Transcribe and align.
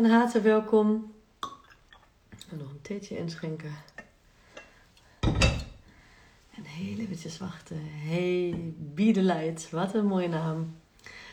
Van 0.00 0.10
harte 0.10 0.40
welkom. 0.40 1.12
Ik 2.28 2.38
ga 2.48 2.56
nog 2.56 2.70
een 2.70 2.80
theetje 2.82 3.18
inschenken. 3.18 3.74
En 6.54 6.62
heel 6.62 6.98
eventjes 6.98 7.38
wachten. 7.38 7.76
Hey, 7.82 8.54
Biedelight, 8.76 9.70
wat 9.70 9.94
een 9.94 10.06
mooie 10.06 10.28
naam. 10.28 10.76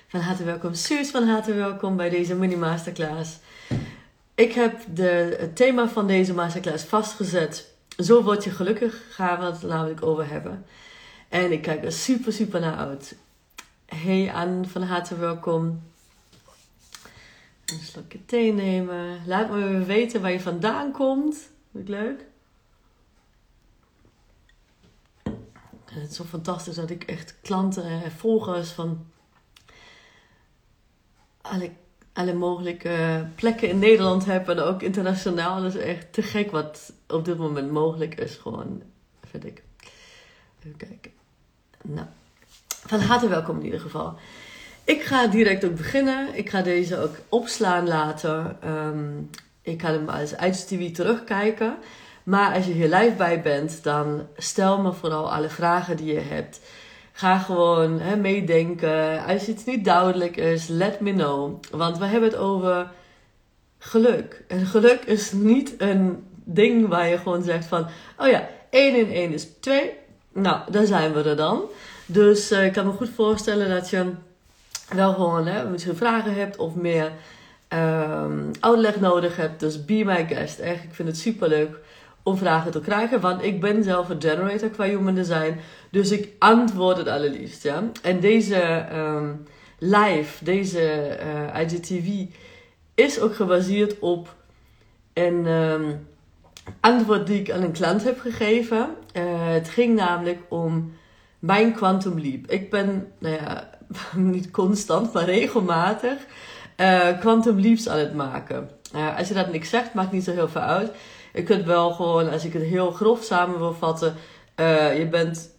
Van 0.08 0.20
harte 0.20 0.44
welkom. 0.44 0.74
Suus, 0.74 1.10
van 1.10 1.28
harte 1.28 1.54
welkom 1.54 1.96
bij 1.96 2.10
deze 2.10 2.36
mini 2.36 2.56
masterclass. 2.56 3.40
Ik 4.36 4.54
heb 4.54 4.82
de, 4.94 5.36
het 5.40 5.56
thema 5.56 5.88
van 5.88 6.08
deze 6.08 6.34
masterclass 6.34 6.84
vastgezet. 6.84 7.74
Zo 7.98 8.24
word 8.24 8.44
je 8.44 8.50
gelukkig, 8.50 9.04
gaan 9.10 9.40
we 9.40 9.46
het 9.46 9.62
namelijk 9.62 10.04
over 10.04 10.30
hebben. 10.30 10.66
En 11.30 11.52
ik 11.52 11.62
kijk 11.62 11.84
er 11.84 11.92
super, 11.92 12.34
super 12.34 12.60
naar 12.60 12.78
uit. 12.78 13.18
Hey 13.86 14.34
Anne, 14.34 14.68
van 14.68 14.82
harte 14.82 15.18
welkom. 15.18 15.82
Een 17.74 17.80
slokje 17.80 18.26
thee 18.26 18.54
nemen. 18.54 19.22
Laat 19.26 19.50
me 19.50 19.84
weten 19.84 20.22
waar 20.22 20.32
je 20.32 20.40
vandaan 20.40 20.92
komt. 20.92 21.36
Vind 21.72 21.84
ik 21.84 21.90
leuk. 21.90 22.26
Het 25.86 26.10
is 26.10 26.16
zo 26.16 26.24
fantastisch 26.24 26.76
dat 26.76 26.90
ik 26.90 27.04
echt 27.04 27.36
klanten 27.42 27.84
en 27.84 28.12
volgers 28.12 28.72
van 28.72 29.06
alle, 31.42 31.72
alle 32.14 32.34
mogelijke 32.34 33.28
plekken 33.36 33.70
in 33.70 33.80
Nederland 33.80 34.26
heb. 34.26 34.50
En 34.50 34.60
ook 34.60 34.82
internationaal. 34.82 35.62
Dat 35.62 35.76
is 35.76 35.82
echt 35.82 36.14
te 36.14 36.22
gek 36.22 36.52
wat 36.52 36.94
op 37.08 37.26
dit 37.26 37.38
moment 37.38 37.72
mogelijk 37.72 38.16
is. 38.16 38.36
Gewoon, 38.36 38.82
vind 39.24 39.46
ik. 39.46 39.64
Even 40.60 40.78
kijken. 40.78 41.12
Nou, 41.84 42.08
van 42.68 43.00
harte 43.00 43.28
welkom 43.28 43.58
in 43.60 43.66
ieder 43.66 43.80
geval. 43.80 44.18
Ik 44.88 45.02
ga 45.02 45.28
direct 45.28 45.66
ook 45.66 45.76
beginnen. 45.76 46.28
Ik 46.34 46.50
ga 46.50 46.62
deze 46.62 46.98
ook 46.98 47.16
opslaan 47.30 47.88
later. 47.88 48.56
Ehm, 48.62 49.20
ik 49.62 49.82
ga 49.82 49.92
hem 49.92 50.10
als 50.10 50.32
IGTV 50.32 50.94
terugkijken. 50.94 51.76
Maar 52.24 52.54
als 52.56 52.66
je 52.66 52.72
hier 52.72 52.96
live 52.96 53.16
bij 53.18 53.42
bent, 53.42 53.84
dan 53.84 54.28
stel 54.38 54.82
me 54.82 54.94
vooral 54.94 55.32
alle 55.32 55.50
vragen 55.50 55.98
die 55.98 56.14
je 56.14 56.20
hebt. 56.20 56.60
Ga 57.12 57.38
gewoon 57.38 58.22
meedenken. 58.22 59.26
Als 59.26 59.48
iets 59.48 59.66
niet 59.66 59.86
duidelijk 59.86 60.38
is, 60.38 60.68
let 60.68 61.00
me 61.00 61.14
know. 61.14 61.64
Want 61.72 61.98
we 61.98 62.06
hebben 62.06 62.30
het 62.30 62.40
over 62.40 62.92
geluk. 63.78 64.44
En 64.48 64.66
geluk 64.66 65.04
is 65.06 65.32
niet 65.32 65.76
een 65.78 66.24
ding 66.44 66.88
waar 66.88 67.08
je 67.08 67.18
gewoon 67.18 67.44
zegt 67.44 67.66
van... 67.66 67.88
Oh 68.18 68.28
ja, 68.28 68.48
1 68.70 68.96
in 68.96 69.12
1 69.12 69.34
is 69.34 69.48
2. 69.60 69.92
Nou, 70.34 70.72
daar 70.72 70.86
zijn 70.86 71.14
we 71.14 71.24
er 71.24 71.36
dan. 71.36 71.62
Dus 72.06 72.52
uh, 72.52 72.66
ik 72.66 72.74
kan 72.74 72.86
me 72.86 72.92
goed 72.92 73.10
voorstellen 73.16 73.70
dat 73.70 73.90
je 73.90 74.12
wel 74.96 75.14
gewoon 75.14 75.48
hè, 75.48 75.70
misschien 75.70 75.96
vragen 75.96 76.34
hebt 76.34 76.58
of 76.58 76.76
meer 76.76 77.12
um, 77.70 78.52
uitleg 78.60 79.00
nodig 79.00 79.36
hebt. 79.36 79.60
Dus 79.60 79.86
be 79.86 80.04
my 80.06 80.28
guest. 80.28 80.60
Echt, 80.60 80.84
ik 80.84 80.94
vind 80.94 81.08
het 81.08 81.18
super 81.18 81.50
leuk 81.50 81.80
om 82.24 82.38
vragen 82.38 82.72
te 82.72 82.80
krijgen. 82.80 83.20
Want 83.20 83.44
ik 83.44 83.62
ben 83.62 83.84
zelf 83.84 84.10
een 84.10 84.22
generator 84.22 84.70
qua 84.70 84.86
human 84.86 85.16
design. 85.16 85.60
Dus 85.92 86.12
ik 86.12 86.30
antwoord 86.40 86.98
het 86.98 87.08
allerliefst. 87.08 87.64
Ja? 87.64 87.84
En 88.02 88.20
deze 88.20 88.86
um, 88.94 89.46
live, 89.80 90.44
deze 90.44 91.18
uh, 91.54 91.62
IGTV 91.62 92.26
is 92.96 93.20
ook 93.20 93.36
gebaseerd 93.36 94.00
op 94.00 94.36
een 95.14 95.46
um, 95.46 96.08
antwoord 96.80 97.28
die 97.28 97.40
ik 97.40 97.52
aan 97.52 97.62
een 97.62 97.72
klant 97.72 98.04
heb 98.04 98.20
gegeven. 98.20 98.90
Uh, 99.14 99.24
het 99.54 99.70
ging 99.70 99.96
namelijk 99.96 100.40
om 100.50 100.94
mijn 101.40 101.74
quantum 101.74 102.20
leap. 102.20 102.48
Ik 102.48 102.70
ben, 102.70 103.12
nou 103.20 103.36
ja, 103.36 103.70
niet 104.16 104.52
constant, 104.52 105.14
maar 105.14 105.26
regelmatig 105.26 106.18
quantum 107.20 107.60
leaps 107.60 107.90
aan 107.90 107.98
het 107.98 108.14
maken. 108.14 108.70
Uh, 108.96 109.18
als 109.18 109.28
je 109.28 109.34
dat 109.34 109.52
niks 109.52 109.70
zegt, 109.70 109.94
maakt 109.94 110.12
niet 110.12 110.24
zo 110.24 110.32
heel 110.32 110.50
veel 110.50 110.62
uit. 110.62 110.92
Je 111.34 111.44
kunt 111.44 111.66
wel 111.66 111.92
gewoon, 111.92 112.30
als 112.30 112.46
ik 112.46 112.54
het 112.54 112.64
heel 112.64 112.92
grof 112.92 113.24
samen 113.24 113.60
wil 113.60 113.74
vatten, 113.74 114.16
uh, 114.56 114.98
je 114.98 115.08
bent 115.08 115.50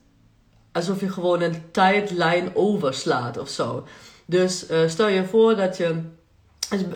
alsof 0.72 1.00
je 1.00 1.08
gewoon 1.08 1.42
een 1.42 1.70
tijdlijn 1.70 2.50
overslaat 2.54 3.38
of 3.38 3.48
zo. 3.48 3.86
Dus 4.26 4.66
stel 4.86 5.08
je 5.08 5.24
voor 5.24 5.56
dat 5.56 5.76
je. 5.76 5.94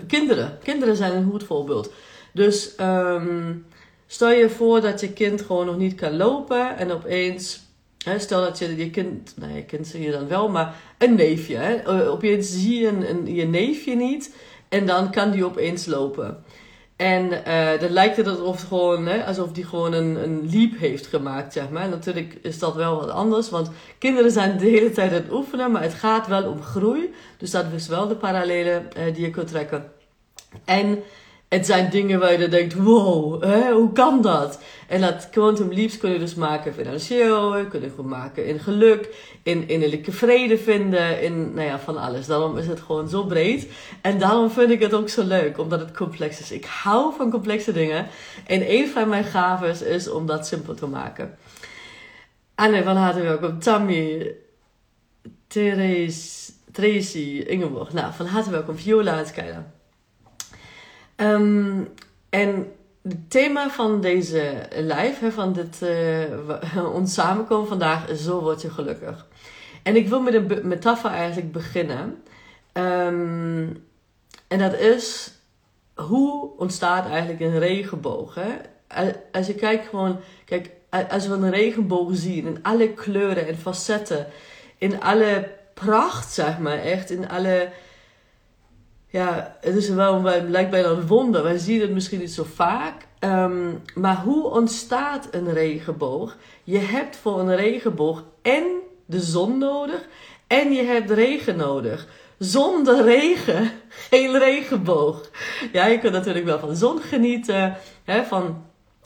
Kinderen, 0.06 0.58
kinderen 0.62 0.96
zijn 0.96 1.16
een 1.16 1.30
goed 1.30 1.44
voorbeeld. 1.44 1.92
Dus 2.32 2.74
um, 2.80 3.66
stel 4.06 4.30
je 4.30 4.50
voor 4.50 4.80
dat 4.80 5.00
je 5.00 5.12
kind 5.12 5.42
gewoon 5.42 5.66
nog 5.66 5.76
niet 5.76 5.94
kan 5.94 6.16
lopen 6.16 6.76
en 6.76 6.92
opeens 6.92 7.61
stel 8.04 8.40
dat 8.40 8.58
je 8.58 8.76
je 8.76 8.90
kind, 8.90 9.34
nou 9.36 9.52
je 9.52 9.64
kind 9.64 9.86
zie 9.86 10.02
je 10.02 10.10
dan 10.10 10.28
wel, 10.28 10.48
maar 10.48 10.74
een 10.98 11.14
neefje. 11.14 11.56
Hè? 11.56 11.74
Eh, 11.74 12.10
opeens 12.10 12.52
zie 12.52 12.80
je 12.80 12.88
een, 12.88 13.10
een, 13.10 13.34
je 13.34 13.46
neefje 13.46 13.94
niet 13.94 14.34
en 14.68 14.86
dan 14.86 15.10
kan 15.10 15.30
die 15.30 15.44
opeens 15.44 15.86
lopen. 15.86 16.44
En 16.96 17.24
uh, 17.48 17.80
dan 17.80 17.90
lijkt 17.90 18.16
het 18.16 18.26
alsof, 18.26 18.62
gewoon, 18.62 19.06
hè, 19.06 19.24
alsof 19.24 19.52
die 19.52 19.64
gewoon 19.64 19.92
een, 19.92 20.22
een 20.22 20.50
leap 20.50 20.78
heeft 20.78 21.06
gemaakt, 21.06 21.52
zeg 21.52 21.70
maar. 21.70 21.88
natuurlijk 21.88 22.38
is 22.42 22.58
dat 22.58 22.74
wel 22.74 22.96
wat 22.96 23.10
anders, 23.10 23.50
want 23.50 23.70
kinderen 23.98 24.30
zijn 24.30 24.58
de 24.58 24.66
hele 24.66 24.90
tijd 24.90 25.10
aan 25.10 25.16
het 25.16 25.32
oefenen, 25.32 25.70
maar 25.70 25.82
het 25.82 25.94
gaat 25.94 26.26
wel 26.26 26.50
om 26.50 26.62
groei. 26.62 27.14
Dus 27.38 27.50
dat 27.50 27.64
is 27.74 27.88
wel 27.88 28.08
de 28.08 28.16
parallellen 28.16 28.88
uh, 28.98 29.14
die 29.14 29.24
je 29.24 29.30
kunt 29.30 29.48
trekken. 29.48 29.92
En 30.64 31.02
het 31.52 31.66
zijn 31.66 31.90
dingen 31.90 32.20
waar 32.20 32.40
je 32.40 32.48
denkt, 32.48 32.74
wow, 32.74 33.42
hè, 33.42 33.72
hoe 33.72 33.92
kan 33.92 34.22
dat? 34.22 34.60
En 34.88 35.00
dat 35.00 35.28
quantum 35.30 35.72
leaps 35.72 35.98
kun 35.98 36.10
je 36.10 36.18
dus 36.18 36.34
maken 36.34 36.74
financieel, 36.74 37.66
kun 37.66 37.80
je 37.80 37.90
goed 37.96 38.06
maken 38.06 38.46
in 38.46 38.58
geluk, 38.58 39.14
in 39.42 39.68
innerlijke 39.68 40.12
vrede 40.12 40.58
vinden, 40.58 41.22
in 41.22 41.54
nou 41.54 41.66
ja, 41.66 41.78
van 41.78 41.96
alles. 41.96 42.26
Daarom 42.26 42.58
is 42.58 42.66
het 42.66 42.80
gewoon 42.80 43.08
zo 43.08 43.24
breed. 43.24 43.68
En 44.00 44.18
daarom 44.18 44.50
vind 44.50 44.70
ik 44.70 44.80
het 44.80 44.94
ook 44.94 45.08
zo 45.08 45.22
leuk, 45.24 45.58
omdat 45.58 45.80
het 45.80 45.96
complex 45.96 46.40
is. 46.40 46.52
Ik 46.52 46.64
hou 46.64 47.14
van 47.16 47.30
complexe 47.30 47.72
dingen. 47.72 48.06
En 48.46 48.70
een 48.70 48.88
van 48.88 49.08
mijn 49.08 49.24
gaven 49.24 49.86
is 49.86 50.10
om 50.10 50.26
dat 50.26 50.46
simpel 50.46 50.74
te 50.74 50.86
maken. 50.86 51.38
Anne 52.54 52.82
van 52.82 52.96
harte 52.96 53.20
welkom, 53.20 53.58
Tammy, 53.58 54.34
Therese, 55.46 56.52
Tracy, 56.72 57.44
Ingeborg. 57.46 57.92
Nou, 57.92 58.12
van 58.12 58.26
harte 58.26 58.50
welkom, 58.50 58.76
Viola 58.76 59.16
het 59.16 59.32
kijken. 59.32 59.80
Um, 61.16 61.88
en 62.30 62.72
het 63.02 63.30
thema 63.30 63.70
van 63.70 64.00
deze 64.00 64.68
live, 64.74 65.16
hè, 65.24 65.32
van 65.32 65.52
dit, 65.52 65.80
uh, 65.82 66.94
ons 66.98 67.14
samenkomen 67.14 67.68
vandaag, 67.68 68.08
is 68.08 68.22
zo 68.22 68.40
word 68.40 68.62
je 68.62 68.70
gelukkig. 68.70 69.26
En 69.82 69.96
ik 69.96 70.08
wil 70.08 70.20
met 70.20 70.34
een 70.34 70.60
metafoor 70.62 71.10
eigenlijk 71.10 71.52
beginnen. 71.52 72.22
Um, 72.72 73.84
en 74.48 74.58
dat 74.58 74.74
is, 74.74 75.32
hoe 75.94 76.50
ontstaat 76.56 77.06
eigenlijk 77.06 77.40
een 77.40 77.58
regenboog? 77.58 78.34
Hè? 78.34 78.50
Als 79.32 79.46
je 79.46 79.54
kijkt 79.54 79.88
gewoon, 79.88 80.20
kijk, 80.44 80.70
als 81.10 81.26
we 81.26 81.34
een 81.34 81.50
regenboog 81.50 82.10
zien 82.12 82.46
in 82.46 82.58
alle 82.62 82.92
kleuren 82.92 83.46
en 83.46 83.56
facetten, 83.56 84.26
in 84.78 85.00
alle 85.00 85.48
pracht, 85.74 86.32
zeg 86.32 86.58
maar, 86.58 86.78
echt 86.78 87.10
in 87.10 87.28
alle 87.28 87.68
ja, 89.12 89.56
het 89.60 89.74
is 89.74 89.88
wel, 89.88 90.22
lijkt 90.48 90.70
bijna 90.70 90.88
een 90.88 91.06
wonder. 91.06 91.42
Wij 91.42 91.58
zien 91.58 91.80
het 91.80 91.90
misschien 91.90 92.18
niet 92.18 92.32
zo 92.32 92.46
vaak. 92.54 93.06
Um, 93.20 93.82
maar 93.94 94.16
hoe 94.16 94.44
ontstaat 94.44 95.28
een 95.30 95.52
regenboog? 95.52 96.36
Je 96.64 96.78
hebt 96.78 97.16
voor 97.16 97.40
een 97.40 97.56
regenboog 97.56 98.24
en 98.42 98.64
de 99.06 99.20
zon 99.20 99.58
nodig 99.58 100.08
en 100.46 100.72
je 100.72 100.82
hebt 100.82 101.10
regen 101.10 101.56
nodig. 101.56 102.06
Zonder 102.38 103.04
regen 103.04 103.70
geen 104.10 104.38
regenboog. 104.38 105.30
Ja, 105.72 105.86
je 105.86 105.98
kunt 105.98 106.12
natuurlijk 106.12 106.44
wel 106.44 106.58
van 106.58 106.68
de 106.68 106.74
zon 106.74 107.00
genieten. 107.00 107.76
Hè, 108.04 108.24
van, 108.24 108.64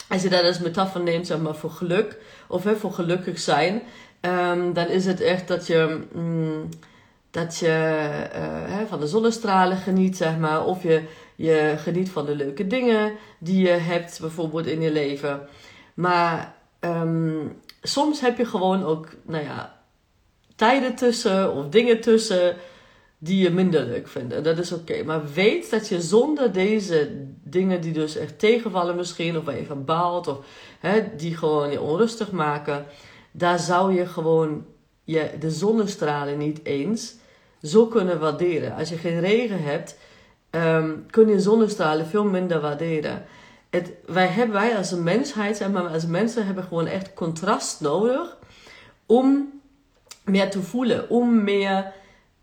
als 0.08 0.22
je 0.22 0.28
dat 0.28 0.42
als 0.42 0.58
metafoor 0.58 1.02
neemt, 1.02 1.26
zeg 1.26 1.38
maar 1.38 1.56
voor 1.56 1.70
geluk 1.70 2.18
of 2.48 2.64
hè, 2.64 2.76
voor 2.76 2.92
gelukkig 2.92 3.38
zijn, 3.38 3.82
um, 4.20 4.72
dan 4.72 4.86
is 4.86 5.06
het 5.06 5.20
echt 5.20 5.48
dat 5.48 5.66
je. 5.66 6.00
Mm, 6.12 6.68
dat 7.36 7.56
je 7.56 7.66
hè, 7.66 8.86
van 8.86 9.00
de 9.00 9.06
zonnestralen 9.06 9.76
geniet, 9.76 10.16
zeg 10.16 10.38
maar. 10.38 10.64
Of 10.64 10.82
je, 10.82 11.02
je 11.34 11.74
geniet 11.76 12.10
van 12.10 12.26
de 12.26 12.36
leuke 12.36 12.66
dingen 12.66 13.12
die 13.38 13.66
je 13.66 13.72
hebt, 13.72 14.20
bijvoorbeeld 14.20 14.66
in 14.66 14.80
je 14.80 14.92
leven. 14.92 15.48
Maar 15.94 16.54
um, 16.80 17.60
soms 17.82 18.20
heb 18.20 18.38
je 18.38 18.44
gewoon 18.44 18.84
ook, 18.84 19.08
nou 19.22 19.44
ja, 19.44 19.80
tijden 20.54 20.94
tussen 20.94 21.54
of 21.54 21.68
dingen 21.68 22.00
tussen 22.00 22.56
die 23.18 23.42
je 23.42 23.50
minder 23.50 23.84
leuk 23.84 24.08
vindt. 24.08 24.32
En 24.32 24.42
dat 24.42 24.58
is 24.58 24.72
oké. 24.72 25.02
Maar 25.02 25.32
weet 25.32 25.70
dat 25.70 25.88
je 25.88 26.00
zonder 26.00 26.52
deze 26.52 27.10
dingen 27.44 27.80
die 27.80 27.92
dus 27.92 28.16
echt 28.16 28.38
tegenvallen 28.38 28.96
misschien, 28.96 29.36
of 29.36 29.44
waar 29.44 29.58
je 29.58 29.66
van 29.66 29.84
baalt, 29.84 30.26
of 30.26 30.38
hè, 30.80 31.16
die 31.16 31.36
gewoon 31.36 31.70
je 31.70 31.80
onrustig 31.80 32.30
maken, 32.30 32.86
daar 33.32 33.58
zou 33.58 33.94
je 33.94 34.06
gewoon 34.06 34.66
je, 35.04 35.30
de 35.40 35.50
zonnestralen 35.50 36.38
niet 36.38 36.60
eens 36.62 37.14
zo 37.62 37.86
kunnen 37.86 38.20
waarderen. 38.20 38.74
Als 38.74 38.88
je 38.88 38.96
geen 38.96 39.20
regen 39.20 39.62
hebt, 39.62 39.98
um, 40.50 41.06
kun 41.10 41.28
je 41.28 41.40
zonnestralen 41.40 42.06
veel 42.06 42.24
minder 42.24 42.60
waarderen. 42.60 43.24
Wij, 44.06 44.26
hebben, 44.26 44.54
wij 44.54 44.76
als 44.76 44.94
mensheid, 44.94 45.72
maar, 45.72 45.86
als 45.86 46.06
mensen 46.06 46.46
hebben 46.46 46.64
gewoon 46.64 46.86
echt 46.86 47.14
contrast 47.14 47.80
nodig 47.80 48.36
om 49.06 49.60
meer 50.24 50.50
te 50.50 50.62
voelen, 50.62 51.10
om 51.10 51.42
meer 51.42 51.92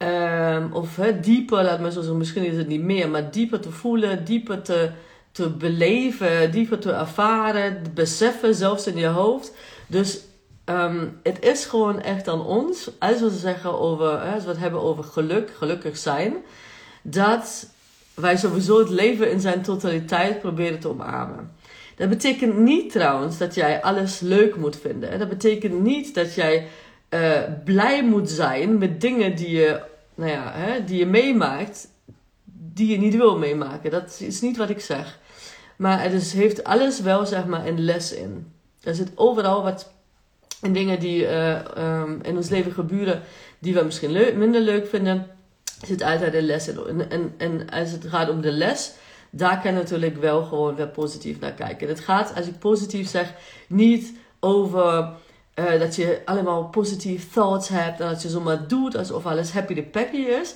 Ehm, 0.03 0.71
of 0.71 0.99
dieper, 1.21 1.63
laat 1.63 1.79
me 1.79 1.91
zo 1.91 1.99
zeggen, 1.99 2.17
misschien 2.17 2.43
is 2.43 2.57
het 2.57 2.67
niet 2.67 2.81
meer, 2.81 3.09
maar 3.09 3.31
dieper 3.31 3.59
te 3.59 3.71
voelen, 3.71 4.25
dieper 4.25 4.61
te, 4.61 4.91
te 5.31 5.49
beleven, 5.49 6.51
dieper 6.51 6.79
te 6.79 6.91
ervaren, 6.91 7.83
beseffen, 7.93 8.55
zelfs 8.55 8.87
in 8.87 8.97
je 8.97 9.07
hoofd. 9.07 9.53
Dus 9.87 10.19
ehm, 10.65 11.07
het 11.23 11.45
is 11.45 11.65
gewoon 11.65 12.01
echt 12.01 12.27
aan 12.27 12.45
ons, 12.45 12.89
als 12.99 13.19
we 13.19 13.29
zeggen 13.29 13.79
over, 13.79 14.17
als 14.17 14.43
we 14.43 14.49
het 14.49 14.59
hebben 14.59 14.81
over 14.81 15.03
geluk, 15.03 15.51
gelukkig 15.57 15.97
zijn, 15.97 16.35
dat 17.01 17.67
wij 18.13 18.37
sowieso 18.37 18.79
het 18.79 18.89
leven 18.89 19.31
in 19.31 19.39
zijn 19.39 19.61
totaliteit 19.61 20.39
proberen 20.39 20.79
te 20.79 20.89
omarmen. 20.89 21.51
Dat 21.95 22.09
betekent 22.09 22.57
niet 22.57 22.91
trouwens 22.91 23.37
dat 23.37 23.55
jij 23.55 23.81
alles 23.81 24.19
leuk 24.19 24.55
moet 24.55 24.75
vinden. 24.75 25.19
Dat 25.19 25.29
betekent 25.29 25.81
niet 25.81 26.15
dat 26.15 26.33
jij 26.33 26.67
uh, 27.09 27.39
blij 27.65 28.03
moet 28.03 28.29
zijn 28.29 28.77
met 28.77 29.01
dingen 29.01 29.35
die 29.35 29.49
je, 29.49 29.81
nou 30.15 30.31
ja, 30.31 30.51
hè, 30.53 30.83
die 30.83 30.97
je 30.97 31.05
meemaakt, 31.05 31.87
die 32.73 32.87
je 32.87 32.97
niet 32.97 33.15
wil 33.15 33.37
meemaken. 33.37 33.91
Dat 33.91 34.17
is 34.19 34.41
niet 34.41 34.57
wat 34.57 34.69
ik 34.69 34.79
zeg. 34.79 35.19
Maar 35.75 36.03
het 36.03 36.31
heeft 36.31 36.63
alles 36.63 36.99
wel 36.99 37.25
zeg 37.25 37.45
maar 37.45 37.67
een 37.67 37.79
les 37.79 38.13
in. 38.13 38.51
Er 38.81 38.95
zit 38.95 39.11
overal 39.15 39.63
wat 39.63 39.93
in 40.63 40.73
dingen 40.73 40.99
die 40.99 41.23
uh, 41.23 41.59
um, 41.77 42.19
in 42.21 42.35
ons 42.35 42.49
leven 42.49 42.71
gebeuren, 42.71 43.21
die 43.59 43.73
we 43.73 43.83
misschien 43.83 44.37
minder 44.37 44.61
leuk 44.61 44.87
vinden, 44.87 45.27
zit 45.85 46.03
altijd 46.03 46.33
een 46.33 46.45
les 46.45 46.67
in. 46.67 46.77
En, 46.87 47.09
en, 47.09 47.33
en 47.37 47.69
als 47.69 47.91
het 47.91 48.05
gaat 48.07 48.29
om 48.29 48.41
de 48.41 48.51
les, 48.51 48.93
daar 49.29 49.61
kan 49.61 49.71
je 49.71 49.77
natuurlijk 49.77 50.17
wel 50.17 50.43
gewoon 50.43 50.75
weer 50.75 50.87
positief 50.87 51.39
naar 51.39 51.53
kijken. 51.53 51.87
Het 51.87 51.99
gaat, 51.99 52.35
als 52.35 52.47
ik 52.47 52.59
positief 52.59 53.09
zeg, 53.09 53.33
niet 53.67 54.13
over 54.39 55.09
uh, 55.55 55.79
dat 55.79 55.95
je 55.95 56.21
allemaal 56.25 56.63
positieve 56.63 57.29
thoughts 57.29 57.67
hebt 57.67 57.99
en 57.99 58.07
dat 58.07 58.21
je 58.21 58.29
zomaar 58.29 58.67
doet 58.67 58.97
alsof 58.97 59.25
alles 59.25 59.51
happy 59.51 59.73
de 59.73 59.83
peppy 59.83 60.17
is. 60.17 60.55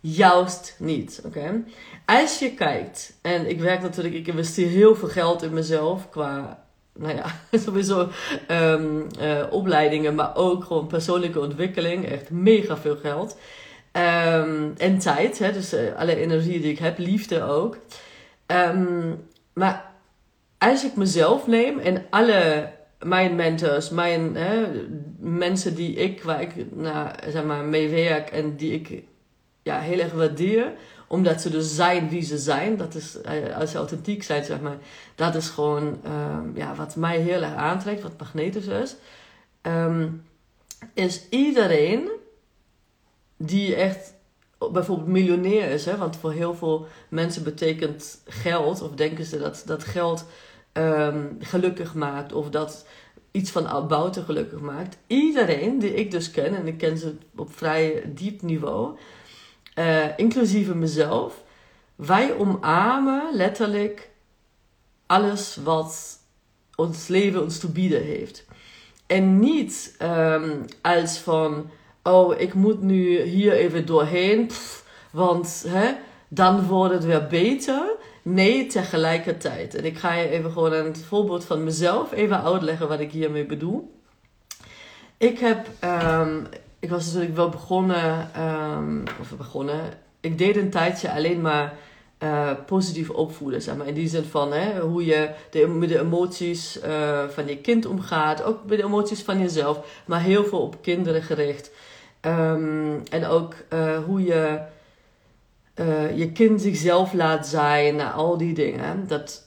Juist 0.00 0.76
niet, 0.78 1.22
oké? 1.24 1.62
Als 2.06 2.38
je 2.38 2.54
kijkt, 2.54 3.18
en 3.22 3.48
ik 3.48 3.60
werk 3.60 3.82
natuurlijk, 3.82 4.14
ik 4.14 4.26
investeer 4.26 4.68
heel 4.68 4.96
veel 4.96 5.08
geld 5.08 5.42
in 5.42 5.52
mezelf 5.52 6.10
qua, 6.10 6.63
nou 6.98 7.16
ja, 7.16 7.24
sowieso 7.64 8.08
um, 8.50 9.06
uh, 9.20 9.44
opleidingen, 9.50 10.14
maar 10.14 10.36
ook 10.36 10.64
gewoon 10.64 10.86
persoonlijke 10.86 11.40
ontwikkeling, 11.40 12.06
echt 12.06 12.30
mega 12.30 12.76
veel 12.76 12.96
geld. 12.96 13.36
Um, 13.92 14.74
en 14.76 14.98
tijd, 14.98 15.38
hè, 15.38 15.52
dus 15.52 15.74
uh, 15.74 15.94
alle 15.96 16.16
energie 16.16 16.60
die 16.60 16.72
ik 16.72 16.78
heb, 16.78 16.98
liefde 16.98 17.42
ook. 17.42 17.76
Um, 18.46 19.26
maar 19.52 19.92
als 20.58 20.84
ik 20.84 20.96
mezelf 20.96 21.46
neem 21.46 21.78
en 21.78 22.06
alle 22.10 22.72
mijn 23.04 23.34
mentors, 23.34 23.90
mijn 23.90 24.36
hè, 24.36 24.66
mensen 25.18 25.74
die 25.74 25.94
ik, 25.94 26.22
waar 26.22 26.40
ik 26.40 26.52
nou, 26.74 27.08
zeg 27.28 27.44
maar, 27.44 27.64
mee 27.64 27.88
werk 27.88 28.30
en 28.30 28.56
die 28.56 28.72
ik 28.72 29.02
ja, 29.62 29.80
heel 29.80 29.98
erg 29.98 30.12
waardeer, 30.12 30.72
omdat 31.14 31.40
ze 31.40 31.50
dus 31.50 31.74
zijn 31.74 32.08
wie 32.08 32.22
ze 32.22 32.38
zijn, 32.38 32.76
dat 32.76 32.94
is, 32.94 33.20
eh, 33.20 33.56
als 33.56 33.70
ze 33.70 33.76
authentiek 33.76 34.22
zijn, 34.22 34.44
zeg 34.44 34.60
maar, 34.60 34.76
dat 35.14 35.34
is 35.34 35.48
gewoon 35.48 36.00
um, 36.06 36.52
ja, 36.54 36.74
wat 36.74 36.96
mij 36.96 37.18
heel 37.18 37.42
erg 37.42 37.54
aantrekt, 37.54 38.02
wat 38.02 38.18
magnetisch 38.18 38.66
is, 38.66 38.96
um, 39.62 40.22
is 40.94 41.28
iedereen 41.28 42.10
die 43.36 43.74
echt 43.74 44.14
bijvoorbeeld 44.72 45.08
miljonair 45.08 45.70
is, 45.70 45.84
hè, 45.84 45.96
want 45.96 46.16
voor 46.16 46.32
heel 46.32 46.54
veel 46.54 46.86
mensen 47.08 47.44
betekent 47.44 48.20
geld, 48.26 48.82
of 48.82 48.90
denken 48.90 49.24
ze 49.24 49.38
dat, 49.38 49.62
dat 49.66 49.84
geld 49.84 50.24
um, 50.72 51.36
gelukkig 51.40 51.94
maakt, 51.94 52.32
of 52.32 52.50
dat 52.50 52.86
iets 53.30 53.50
van 53.50 53.88
Bouten 53.88 54.24
gelukkig 54.24 54.60
maakt. 54.60 54.96
Iedereen 55.06 55.78
die 55.78 55.94
ik 55.94 56.10
dus 56.10 56.30
ken, 56.30 56.54
en 56.56 56.66
ik 56.66 56.78
ken 56.78 56.98
ze 56.98 57.14
op 57.36 57.56
vrij 57.56 58.02
diep 58.14 58.42
niveau, 58.42 58.96
uh, 59.74 60.04
inclusief 60.16 60.74
mezelf, 60.74 61.42
wij 61.94 62.36
omarmen 62.36 63.22
letterlijk 63.32 64.10
alles 65.06 65.58
wat 65.64 66.18
ons 66.74 67.08
leven 67.08 67.42
ons 67.42 67.58
te 67.58 67.70
bieden 67.70 68.02
heeft. 68.02 68.44
En 69.06 69.38
niet 69.38 69.96
um, 70.02 70.64
als 70.82 71.18
van, 71.18 71.70
oh, 72.02 72.40
ik 72.40 72.54
moet 72.54 72.82
nu 72.82 73.20
hier 73.20 73.52
even 73.52 73.86
doorheen, 73.86 74.50
want 75.10 75.64
hè, 75.68 75.92
dan 76.28 76.66
wordt 76.66 76.94
het 76.94 77.04
weer 77.04 77.26
beter. 77.26 77.96
Nee, 78.22 78.66
tegelijkertijd. 78.66 79.74
En 79.74 79.84
ik 79.84 79.98
ga 79.98 80.14
je 80.14 80.28
even 80.28 80.50
gewoon 80.50 80.72
een 80.72 80.96
voorbeeld 80.96 81.44
van 81.44 81.64
mezelf 81.64 82.12
even 82.12 82.42
uitleggen 82.42 82.88
wat 82.88 83.00
ik 83.00 83.10
hiermee 83.10 83.46
bedoel. 83.46 83.92
Ik 85.16 85.38
heb, 85.38 85.68
um, 85.84 86.46
ik 86.84 86.90
was 86.90 87.06
natuurlijk 87.06 87.36
wel 87.36 87.48
begonnen, 87.48 88.30
um, 88.40 89.04
of 89.20 89.36
begonnen, 89.36 89.80
ik 90.20 90.38
deed 90.38 90.56
een 90.56 90.70
tijdje 90.70 91.12
alleen 91.12 91.40
maar 91.40 91.74
uh, 92.18 92.50
positief 92.66 93.10
opvoeden, 93.10 93.62
zeg 93.62 93.76
maar. 93.76 93.86
In 93.86 93.94
die 93.94 94.08
zin 94.08 94.24
van 94.24 94.52
hè, 94.52 94.80
hoe 94.80 95.04
je 95.04 95.30
de, 95.50 95.66
met 95.66 95.88
de 95.88 95.98
emoties 95.98 96.78
uh, 96.84 97.28
van 97.28 97.46
je 97.46 97.56
kind 97.56 97.86
omgaat, 97.86 98.42
ook 98.42 98.58
met 98.66 98.78
de 98.78 98.84
emoties 98.84 99.22
van 99.22 99.38
jezelf, 99.38 100.02
maar 100.06 100.20
heel 100.20 100.44
veel 100.44 100.60
op 100.60 100.82
kinderen 100.82 101.22
gericht. 101.22 101.70
Um, 102.20 103.02
en 103.10 103.26
ook 103.26 103.54
uh, 103.72 103.98
hoe 104.04 104.24
je 104.24 104.60
je 106.14 106.30
kind 106.32 106.60
zichzelf 106.60 107.12
laat 107.12 107.46
zijn, 107.46 107.96
nou, 107.96 108.14
al 108.14 108.38
die 108.38 108.54
dingen. 108.54 109.06
Dat 109.06 109.42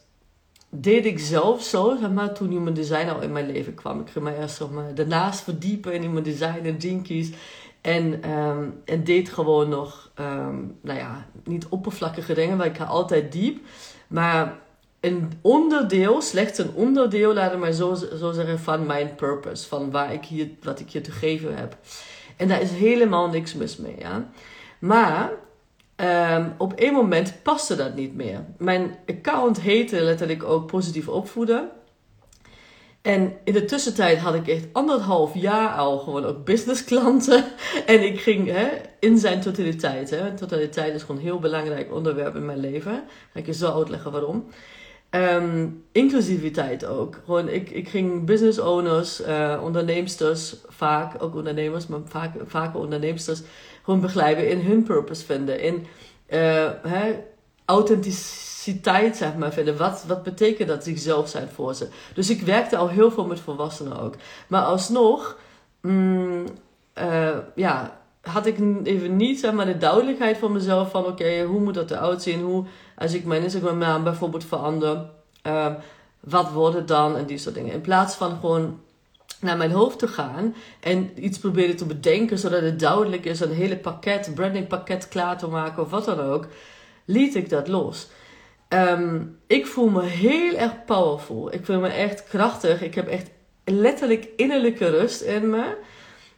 deed 0.70 1.06
ik 1.06 1.20
zelf 1.20 1.64
zo, 1.64 1.98
zeg 2.00 2.12
maar, 2.12 2.34
toen 2.34 2.50
Human 2.50 2.74
Design 2.74 3.08
al 3.08 3.22
in 3.22 3.32
mijn 3.32 3.52
leven 3.52 3.74
kwam. 3.74 4.00
Ik 4.00 4.10
ging 4.10 4.26
me 4.26 4.38
eerst 4.38 4.56
zeg 4.56 4.68
daarnaast 4.94 5.42
verdiepen 5.42 5.94
in 5.94 6.02
Human 6.02 6.24
Design 6.24 6.66
en 6.66 6.78
Jinkies. 6.78 7.32
En, 7.82 8.32
um, 8.32 8.82
en 8.86 9.04
deed 9.04 9.30
gewoon 9.30 9.70
nog, 9.70 10.12
um, 10.20 10.78
nou 10.82 11.00
ja, 11.00 11.26
niet 11.44 11.68
oppervlakkige 11.68 12.34
dingen, 12.34 12.58
maar 12.58 12.66
ik 12.66 12.78
ga 12.78 12.84
altijd 12.84 13.32
diep. 13.32 13.66
Maar 14.08 14.60
een 15.00 15.32
onderdeel, 15.42 16.22
slechts 16.22 16.58
een 16.58 16.74
onderdeel, 16.74 17.34
laat 17.34 17.54
ik 17.54 17.60
maar 17.60 17.72
zo, 17.72 17.94
zo 17.94 18.32
zeggen, 18.32 18.60
van 18.60 18.86
mijn 18.86 19.16
purpose. 19.16 19.68
Van 19.68 19.92
waar 19.92 20.14
ik 20.14 20.26
hier, 20.26 20.50
wat 20.62 20.80
ik 20.80 20.90
je 20.90 21.02
te 21.02 21.12
geven 21.12 21.58
heb. 21.58 21.78
En 22.38 22.48
daar 22.48 22.62
is 22.62 22.72
helemaal 22.72 23.30
niks 23.30 23.54
mis 23.54 23.78
mee, 23.78 23.96
ja. 24.00 24.30
Maar 24.80 25.32
Um, 26.02 26.54
op 26.58 26.74
een 26.76 26.94
moment 26.94 27.34
paste 27.44 27.76
dat 27.76 27.96
niet 27.96 28.16
meer. 28.16 28.46
Mijn 28.58 28.98
account 29.06 29.62
heette 29.62 30.02
letterlijk 30.02 30.44
ook 30.44 30.68
positief 30.68 31.08
opvoeden. 31.08 31.70
En 33.02 33.34
in 33.44 33.54
de 33.54 33.66
tussentijd 33.66 34.18
had 34.18 34.34
ik 34.34 34.48
echt 34.48 34.66
anderhalf 34.72 35.34
jaar 35.34 35.70
al 35.70 35.98
gewoon 35.98 36.26
ook 36.26 36.46
businessklanten. 36.46 37.46
En 37.86 38.04
ik 38.04 38.20
ging 38.20 38.48
hè, 38.48 38.68
in 39.00 39.18
zijn 39.18 39.42
totaliteit. 39.42 40.10
Hè. 40.10 40.34
Totaliteit 40.34 40.94
is 40.94 41.02
gewoon 41.02 41.18
een 41.18 41.24
heel 41.24 41.40
belangrijk 41.40 41.94
onderwerp 41.94 42.36
in 42.36 42.46
mijn 42.46 42.60
leven. 42.60 43.04
Ga 43.34 43.40
ik 43.40 43.46
je 43.46 43.54
zo 43.54 43.72
uitleggen 43.72 44.12
waarom. 44.12 44.46
Um, 45.12 45.84
inclusiviteit 45.92 46.86
ook. 46.86 47.22
Gewoon, 47.26 47.50
ik, 47.50 47.70
ik 47.70 47.90
ging 47.90 48.26
business 48.26 48.60
owners, 48.60 49.22
uh, 49.22 49.62
onderneemsters, 49.64 50.56
vaak 50.68 51.24
ook 51.24 51.36
ondernemers, 51.36 51.88
maar 51.88 52.00
vaak, 52.06 52.32
vaker 52.46 52.80
onderneemsters 52.80 53.42
gewoon 53.88 54.02
begeleiden 54.02 54.50
in 54.50 54.60
hun 54.60 54.84
purpose 54.84 55.26
vinden. 55.26 55.62
In 55.62 55.88
hè, 56.82 57.24
authenticiteit, 57.66 59.18
zeg 59.18 59.36
maar, 59.36 59.54
vinden. 59.54 59.78
Wat, 59.78 60.04
wat 60.08 60.24
betekent 60.24 60.68
dat 60.68 60.84
zichzelf 60.84 61.30
zijn 61.30 61.48
voor 61.48 61.74
ze? 61.74 61.88
Dus 62.14 62.30
ik 62.30 62.42
werkte 62.42 62.78
al 62.78 62.90
heel 62.90 63.12
veel 63.12 63.26
met 63.26 63.40
volwassenen 63.40 64.00
ook. 64.00 64.16
Maar 64.48 64.62
alsnog, 64.62 65.38
mm, 65.82 66.46
uh, 66.98 67.38
ja, 67.56 68.00
had 68.22 68.46
ik 68.46 68.60
even 68.84 69.16
niet 69.16 69.40
zeg 69.40 69.54
maar, 69.54 69.66
de 69.66 69.78
duidelijkheid 69.78 70.38
van 70.38 70.52
mezelf 70.52 70.92
van 70.92 71.06
oké, 71.06 71.44
hoe 71.44 71.60
moet 71.60 71.74
dat 71.74 71.92
eruit 71.92 72.22
zien? 72.22 72.42
Hoe, 72.42 72.66
als 72.96 73.14
ik 73.14 73.26
mijn 73.26 73.44
Instagram 73.44 73.78
naam 73.78 74.04
bijvoorbeeld 74.04 74.46
verander, 74.46 75.06
uh, 75.48 75.74
wat 76.20 76.52
wordt 76.52 76.76
het 76.76 76.88
dan? 76.88 77.16
En 77.16 77.26
die 77.26 77.38
soort 77.38 77.56
dingen. 77.56 77.74
In 77.74 77.82
plaats 77.82 78.16
van 78.16 78.38
gewoon 78.40 78.80
naar 79.42 79.58
mijn 79.58 79.72
hoofd 79.72 80.00
te 80.00 80.08
gaan 80.08 80.56
en 80.80 81.12
iets 81.16 81.40
proberen 81.40 81.76
te 81.76 81.86
bedenken 81.86 82.40
zodat 82.40 82.62
het 82.62 82.80
duidelijk 82.80 83.26
is, 83.26 83.40
een 83.40 83.52
hele 83.52 83.78
pakket, 83.78 84.32
branding 84.36 84.68
pakket 84.68 85.08
klaar 85.08 85.38
te 85.38 85.48
maken 85.48 85.84
of 85.84 85.90
wat 85.90 86.06
dan 86.06 86.20
ook, 86.20 86.48
liet 87.06 87.36
ik 87.36 87.50
dat 87.50 87.68
los. 87.68 88.08
Um, 88.70 89.38
ik 89.48 89.68
voel 89.68 89.90
me 89.90 90.04
heel 90.04 90.56
erg 90.56 90.86
powerful. 90.86 91.54
Ik 91.54 91.66
voel 91.66 91.80
me 91.80 91.88
echt 91.88 92.24
krachtig. 92.24 92.82
Ik 92.82 92.96
heb 92.96 93.08
echt 93.08 93.30
letterlijk 93.66 94.28
innerlijke 94.36 94.90
rust 94.90 95.22
in 95.22 95.50
me. 95.50 95.78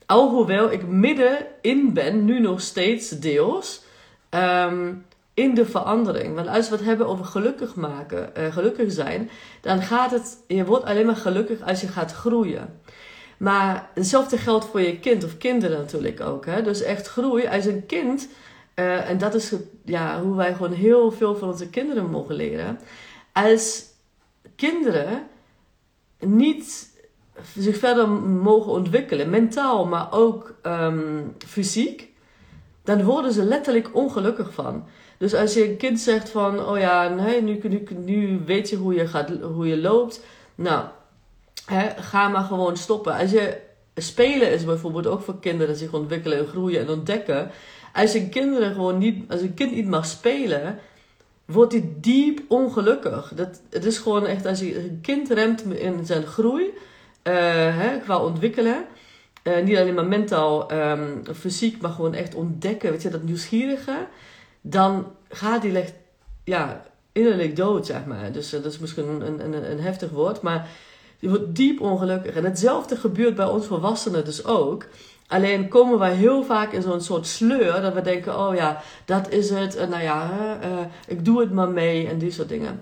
Alhoewel 0.05 0.71
ik 0.71 0.87
midden 0.87 1.45
in 1.61 1.93
ben, 1.93 2.25
nu 2.25 2.39
nog 2.39 2.61
steeds 2.61 3.09
deels. 3.09 3.81
Um, 4.29 5.05
in 5.39 5.53
de 5.53 5.65
verandering. 5.65 6.35
Want 6.35 6.47
als 6.47 6.69
we 6.69 6.75
het 6.75 6.85
hebben 6.85 7.07
over 7.07 7.25
gelukkig 7.25 7.75
maken, 7.75 8.31
uh, 8.37 8.53
gelukkig 8.53 8.91
zijn, 8.91 9.29
dan 9.61 9.81
gaat 9.81 10.11
het, 10.11 10.37
je 10.47 10.65
wordt 10.65 10.85
alleen 10.85 11.05
maar 11.05 11.15
gelukkig 11.15 11.61
als 11.61 11.81
je 11.81 11.87
gaat 11.87 12.13
groeien. 12.13 12.79
Maar 13.39 13.89
hetzelfde 13.93 14.37
geldt 14.37 14.65
voor 14.65 14.81
je 14.81 14.99
kind 14.99 15.23
of 15.23 15.37
kinderen 15.37 15.77
natuurlijk 15.77 16.21
ook. 16.21 16.45
Hè? 16.45 16.61
Dus 16.61 16.81
echt 16.81 17.07
groei 17.07 17.47
als 17.47 17.65
een 17.65 17.85
kind. 17.85 18.27
Uh, 18.75 19.09
en 19.09 19.17
dat 19.17 19.33
is 19.33 19.53
ja, 19.85 20.21
hoe 20.21 20.35
wij 20.35 20.53
gewoon 20.53 20.73
heel 20.73 21.11
veel 21.11 21.35
van 21.35 21.47
onze 21.47 21.69
kinderen 21.69 22.09
mogen 22.09 22.35
leren. 22.35 22.79
Als 23.33 23.83
kinderen 24.55 25.27
niet 26.19 26.89
zich 27.57 27.77
verder 27.77 28.09
mogen 28.09 28.71
ontwikkelen, 28.71 29.29
mentaal, 29.29 29.85
maar 29.85 30.11
ook 30.11 30.55
um, 30.63 31.35
fysiek 31.37 32.09
dan 32.89 33.03
worden 33.03 33.33
ze 33.33 33.43
letterlijk 33.43 33.89
ongelukkig 33.95 34.53
van. 34.53 34.83
Dus 35.17 35.33
als 35.33 35.53
je 35.53 35.69
een 35.69 35.77
kind 35.77 35.99
zegt 35.99 36.29
van, 36.29 36.65
oh 36.65 36.77
ja, 36.77 37.07
nee, 37.07 37.41
nu, 37.41 37.59
nu, 37.63 37.83
nu 38.05 38.41
weet 38.45 38.69
je 38.69 38.75
hoe 38.75 38.93
je, 38.93 39.07
gaat, 39.07 39.29
hoe 39.29 39.67
je 39.67 39.77
loopt. 39.77 40.23
Nou, 40.55 40.85
ga 41.99 42.27
maar 42.27 42.43
gewoon 42.43 42.77
stoppen. 42.77 43.13
Als 43.13 43.31
je 43.31 43.57
spelen 43.95 44.51
is 44.51 44.65
bijvoorbeeld 44.65 45.07
ook 45.07 45.21
voor 45.21 45.39
kinderen 45.39 45.75
zich 45.75 45.93
ontwikkelen 45.93 46.37
en 46.37 46.47
groeien 46.47 46.79
en 46.79 46.89
ontdekken. 46.89 47.51
Als 47.93 48.13
een, 48.13 48.29
kinderen 48.29 48.73
gewoon 48.73 48.97
niet, 48.97 49.31
als 49.31 49.41
een 49.41 49.53
kind 49.53 49.75
niet 49.75 49.87
mag 49.87 50.05
spelen, 50.05 50.79
wordt 51.45 51.71
hij 51.71 51.89
diep 51.97 52.41
ongelukkig. 52.47 53.31
Dat, 53.35 53.61
het 53.69 53.85
is 53.85 53.97
gewoon 53.97 54.25
echt, 54.25 54.45
als 54.45 54.59
je 54.59 54.79
een 54.79 54.99
kind 55.01 55.29
remt 55.29 55.61
in 55.61 56.05
zijn 56.05 56.25
groei, 56.25 56.73
hè, 57.23 57.99
qua 57.99 58.17
ontwikkelen, 58.23 58.85
uh, 59.43 59.63
niet 59.63 59.77
alleen 59.77 59.93
maar 59.93 60.07
mentaal, 60.07 60.73
um, 60.73 61.23
fysiek, 61.35 61.81
maar 61.81 61.91
gewoon 61.91 62.13
echt 62.13 62.35
ontdekken, 62.35 62.91
weet 62.91 63.01
je, 63.01 63.09
dat 63.09 63.23
nieuwsgierige, 63.23 64.07
dan 64.61 65.11
gaat 65.29 65.63
hij 65.63 65.75
echt, 65.75 65.93
ja, 66.43 66.83
innerlijk 67.11 67.55
dood, 67.55 67.85
zeg 67.85 68.05
maar. 68.05 68.31
Dus 68.31 68.53
uh, 68.53 68.63
dat 68.63 68.71
is 68.71 68.79
misschien 68.79 69.07
een, 69.07 69.43
een, 69.43 69.71
een 69.71 69.79
heftig 69.79 70.09
woord, 70.09 70.41
maar 70.41 70.67
je 71.19 71.29
wordt 71.29 71.55
diep 71.55 71.81
ongelukkig. 71.81 72.35
En 72.35 72.43
hetzelfde 72.43 72.95
gebeurt 72.95 73.35
bij 73.35 73.45
ons 73.45 73.65
volwassenen 73.65 74.25
dus 74.25 74.45
ook. 74.45 74.85
Alleen 75.27 75.67
komen 75.67 75.99
wij 75.99 76.13
heel 76.13 76.43
vaak 76.43 76.71
in 76.71 76.81
zo'n 76.81 77.01
soort 77.01 77.27
sleur 77.27 77.81
dat 77.81 77.93
we 77.93 78.01
denken: 78.01 78.39
oh 78.39 78.55
ja, 78.55 78.81
dat 79.05 79.29
is 79.29 79.49
het. 79.49 79.75
En 79.75 79.89
nou 79.89 80.03
ja, 80.03 80.29
uh, 80.63 80.79
ik 81.07 81.25
doe 81.25 81.39
het 81.39 81.51
maar 81.51 81.69
mee 81.69 82.07
en 82.07 82.17
die 82.17 82.31
soort 82.31 82.49
dingen. 82.49 82.81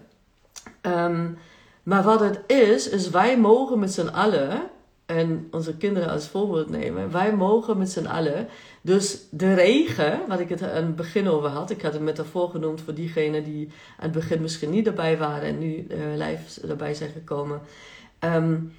Um, 0.81 1.37
maar 1.83 2.03
wat 2.03 2.19
het 2.19 2.39
is, 2.47 2.89
is 2.89 3.09
wij 3.09 3.37
mogen 3.37 3.79
met 3.79 3.93
z'n 3.93 4.07
allen, 4.07 4.69
en 5.05 5.47
onze 5.51 5.77
kinderen 5.77 6.09
als 6.09 6.27
voorbeeld 6.27 6.69
nemen, 6.69 7.11
wij 7.11 7.35
mogen 7.35 7.77
met 7.77 7.91
z'n 7.91 8.05
allen, 8.05 8.47
dus 8.81 9.19
de 9.29 9.53
regen, 9.53 10.19
wat 10.27 10.39
ik 10.39 10.49
het 10.49 10.63
aan 10.63 10.69
het 10.75 10.95
begin 10.95 11.29
over 11.29 11.49
had, 11.49 11.69
ik 11.69 11.81
had 11.81 11.95
een 11.95 12.03
metafoor 12.03 12.49
genoemd 12.49 12.81
voor 12.81 12.93
diegenen 12.93 13.43
die 13.43 13.67
aan 13.97 14.03
het 14.03 14.11
begin 14.11 14.41
misschien 14.41 14.69
niet 14.69 14.87
erbij 14.87 15.17
waren 15.17 15.47
en 15.47 15.57
nu 15.57 15.87
uh, 15.89 15.97
live 16.27 16.67
erbij 16.67 16.93
zijn 16.93 17.09
gekomen. 17.09 17.61
Um, 18.19 18.73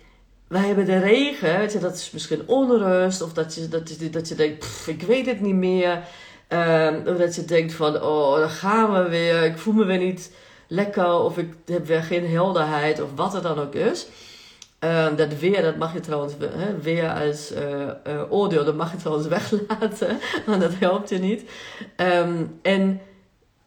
wij 0.48 0.66
hebben 0.66 0.84
de 0.84 0.98
regen, 0.98 1.58
weet 1.58 1.72
je, 1.72 1.78
dat 1.78 1.94
is 1.94 2.10
misschien 2.10 2.42
onrust, 2.46 3.22
of 3.22 3.32
dat 3.32 3.54
je, 3.54 3.68
dat 3.68 3.98
je, 3.98 4.10
dat 4.10 4.28
je 4.28 4.34
denkt, 4.34 4.66
ik 4.86 5.02
weet 5.02 5.26
het 5.26 5.40
niet 5.40 5.54
meer. 5.54 6.02
Um, 6.48 7.06
of 7.06 7.16
dat 7.16 7.34
je 7.34 7.44
denkt 7.44 7.72
van, 7.72 8.02
oh, 8.02 8.50
gaan 8.50 8.92
we 8.92 9.08
weer, 9.08 9.42
ik 9.42 9.58
voel 9.58 9.74
me 9.74 9.84
weer 9.84 9.98
niet 9.98 10.32
lekker, 10.68 11.12
of 11.20 11.38
ik 11.38 11.52
heb 11.66 11.86
weer 11.86 12.02
geen 12.02 12.30
helderheid, 12.30 13.00
of 13.02 13.08
wat 13.14 13.32
het 13.32 13.42
dan 13.42 13.58
ook 13.58 13.74
is. 13.74 14.06
Um, 14.80 15.16
dat 15.16 15.38
weer, 15.38 15.62
dat 15.62 15.76
mag 15.76 15.92
je 15.92 16.00
trouwens, 16.00 16.34
weer 16.82 17.12
als 17.12 17.52
uh, 17.52 17.60
uh, 18.06 18.22
oordeel, 18.32 18.64
dat 18.64 18.76
mag 18.76 18.92
je 18.92 18.98
trouwens 18.98 19.28
weglaten, 19.36 20.18
want 20.46 20.60
dat 20.60 20.74
helpt 20.74 21.08
je 21.08 21.18
niet. 21.18 21.50
En 22.62 23.00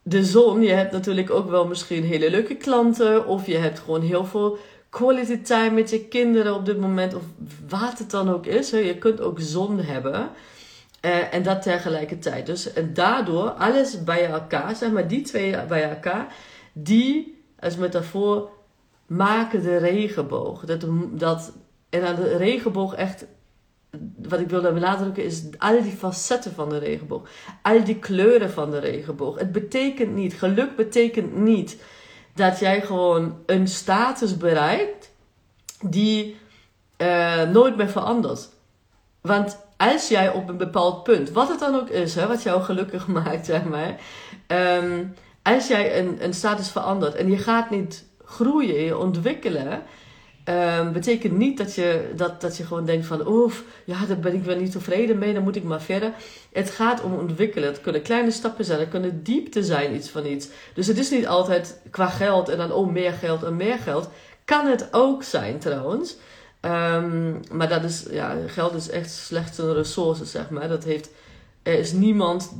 de 0.03 0.25
zon, 0.25 0.61
je 0.61 0.71
hebt 0.71 0.91
natuurlijk 0.91 1.29
ook 1.29 1.49
wel 1.49 1.67
misschien 1.67 2.03
hele 2.03 2.29
leuke 2.29 2.55
klanten, 2.55 3.25
of 3.25 3.45
je 3.45 3.57
hebt 3.57 3.79
gewoon 3.79 4.01
heel 4.01 4.25
veel 4.25 4.57
quality 4.91 5.41
time 5.41 5.71
met 5.71 5.89
je 5.89 6.07
kinderen 6.07 6.55
op 6.55 6.65
dit 6.65 6.79
moment, 6.79 7.13
of 7.13 7.23
wat 7.69 7.97
het 7.97 8.11
dan 8.11 8.29
ook 8.29 8.45
is. 8.45 8.71
Hè. 8.71 8.77
Je 8.77 8.97
kunt 8.97 9.21
ook 9.21 9.39
zon 9.39 9.79
hebben. 9.79 10.29
Uh, 11.05 11.33
en 11.33 11.43
dat 11.43 11.61
tegelijkertijd. 11.61 12.45
Dus 12.45 12.73
en 12.73 12.93
daardoor, 12.93 13.49
alles 13.49 14.03
bij 14.03 14.25
elkaar, 14.25 14.75
zeg 14.75 14.91
maar, 14.91 15.07
die 15.07 15.21
twee 15.21 15.65
bij 15.65 15.89
elkaar, 15.89 16.35
die 16.73 17.43
als 17.59 17.77
metafoor 17.77 18.49
maken 19.05 19.63
de 19.63 19.77
regenboog. 19.77 20.65
Dat, 20.65 20.85
dat, 21.11 21.53
en 21.89 22.07
aan 22.07 22.15
de 22.15 22.37
regenboog 22.37 22.95
echt, 22.95 23.25
wat 24.17 24.39
ik 24.39 24.49
wil 24.49 24.61
benadrukken, 24.61 25.23
is 25.23 25.43
al 25.57 25.81
die 25.81 25.91
facetten 25.91 26.51
van 26.53 26.69
de 26.69 26.77
regenboog. 26.77 27.29
Al 27.61 27.83
die 27.83 27.99
kleuren 27.99 28.51
van 28.51 28.71
de 28.71 28.79
regenboog. 28.79 29.39
Het 29.39 29.51
betekent 29.51 30.15
niet, 30.15 30.33
geluk 30.33 30.75
betekent 30.75 31.35
niet 31.35 31.77
dat 32.33 32.59
jij 32.59 32.81
gewoon 32.81 33.37
een 33.45 33.67
status 33.67 34.37
bereikt 34.37 35.11
die 35.81 36.37
uh, 36.97 37.43
nooit 37.43 37.77
meer 37.77 37.89
verandert. 37.89 38.49
Want 39.21 39.57
als 39.77 40.07
jij 40.07 40.29
op 40.31 40.49
een 40.49 40.57
bepaald 40.57 41.03
punt, 41.03 41.31
wat 41.31 41.49
het 41.49 41.59
dan 41.59 41.75
ook 41.75 41.89
is, 41.89 42.15
hè, 42.15 42.27
wat 42.27 42.43
jou 42.43 42.61
gelukkig 42.61 43.07
maakt, 43.23 43.45
zeg 43.45 43.63
maar. 43.63 43.99
Um, 44.47 45.13
als 45.43 45.67
jij 45.67 45.99
een, 45.99 46.23
een 46.23 46.33
status 46.33 46.69
verandert 46.69 47.15
en 47.15 47.29
je 47.29 47.37
gaat 47.37 47.69
niet 47.69 48.05
groeien, 48.25 48.81
je 48.81 48.97
ontwikkelen, 48.97 49.83
um, 50.51 50.91
betekent 50.91 51.37
niet 51.37 51.57
dat 51.57 51.75
je, 51.75 52.11
dat, 52.15 52.41
dat 52.41 52.57
je 52.57 52.65
gewoon 52.65 52.85
denkt 52.85 53.05
van, 53.05 53.27
oef, 53.27 53.63
ja, 53.85 54.05
daar 54.05 54.19
ben 54.19 54.33
ik 54.33 54.43
wel 54.43 54.57
niet 54.57 54.71
tevreden 54.71 55.17
mee, 55.17 55.33
dan 55.33 55.43
moet 55.43 55.55
ik 55.55 55.63
maar 55.63 55.81
verder. 55.81 56.13
Het 56.51 56.69
gaat 56.69 57.03
om 57.03 57.13
ontwikkelen. 57.13 57.69
Het 57.69 57.81
kunnen 57.81 58.01
kleine 58.01 58.31
stappen 58.31 58.65
zijn, 58.65 58.79
het 58.79 58.89
kunnen 58.89 59.23
diepte 59.23 59.63
zijn, 59.63 59.95
iets 59.95 60.09
van 60.09 60.25
iets. 60.25 60.47
Dus 60.73 60.87
het 60.87 60.97
is 60.97 61.09
niet 61.09 61.27
altijd 61.27 61.81
qua 61.89 62.07
geld 62.07 62.49
en 62.49 62.57
dan, 62.57 62.71
oh, 62.71 62.91
meer 62.91 63.11
geld 63.11 63.43
en 63.43 63.55
meer 63.55 63.77
geld. 63.77 64.09
Kan 64.45 64.67
het 64.67 64.87
ook 64.91 65.23
zijn 65.23 65.59
trouwens. 65.59 66.17
Um, 66.61 67.39
maar 67.51 67.69
dat 67.69 67.83
is, 67.83 68.05
ja, 68.09 68.37
geld 68.47 68.73
is 68.73 68.89
echt 68.89 69.11
slechts 69.11 69.57
een 69.57 69.73
resource, 69.73 70.25
zeg 70.25 70.49
maar. 70.49 70.67
Dat 70.67 70.83
heeft, 70.83 71.09
er 71.63 71.79
is 71.79 71.91
niemand 71.91 72.51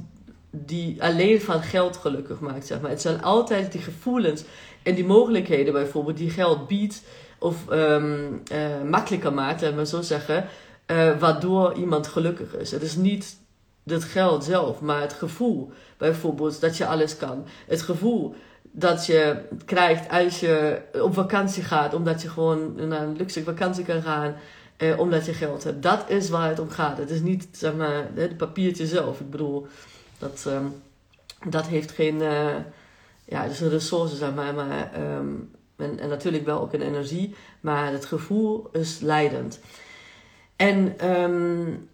die 0.49 1.03
alleen 1.03 1.41
van 1.41 1.61
geld 1.61 1.97
gelukkig 1.97 2.39
maakt, 2.39 2.67
zeg 2.67 2.81
maar. 2.81 2.89
Het 2.89 3.01
zijn 3.01 3.23
altijd 3.23 3.71
die 3.71 3.81
gevoelens 3.81 4.43
en 4.83 4.95
die 4.95 5.05
mogelijkheden 5.05 5.73
bijvoorbeeld 5.73 6.17
die 6.17 6.29
geld 6.29 6.67
biedt 6.67 7.01
of 7.41 7.69
um, 7.71 8.41
uh, 8.51 8.81
makkelijker 8.89 9.33
maakt, 9.33 9.61
laat 9.61 9.75
maar 9.75 9.85
zo 9.85 10.01
zeggen, 10.01 10.45
uh, 10.87 11.19
waardoor 11.19 11.73
iemand 11.73 12.07
gelukkig 12.07 12.55
is. 12.55 12.71
Het 12.71 12.81
is 12.81 12.95
niet 12.95 13.37
het 13.83 14.03
geld 14.03 14.43
zelf, 14.43 14.81
maar 14.81 15.01
het 15.01 15.13
gevoel 15.13 15.71
bijvoorbeeld 15.97 16.61
dat 16.61 16.77
je 16.77 16.85
alles 16.85 17.17
kan. 17.17 17.45
Het 17.67 17.81
gevoel 17.81 18.35
dat 18.61 19.05
je 19.05 19.41
krijgt 19.65 20.09
als 20.09 20.39
je 20.39 20.81
op 20.93 21.13
vakantie 21.13 21.63
gaat, 21.63 21.93
omdat 21.93 22.21
je 22.21 22.29
gewoon 22.29 22.87
naar 22.87 23.01
een 23.01 23.15
luxe 23.15 23.43
vakantie 23.43 23.85
kan 23.85 24.01
gaan. 24.01 24.35
Uh, 24.77 24.99
omdat 24.99 25.25
je 25.25 25.33
geld 25.33 25.63
hebt. 25.63 25.83
Dat 25.83 26.09
is 26.09 26.29
waar 26.29 26.49
het 26.49 26.59
om 26.59 26.69
gaat. 26.69 26.97
Het 26.97 27.09
is 27.09 27.21
niet 27.21 27.47
zeg 27.51 27.75
maar, 27.75 28.07
het 28.13 28.37
papiertje 28.37 28.87
zelf. 28.87 29.19
Ik 29.19 29.29
bedoel, 29.29 29.67
dat, 30.17 30.45
um, 30.47 30.81
dat 31.49 31.67
heeft 31.67 31.91
geen. 31.91 32.15
Uh, 32.15 32.55
ja, 33.25 33.47
dus 33.47 33.59
een 33.59 33.69
resource, 33.69 34.15
zeg 34.15 34.33
maar. 34.33 34.53
maar 34.53 34.91
um, 35.17 35.51
en, 35.81 35.99
en, 35.99 36.09
natuurlijk 36.09 36.45
wel 36.45 36.61
ook 36.61 36.73
een 36.73 36.81
energie. 36.81 37.35
Maar 37.61 37.91
het 37.91 38.05
gevoel 38.05 38.69
is 38.71 38.99
leidend. 38.99 39.59
En 40.55 41.09
um, 41.09 41.89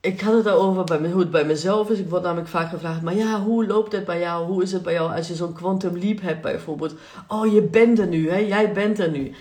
ik 0.00 0.20
had 0.20 0.34
het 0.34 0.44
daarover 0.44 0.84
bij 0.84 1.10
hoe 1.10 1.20
het 1.20 1.30
bij 1.30 1.44
mezelf 1.44 1.90
is. 1.90 1.98
Ik 1.98 2.10
word 2.10 2.22
namelijk 2.22 2.48
vaak 2.48 2.68
gevraagd, 2.68 3.02
maar 3.02 3.14
ja, 3.14 3.40
hoe 3.40 3.66
loopt 3.66 3.92
het 3.92 4.04
bij 4.04 4.20
jou? 4.20 4.46
Hoe 4.46 4.62
is 4.62 4.72
het 4.72 4.82
bij 4.82 4.92
jou 4.92 5.16
als 5.16 5.28
je 5.28 5.34
zo'n 5.34 5.52
quantum 5.52 5.98
leap 5.98 6.20
hebt 6.20 6.42
bijvoorbeeld? 6.42 6.94
Oh, 7.28 7.52
je 7.52 7.62
bent 7.62 7.98
er 7.98 8.06
nu, 8.06 8.30
hè? 8.30 8.36
Jij 8.36 8.72
bent 8.72 8.98
er 8.98 9.10
nu. 9.10 9.32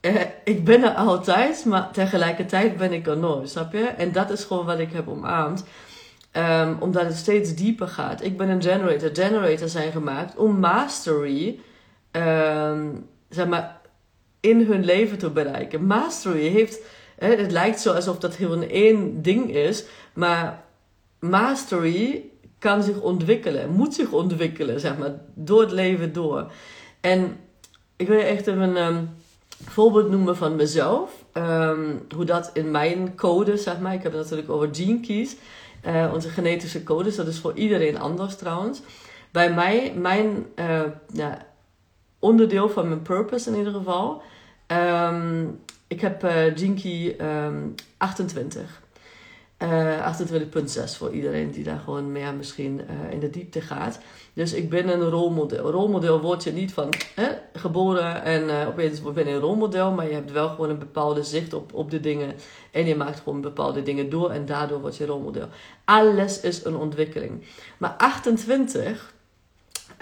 Eh, 0.00 0.14
ik 0.44 0.64
ben 0.64 0.82
er 0.82 0.94
altijd, 0.94 1.64
maar 1.64 1.90
tegelijkertijd 1.90 2.76
ben 2.76 2.92
ik 2.92 3.06
er 3.06 3.16
nooit, 3.16 3.50
snap 3.50 3.72
je? 3.72 3.84
En 3.84 4.12
dat 4.12 4.30
is 4.30 4.44
gewoon 4.44 4.66
wat 4.66 4.78
ik 4.78 4.92
heb 4.92 5.08
omarmd. 5.08 5.64
Um, 6.32 6.76
omdat 6.80 7.04
het 7.04 7.16
steeds 7.16 7.54
dieper 7.54 7.88
gaat. 7.88 8.22
Ik 8.22 8.36
ben 8.36 8.48
een 8.48 8.62
generator. 8.62 9.10
Generators 9.12 9.72
zijn 9.72 9.92
gemaakt 9.92 10.36
om 10.36 10.58
mastery, 10.58 11.60
um, 12.16 13.08
zeg 13.28 13.46
maar, 13.46 13.80
in 14.40 14.66
hun 14.66 14.84
leven 14.84 15.18
te 15.18 15.30
bereiken. 15.30 15.86
Mastery 15.86 16.48
heeft, 16.48 16.80
hè, 17.18 17.34
het 17.34 17.52
lijkt 17.52 17.80
zo 17.80 17.92
alsof 17.92 18.18
dat 18.18 18.36
heel 18.36 18.52
een 18.52 18.70
één 18.70 19.22
ding 19.22 19.54
is, 19.54 19.84
maar 20.14 20.64
mastery 21.18 22.24
kan 22.58 22.82
zich 22.82 23.00
ontwikkelen, 23.00 23.70
moet 23.70 23.94
zich 23.94 24.12
ontwikkelen, 24.12 24.80
zeg 24.80 24.98
maar, 24.98 25.14
door 25.34 25.60
het 25.60 25.72
leven 25.72 26.12
door. 26.12 26.52
En 27.00 27.36
ik 27.96 28.08
wil 28.08 28.20
echt 28.20 28.46
even 28.46 28.76
een 28.76 28.94
um, 28.94 29.08
voorbeeld 29.64 30.10
noemen 30.10 30.36
van 30.36 30.56
mezelf. 30.56 31.24
hoe 32.14 32.24
dat 32.24 32.50
in 32.52 32.70
mijn 32.70 33.14
code, 33.14 33.56
zeg 33.56 33.78
maar, 33.80 33.94
ik 33.94 34.02
heb 34.02 34.12
het 34.12 34.20
natuurlijk 34.20 34.50
over 34.50 34.68
gene 34.72 35.00
keys. 35.00 35.36
Uh, 35.86 36.10
onze 36.14 36.28
genetische 36.28 36.82
codes. 36.82 37.16
Dat 37.16 37.26
is 37.26 37.38
voor 37.38 37.54
iedereen 37.54 37.98
anders 37.98 38.36
trouwens. 38.36 38.80
Bij 39.30 39.54
mij, 39.54 39.92
mijn 39.96 40.46
uh, 40.56 40.80
ja, 41.12 41.46
onderdeel 42.26 42.68
van 42.68 42.88
mijn 42.88 43.02
purpose 43.02 43.50
in 43.50 43.56
ieder 43.56 43.72
geval. 43.72 44.22
Um, 44.66 45.60
ik 45.86 46.00
heb 46.00 46.24
uh, 46.24 46.56
Jinky 46.56 47.14
um, 47.20 47.74
28. 47.96 48.84
Uh, 49.62 50.14
28.6 50.20 50.96
voor 50.96 51.12
iedereen 51.12 51.50
die 51.50 51.64
daar 51.64 51.78
gewoon 51.78 52.12
meer 52.12 52.34
misschien 52.34 52.80
uh, 52.80 53.12
in 53.12 53.20
de 53.20 53.30
diepte 53.30 53.60
gaat. 53.60 54.00
Dus 54.32 54.52
ik 54.52 54.70
ben 54.70 54.88
een 54.88 55.08
rolmodel. 55.08 55.70
Rolmodel 55.70 56.20
word 56.20 56.44
je 56.44 56.52
niet 56.52 56.72
van 56.72 56.92
hè, 57.14 57.28
geboren 57.52 58.22
en 58.22 58.42
uh, 58.42 58.68
opeens 58.68 59.02
ben 59.02 59.26
je 59.26 59.32
een 59.32 59.40
rolmodel, 59.40 59.92
maar 59.92 60.06
je 60.06 60.14
hebt 60.14 60.32
wel 60.32 60.48
gewoon 60.48 60.70
een 60.70 60.78
bepaalde 60.78 61.22
zicht 61.22 61.52
op, 61.52 61.74
op 61.74 61.90
de 61.90 62.00
dingen. 62.00 62.34
En 62.70 62.86
je 62.86 62.96
maakt 62.96 63.20
gewoon 63.20 63.40
bepaalde 63.40 63.82
dingen 63.82 64.10
door 64.10 64.30
en 64.30 64.46
daardoor 64.46 64.80
word 64.80 64.96
je 64.96 65.06
rolmodel. 65.06 65.48
Alles 65.84 66.40
is 66.40 66.64
een 66.64 66.76
ontwikkeling. 66.76 67.44
Maar 67.78 67.94
28 67.98 69.14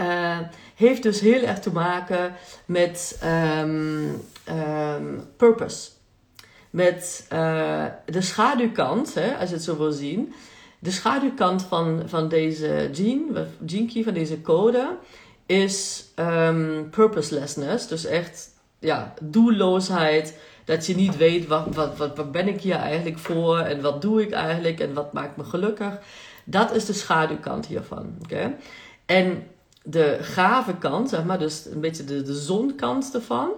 uh, 0.00 0.38
heeft 0.74 1.02
dus 1.02 1.20
heel 1.20 1.42
erg 1.42 1.58
te 1.58 1.72
maken 1.72 2.32
met 2.66 3.20
um, 3.60 4.22
um, 4.48 5.26
purpose 5.36 5.90
met 6.74 7.26
uh, 7.32 7.84
de 8.06 8.20
schaduwkant, 8.20 9.14
hè, 9.14 9.36
als 9.36 9.48
je 9.48 9.54
het 9.54 9.64
zo 9.64 9.76
wil 9.76 9.92
zien, 9.92 10.34
De 10.78 10.90
schaduwkant 10.90 11.62
van, 11.62 12.02
van 12.06 12.28
deze 12.28 12.88
gene, 12.92 13.46
gene 13.66 13.92
key, 13.92 14.02
van 14.02 14.14
deze 14.14 14.40
code, 14.40 14.96
is 15.46 16.04
um, 16.16 16.90
purposelessness. 16.90 17.88
Dus 17.88 18.04
echt 18.04 18.50
ja, 18.78 19.14
doelloosheid. 19.22 20.38
Dat 20.64 20.86
je 20.86 20.94
niet 20.94 21.16
weet 21.16 21.46
wat, 21.46 21.74
wat, 21.74 21.96
wat, 21.96 22.16
wat 22.16 22.32
ben 22.32 22.48
ik 22.48 22.60
hier 22.60 22.76
eigenlijk 22.76 23.18
voor 23.18 23.58
en 23.58 23.80
wat 23.80 24.02
doe 24.02 24.22
ik 24.22 24.32
eigenlijk 24.32 24.80
en 24.80 24.94
wat 24.94 25.12
maakt 25.12 25.36
me 25.36 25.44
gelukkig. 25.44 25.98
Dat 26.44 26.74
is 26.74 26.84
de 26.84 26.92
schaduwkant 26.92 27.66
hiervan. 27.66 28.16
Oké? 28.22 28.54
En 29.06 29.46
de 29.86 30.18
gave 30.20 30.74
kant, 30.78 31.08
zeg 31.08 31.24
maar, 31.24 31.38
dus 31.38 31.64
een 31.64 31.80
beetje 31.80 32.04
de, 32.04 32.22
de 32.22 32.34
zonkant 32.34 33.14
ervan. 33.14 33.50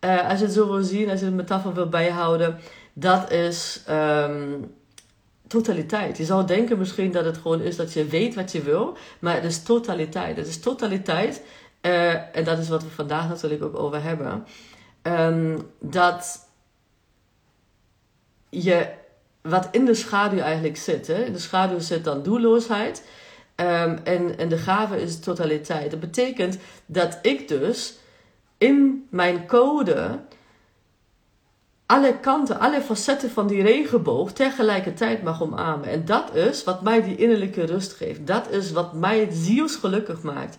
Uh, 0.00 0.28
als 0.28 0.38
je 0.38 0.44
het 0.44 0.54
zo 0.54 0.66
wil 0.66 0.82
zien, 0.82 1.10
als 1.10 1.20
je 1.20 1.26
de 1.26 1.32
metafoor 1.32 1.74
wil 1.74 1.88
bijhouden, 1.88 2.58
dat 2.92 3.30
is 3.30 3.82
um, 3.90 4.74
totaliteit. 5.46 6.16
Je 6.16 6.24
zou 6.24 6.46
denken 6.46 6.78
misschien 6.78 7.12
dat 7.12 7.24
het 7.24 7.36
gewoon 7.36 7.60
is 7.60 7.76
dat 7.76 7.92
je 7.92 8.04
weet 8.04 8.34
wat 8.34 8.52
je 8.52 8.62
wil, 8.62 8.96
maar 9.18 9.34
het 9.34 9.44
is 9.44 9.62
totaliteit. 9.62 10.36
Het 10.36 10.46
is 10.46 10.60
totaliteit, 10.60 11.42
uh, 11.82 12.36
en 12.36 12.44
dat 12.44 12.58
is 12.58 12.68
wat 12.68 12.82
we 12.82 12.88
vandaag 12.88 13.28
natuurlijk 13.28 13.62
ook 13.62 13.78
over 13.78 14.02
hebben. 14.02 14.46
Um, 15.02 15.70
dat 15.80 16.48
je 18.50 18.88
wat 19.42 19.68
in 19.70 19.84
de 19.84 19.94
schaduw 19.94 20.38
eigenlijk 20.38 20.76
zit. 20.76 21.06
Hè? 21.06 21.24
In 21.24 21.32
de 21.32 21.38
schaduw 21.38 21.78
zit 21.78 22.04
dan 22.04 22.22
doelloosheid. 22.22 23.02
Um, 23.56 23.98
en, 24.04 24.38
en 24.38 24.48
de 24.48 24.58
gave 24.58 25.00
is 25.00 25.20
totaliteit. 25.20 25.90
Dat 25.90 26.00
betekent 26.00 26.58
dat 26.86 27.18
ik 27.22 27.48
dus 27.48 27.98
in 28.58 29.06
mijn 29.10 29.46
code 29.46 30.20
alle 31.86 32.18
kanten, 32.20 32.60
alle 32.60 32.80
facetten 32.80 33.30
van 33.30 33.46
die 33.46 33.62
regenboog 33.62 34.32
tegelijkertijd 34.32 35.22
mag 35.22 35.42
omarmen. 35.42 35.88
En 35.88 36.04
dat 36.04 36.34
is 36.34 36.64
wat 36.64 36.82
mij 36.82 37.02
die 37.02 37.16
innerlijke 37.16 37.64
rust 37.64 37.92
geeft. 37.92 38.26
Dat 38.26 38.50
is 38.50 38.72
wat 38.72 38.92
mij 38.92 39.28
zielsgelukkig 39.30 40.22
maakt. 40.22 40.58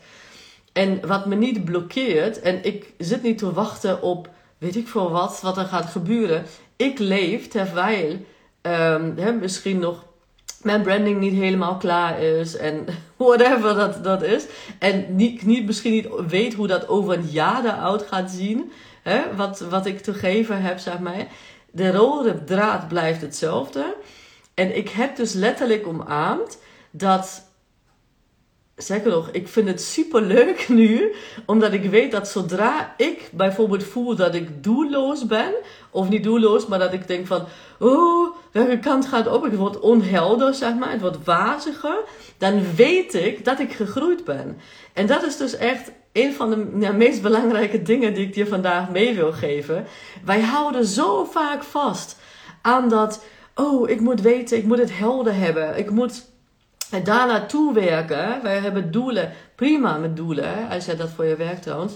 En 0.73 1.07
wat 1.07 1.25
me 1.25 1.35
niet 1.35 1.65
blokkeert. 1.65 2.39
En 2.39 2.63
ik 2.63 2.93
zit 2.97 3.23
niet 3.23 3.37
te 3.37 3.53
wachten 3.53 4.01
op 4.01 4.29
weet 4.57 4.75
ik 4.75 4.87
veel 4.87 5.11
wat, 5.11 5.41
wat 5.41 5.57
er 5.57 5.65
gaat 5.65 5.85
gebeuren. 5.85 6.45
Ik 6.75 6.99
leef 6.99 7.47
terwijl 7.47 8.25
um, 8.61 9.39
misschien 9.39 9.79
nog 9.79 10.05
mijn 10.65 10.81
branding 10.81 11.19
niet 11.19 11.33
helemaal 11.33 11.77
klaar 11.77 12.21
is 12.21 12.55
en 12.57 12.85
whatever 13.17 13.75
dat, 13.75 14.03
dat 14.03 14.23
is. 14.23 14.45
En 14.79 15.15
niet, 15.15 15.45
niet, 15.45 15.65
misschien 15.65 15.91
niet 15.91 16.07
weet 16.27 16.53
hoe 16.53 16.67
dat 16.67 16.87
over 16.87 17.13
een 17.13 17.27
jaar 17.29 17.65
eruit 17.65 18.01
gaat 18.01 18.31
zien. 18.31 18.71
Hè, 19.03 19.35
wat, 19.35 19.59
wat 19.59 19.85
ik 19.85 19.99
te 19.99 20.13
geven 20.13 20.61
heb, 20.61 20.79
zeg 20.79 20.99
maar. 20.99 21.27
De 21.71 21.91
rode 21.91 22.43
draad 22.43 22.87
blijft 22.87 23.21
hetzelfde. 23.21 23.95
En 24.53 24.77
ik 24.77 24.89
heb 24.89 25.15
dus 25.15 25.33
letterlijk 25.33 25.87
omarmd 25.87 26.57
dat 26.91 27.43
Zeker 28.75 29.11
nog, 29.11 29.29
ik 29.31 29.47
vind 29.47 29.67
het 29.67 29.81
super 29.81 30.21
leuk 30.21 30.69
nu, 30.79 31.13
omdat 31.45 31.73
ik 31.73 31.89
weet 31.89 32.11
dat 32.11 32.27
zodra 32.27 32.93
ik 32.97 33.29
bijvoorbeeld 33.31 33.83
voel 33.83 34.15
dat 34.15 34.35
ik 34.35 34.63
doelloos 34.63 35.25
ben, 35.25 35.53
of 35.91 36.09
niet 36.09 36.23
doelloos, 36.23 36.67
maar 36.67 36.79
dat 36.79 36.93
ik 36.93 37.07
denk 37.07 37.27
van, 37.27 37.45
oh, 37.79 38.35
welke 38.55 38.79
kant 38.79 39.05
gaat 39.05 39.27
op? 39.27 39.43
Het 39.43 39.55
wordt 39.55 39.79
onhelder, 39.79 40.53
zeg 40.53 40.75
maar, 40.75 40.91
het 40.91 41.01
wordt 41.01 41.23
waziger, 41.23 42.03
dan 42.37 42.75
weet 42.75 43.13
ik 43.13 43.45
dat 43.45 43.59
ik 43.59 43.73
gegroeid 43.73 44.23
ben. 44.23 44.57
En 44.93 45.05
dat 45.05 45.23
is 45.23 45.37
dus 45.37 45.57
echt 45.57 45.91
een 46.11 46.33
van 46.33 46.49
de 46.49 46.93
meest 46.93 47.21
belangrijke 47.21 47.81
dingen 47.81 48.13
die 48.13 48.27
ik 48.27 48.35
je 48.35 48.47
vandaag 48.47 48.89
mee 48.89 49.15
wil 49.15 49.31
geven. 49.31 49.85
Wij 50.25 50.41
houden 50.41 50.85
zo 50.85 51.23
vaak 51.23 51.63
vast 51.63 52.17
aan 52.61 52.89
dat, 52.89 53.23
oh, 53.55 53.89
ik 53.89 53.99
moet 53.99 54.21
weten, 54.21 54.57
ik 54.57 54.65
moet 54.65 54.77
het 54.77 54.97
helder 54.97 55.35
hebben, 55.35 55.77
ik 55.77 55.89
moet 55.89 56.25
daar 57.03 57.27
naartoe 57.27 57.73
werken. 57.73 58.43
Wij 58.43 58.59
hebben 58.59 58.91
doelen, 58.91 59.31
prima 59.55 59.97
met 59.97 60.15
doelen, 60.15 60.69
als 60.69 60.85
jij 60.85 60.95
dat 60.95 61.09
voor 61.09 61.25
je 61.25 61.35
werkt 61.35 61.61
trouwens. 61.61 61.93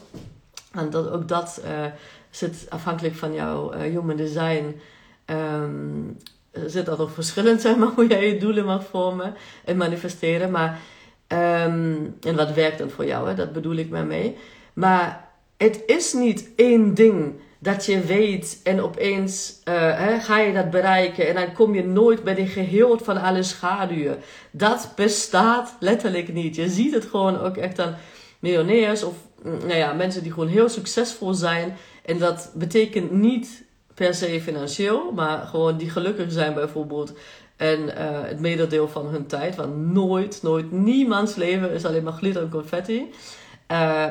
En 0.72 0.89
dat, 0.89 1.12
ook 1.12 1.28
dat 1.28 1.62
uh, 1.65 1.86
zit 2.30 2.65
afhankelijk 2.69 3.15
van 3.15 3.34
jouw 3.34 3.74
uh, 3.74 3.80
human 3.82 4.15
design. 4.15 4.82
Um, 5.26 6.17
zit 6.52 6.86
dat 6.86 6.98
nog 6.98 7.12
verschillend, 7.12 7.62
zeg 7.66 7.76
maar, 7.76 7.88
hoe 7.88 8.08
jij 8.08 8.28
je 8.28 8.38
doelen 8.38 8.66
mag 8.66 8.86
vormen 8.86 9.36
en 9.66 9.78
manifesteren. 9.78 10.52
Maar, 10.52 10.80
um, 11.28 12.16
en 12.22 12.36
wat 12.36 12.54
werkt 12.54 12.78
dan 12.78 12.90
voor 12.90 13.06
jou, 13.06 13.28
hè? 13.28 13.36
dat 13.36 13.54
bedoel 13.54 13.76
ik 13.76 13.90
maar 13.90 14.06
mee. 14.06 14.38
Maar 14.74 15.30
het 15.58 15.84
is 15.86 16.14
niet 16.14 16.50
één 16.56 16.94
ding 16.94 17.34
dat 17.60 17.86
je 17.86 18.00
weet 18.00 18.60
en 18.64 18.82
opeens 18.82 19.62
uh, 19.70 19.74
hè, 19.76 20.20
ga 20.20 20.40
je 20.40 20.54
dat 20.54 20.70
bereiken 20.70 21.28
en 21.28 21.36
dan 21.36 21.54
kom 21.54 21.76
je 21.76 21.84
nooit 21.84 22.24
bij 22.24 22.36
de 22.36 22.46
geheel 22.46 22.98
van 22.98 23.22
alle 23.22 23.44
schaduwen. 23.44 24.20
Dat 24.52 24.92
bestaat 24.96 25.76
letterlijk 25.80 26.34
niet. 26.34 26.56
Je 26.56 26.70
ziet 26.70 26.94
het 26.94 27.06
gewoon 27.06 27.40
ook 27.40 27.58
echt 27.58 27.80
aan 27.80 27.96
miljonairs 28.40 29.04
of 29.04 29.14
mm, 29.44 29.58
nou 29.58 29.74
ja, 29.74 29.94
mensen 29.94 30.24
die 30.24 30.32
gewoon 30.32 30.50
heel 30.50 30.70
succesvol 30.70 31.34
zijn. 31.34 31.78
En 32.06 32.18
dat 32.18 32.52
betekent 32.56 33.12
niet 33.12 33.64
per 34.00 34.14
se 34.14 34.42
financieel, 34.42 35.12
maar 35.12 35.48
gewoon 35.48 35.78
die 35.78 35.90
gelukkig 35.90 36.32
zijn 36.32 36.54
bijvoorbeeld. 36.54 37.14
En 37.56 37.80
uh, 37.80 37.94
het 38.22 38.40
mededeel 38.40 38.88
van 38.88 39.06
hun 39.06 39.26
tijd. 39.26 39.56
Want 39.56 39.76
nooit, 39.76 40.40
nooit, 40.42 40.72
niemands 40.72 41.36
leven 41.36 41.72
is 41.72 41.86
alleen 41.86 42.04
maar 42.04 42.14
glitter 42.14 42.42
en 42.42 42.50
confetti. 42.50 42.98
Uh, 42.98 43.08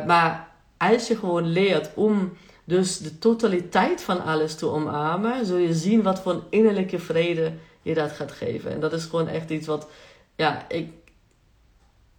maar 0.06 0.48
als 0.76 1.08
je 1.08 1.16
gewoon 1.16 1.46
leert 1.46 1.90
om 1.94 2.32
dus 2.64 2.98
de 2.98 3.18
totaliteit 3.18 4.02
van 4.02 4.24
alles 4.24 4.54
te 4.54 4.66
omarmen, 4.66 5.46
zul 5.46 5.56
je 5.56 5.74
zien 5.74 6.02
wat 6.02 6.20
voor 6.20 6.32
een 6.32 6.42
innerlijke 6.50 6.98
vrede 6.98 7.52
je 7.82 7.94
dat 7.94 8.12
gaat 8.12 8.32
geven. 8.32 8.70
En 8.70 8.80
dat 8.80 8.92
is 8.92 9.04
gewoon 9.04 9.28
echt 9.28 9.50
iets 9.50 9.66
wat, 9.66 9.88
ja, 10.36 10.64
ik, 10.68 10.92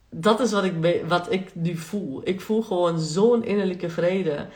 dat 0.10 0.40
is 0.40 0.52
wat 0.52 0.64
ik, 0.64 1.04
wat 1.08 1.32
ik 1.32 1.56
nu 1.56 1.76
voel. 1.76 2.22
Ik 2.24 2.42
voel 2.42 2.62
gewoon 2.62 3.00
zo'n 3.00 3.44
innerlijke 3.44 3.90
vrede. 3.90 4.48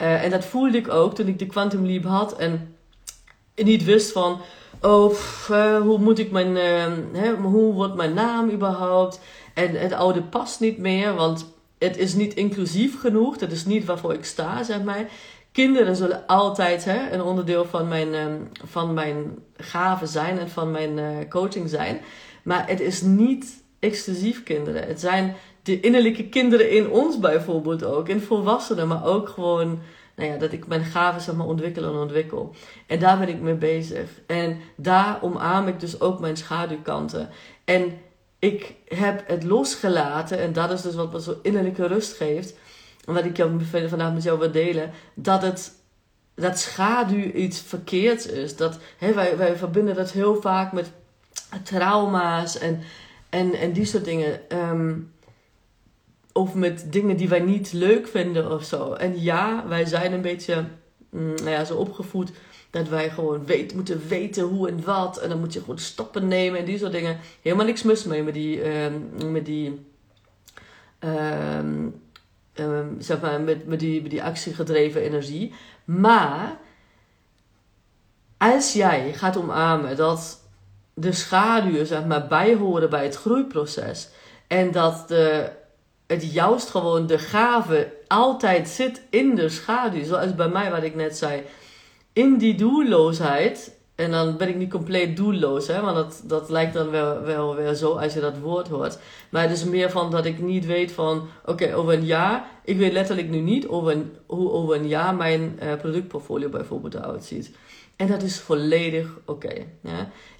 Uh, 0.00 0.24
en 0.24 0.30
dat 0.30 0.44
voelde 0.44 0.76
ik 0.76 0.88
ook 0.88 1.14
toen 1.14 1.26
ik 1.26 1.38
de 1.38 1.46
Quantum 1.46 1.86
Leap 1.86 2.04
had 2.04 2.36
en 2.36 2.74
niet 3.54 3.84
wist 3.84 4.12
van, 4.12 4.40
oh, 4.80 5.14
uh, 5.50 5.80
hoe 5.80 5.98
moet 5.98 6.18
ik 6.18 6.30
mijn, 6.30 6.56
uh, 6.56 7.20
hè, 7.20 7.34
hoe 7.34 7.72
wordt 7.72 7.94
mijn 7.94 8.14
naam 8.14 8.50
überhaupt? 8.50 9.20
En 9.54 9.74
het 9.74 9.92
oude 9.92 10.22
past 10.22 10.60
niet 10.60 10.78
meer, 10.78 11.14
want 11.14 11.52
het 11.78 11.96
is 11.96 12.14
niet 12.14 12.34
inclusief 12.34 13.00
genoeg. 13.00 13.36
Dat 13.36 13.52
is 13.52 13.64
niet 13.64 13.84
waarvoor 13.84 14.14
ik 14.14 14.24
sta, 14.24 14.62
zeg 14.62 14.82
maar. 14.82 15.08
Kinderen 15.52 15.96
zullen 15.96 16.26
altijd 16.26 16.84
hè, 16.84 17.10
een 17.10 17.22
onderdeel 17.22 17.64
van 17.64 17.88
mijn, 17.88 18.14
um, 18.14 18.48
van 18.64 18.94
mijn 18.94 19.38
gaven 19.56 20.08
zijn 20.08 20.38
en 20.38 20.50
van 20.50 20.70
mijn 20.70 20.98
uh, 20.98 21.28
coaching 21.28 21.68
zijn. 21.68 22.00
Maar 22.42 22.68
het 22.68 22.80
is 22.80 23.02
niet 23.02 23.62
exclusief 23.78 24.42
kinderen. 24.42 24.86
Het 24.86 25.00
zijn 25.00 25.34
de 25.70 25.80
innerlijke 25.80 26.28
kinderen 26.28 26.70
in 26.70 26.90
ons 26.90 27.18
bijvoorbeeld 27.18 27.84
ook. 27.84 28.08
In 28.08 28.20
volwassenen, 28.20 28.88
maar 28.88 29.04
ook 29.04 29.28
gewoon 29.28 29.78
nou 30.16 30.30
ja, 30.32 30.38
dat 30.38 30.52
ik 30.52 30.66
mijn 30.66 30.84
gaven 30.84 31.20
zeg 31.20 31.34
maar, 31.34 31.46
ontwikkel 31.46 31.82
en 31.82 31.98
ontwikkel. 31.98 32.54
En 32.86 32.98
daar 32.98 33.18
ben 33.18 33.28
ik 33.28 33.40
mee 33.40 33.54
bezig. 33.54 34.10
En 34.26 34.60
daar 34.76 35.18
omarm 35.22 35.68
ik 35.68 35.80
dus 35.80 36.00
ook 36.00 36.20
mijn 36.20 36.36
schaduwkanten. 36.36 37.28
En 37.64 37.98
ik 38.38 38.74
heb 38.84 39.22
het 39.26 39.44
losgelaten, 39.44 40.38
en 40.38 40.52
dat 40.52 40.70
is 40.70 40.82
dus 40.82 40.94
wat 40.94 41.12
me 41.12 41.20
zo 41.20 41.38
innerlijke 41.42 41.86
rust 41.86 42.16
geeft. 42.16 42.54
En 43.06 43.14
wat 43.14 43.24
ik 43.24 43.36
jou 43.36 43.60
vandaag 43.88 44.12
met 44.12 44.22
jou 44.22 44.38
wil 44.38 44.50
delen, 44.50 44.90
dat 45.14 45.42
het 45.42 45.78
dat 46.34 46.58
schaduw 46.58 47.30
iets 47.32 47.60
verkeerds 47.60 48.26
is. 48.26 48.56
Dat, 48.56 48.78
hè, 48.98 49.14
wij, 49.14 49.36
wij 49.36 49.56
verbinden 49.56 49.94
dat 49.94 50.10
heel 50.10 50.40
vaak 50.40 50.72
met 50.72 50.90
trauma's 51.62 52.58
en, 52.58 52.80
en, 53.28 53.54
en 53.54 53.72
die 53.72 53.84
soort 53.84 54.04
dingen. 54.04 54.40
Um, 54.48 55.12
of 56.32 56.54
met 56.54 56.92
dingen 56.92 57.16
die 57.16 57.28
wij 57.28 57.40
niet 57.40 57.72
leuk 57.72 58.06
vinden 58.08 58.52
of 58.52 58.64
zo. 58.64 58.92
En 58.92 59.22
ja, 59.22 59.64
wij 59.68 59.84
zijn 59.84 60.12
een 60.12 60.22
beetje 60.22 60.64
mm, 61.10 61.34
nou 61.34 61.50
ja, 61.50 61.64
zo 61.64 61.76
opgevoed 61.76 62.32
dat 62.70 62.88
wij 62.88 63.10
gewoon 63.10 63.46
weet, 63.46 63.74
moeten 63.74 64.08
weten 64.08 64.42
hoe 64.44 64.68
en 64.68 64.84
wat. 64.84 65.18
En 65.18 65.28
dan 65.28 65.38
moet 65.38 65.52
je 65.52 65.60
gewoon 65.60 65.78
stappen 65.78 66.28
nemen 66.28 66.58
en 66.58 66.64
die 66.64 66.78
soort 66.78 66.92
dingen. 66.92 67.18
Helemaal 67.42 67.66
niks 67.66 67.82
mis 67.82 68.04
mee 68.04 68.22
met 68.22 68.34
die, 68.34 68.82
um, 68.84 69.32
met 69.32 69.46
die 69.46 69.86
um, 71.00 72.00
zeg 72.98 73.20
maar, 73.20 73.40
met, 73.40 73.66
met, 73.66 73.80
die, 73.80 74.02
met 74.02 74.10
die 74.10 74.22
actiegedreven 74.22 75.02
energie. 75.02 75.54
Maar 75.84 76.58
als 78.38 78.72
jij 78.72 79.12
gaat 79.12 79.36
omarmen 79.36 79.96
dat 79.96 80.40
de 80.94 81.12
schaduwen 81.12 81.86
zeg 81.86 82.04
maar, 82.04 82.26
bijhoren 82.26 82.90
bij 82.90 83.04
het 83.04 83.16
groeiproces 83.16 84.08
en 84.46 84.70
dat 84.70 85.08
de, 85.08 85.50
het 86.10 86.32
juist 86.32 86.70
gewoon 86.70 87.06
de 87.06 87.18
gave 87.18 87.92
altijd 88.06 88.68
zit 88.68 89.02
in 89.10 89.34
de 89.34 89.48
schaduw, 89.48 90.04
zoals 90.04 90.34
bij 90.34 90.48
mij 90.48 90.70
wat 90.70 90.82
ik 90.82 90.94
net 90.94 91.16
zei, 91.16 91.42
in 92.12 92.38
die 92.38 92.54
doelloosheid. 92.54 93.78
En 93.94 94.10
dan 94.10 94.36
ben 94.36 94.48
ik 94.48 94.56
niet 94.56 94.70
compleet 94.70 95.16
doelloos, 95.16 95.66
hè, 95.66 95.80
want 95.80 95.96
dat, 95.96 96.22
dat 96.24 96.48
lijkt 96.48 96.74
dan 96.74 96.90
wel, 96.90 97.22
wel 97.22 97.54
weer 97.54 97.74
zo 97.74 97.92
als 97.92 98.14
je 98.14 98.20
dat 98.20 98.38
woord 98.38 98.68
hoort. 98.68 98.98
Maar 99.30 99.42
het 99.42 99.50
is 99.50 99.64
meer 99.64 99.90
van 99.90 100.10
dat 100.10 100.24
ik 100.24 100.38
niet 100.38 100.66
weet 100.66 100.92
van, 100.92 101.28
oké, 101.44 101.74
over 101.74 101.92
een 101.92 102.04
jaar, 102.04 102.44
ik 102.64 102.76
weet 102.76 102.92
letterlijk 102.92 103.28
nu 103.28 103.38
niet 103.38 103.68
over 103.68 103.92
een, 103.92 104.16
hoe 104.26 104.50
over 104.50 104.74
een 104.74 104.88
jaar 104.88 105.14
mijn 105.14 105.58
uh, 105.62 105.74
productportfolio 105.74 106.48
bijvoorbeeld 106.48 106.94
eruit 106.94 107.24
ziet. 107.24 107.50
En 107.96 108.06
dat 108.06 108.22
is 108.22 108.40
volledig 108.40 109.18
oké. 109.24 109.66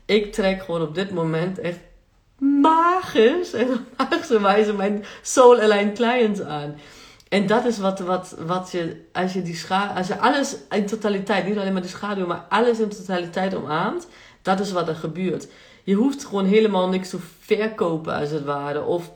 Ik 0.07 0.33
trek 0.33 0.63
gewoon 0.63 0.83
op 0.83 0.95
dit 0.95 1.11
moment 1.11 1.59
echt 1.59 1.79
magisch. 2.41 3.53
En 3.53 3.71
op 3.71 3.81
magische 3.97 4.41
wijze 4.41 4.73
mijn 4.73 5.05
soul 5.23 5.61
aligned 5.61 5.95
clients 5.95 6.41
aan. 6.41 6.75
En 7.29 7.47
dat 7.47 7.65
is 7.65 7.79
wat, 7.79 7.99
wat, 7.99 8.35
wat 8.39 8.71
je, 8.71 9.05
als 9.13 9.33
je 9.33 9.43
die 9.43 9.57
schaduw, 9.57 9.97
als 9.97 10.07
je 10.07 10.19
alles 10.19 10.57
in 10.71 10.87
totaliteit, 10.87 11.47
niet 11.47 11.59
alleen 11.59 11.73
maar 11.73 11.83
de 11.83 11.89
schaduw, 11.89 12.27
maar 12.27 12.47
alles 12.49 12.79
in 12.81 12.89
totaliteit 12.89 13.55
omarmt, 13.55 14.07
dat 14.43 14.61
is 14.61 14.73
wat 14.73 14.89
er 14.89 14.95
gebeurt. 14.95 15.49
Je 15.85 15.95
hoeft 15.95 16.25
gewoon 16.25 16.45
helemaal 16.45 16.89
niks 16.89 17.11
te 17.11 17.19
verkopen, 17.41 18.15
als 18.15 18.31
het 18.31 18.45
ware. 18.45 18.85
Of 18.85 19.13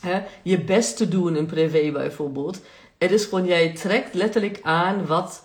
hè, 0.00 0.22
je 0.42 0.60
best 0.60 0.96
te 0.96 1.08
doen 1.08 1.36
in 1.36 1.46
privé 1.46 1.90
bijvoorbeeld. 1.92 2.60
Het 2.98 3.10
is 3.10 3.24
gewoon, 3.24 3.46
jij 3.46 3.74
trekt 3.74 4.14
letterlijk 4.14 4.58
aan 4.62 5.06
wat, 5.06 5.44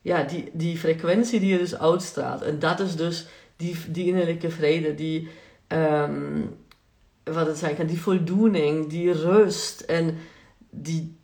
ja, 0.00 0.22
die, 0.22 0.50
die 0.52 0.78
frequentie 0.78 1.40
die 1.40 1.52
je 1.52 1.58
dus 1.58 1.78
uitstraalt. 1.78 2.42
En 2.42 2.58
dat 2.58 2.80
is 2.80 2.96
dus 2.96 3.26
die, 3.56 3.76
die 3.88 4.06
innerlijke 4.06 4.50
vrede, 4.50 4.94
die, 4.94 5.28
um, 5.72 6.56
wat 7.24 7.46
het 7.46 7.58
zijn 7.58 7.76
kan, 7.76 7.86
die 7.86 8.00
voldoening, 8.00 8.88
die 8.88 9.12
rust 9.12 9.80
en 9.80 10.18
die, 10.70 11.16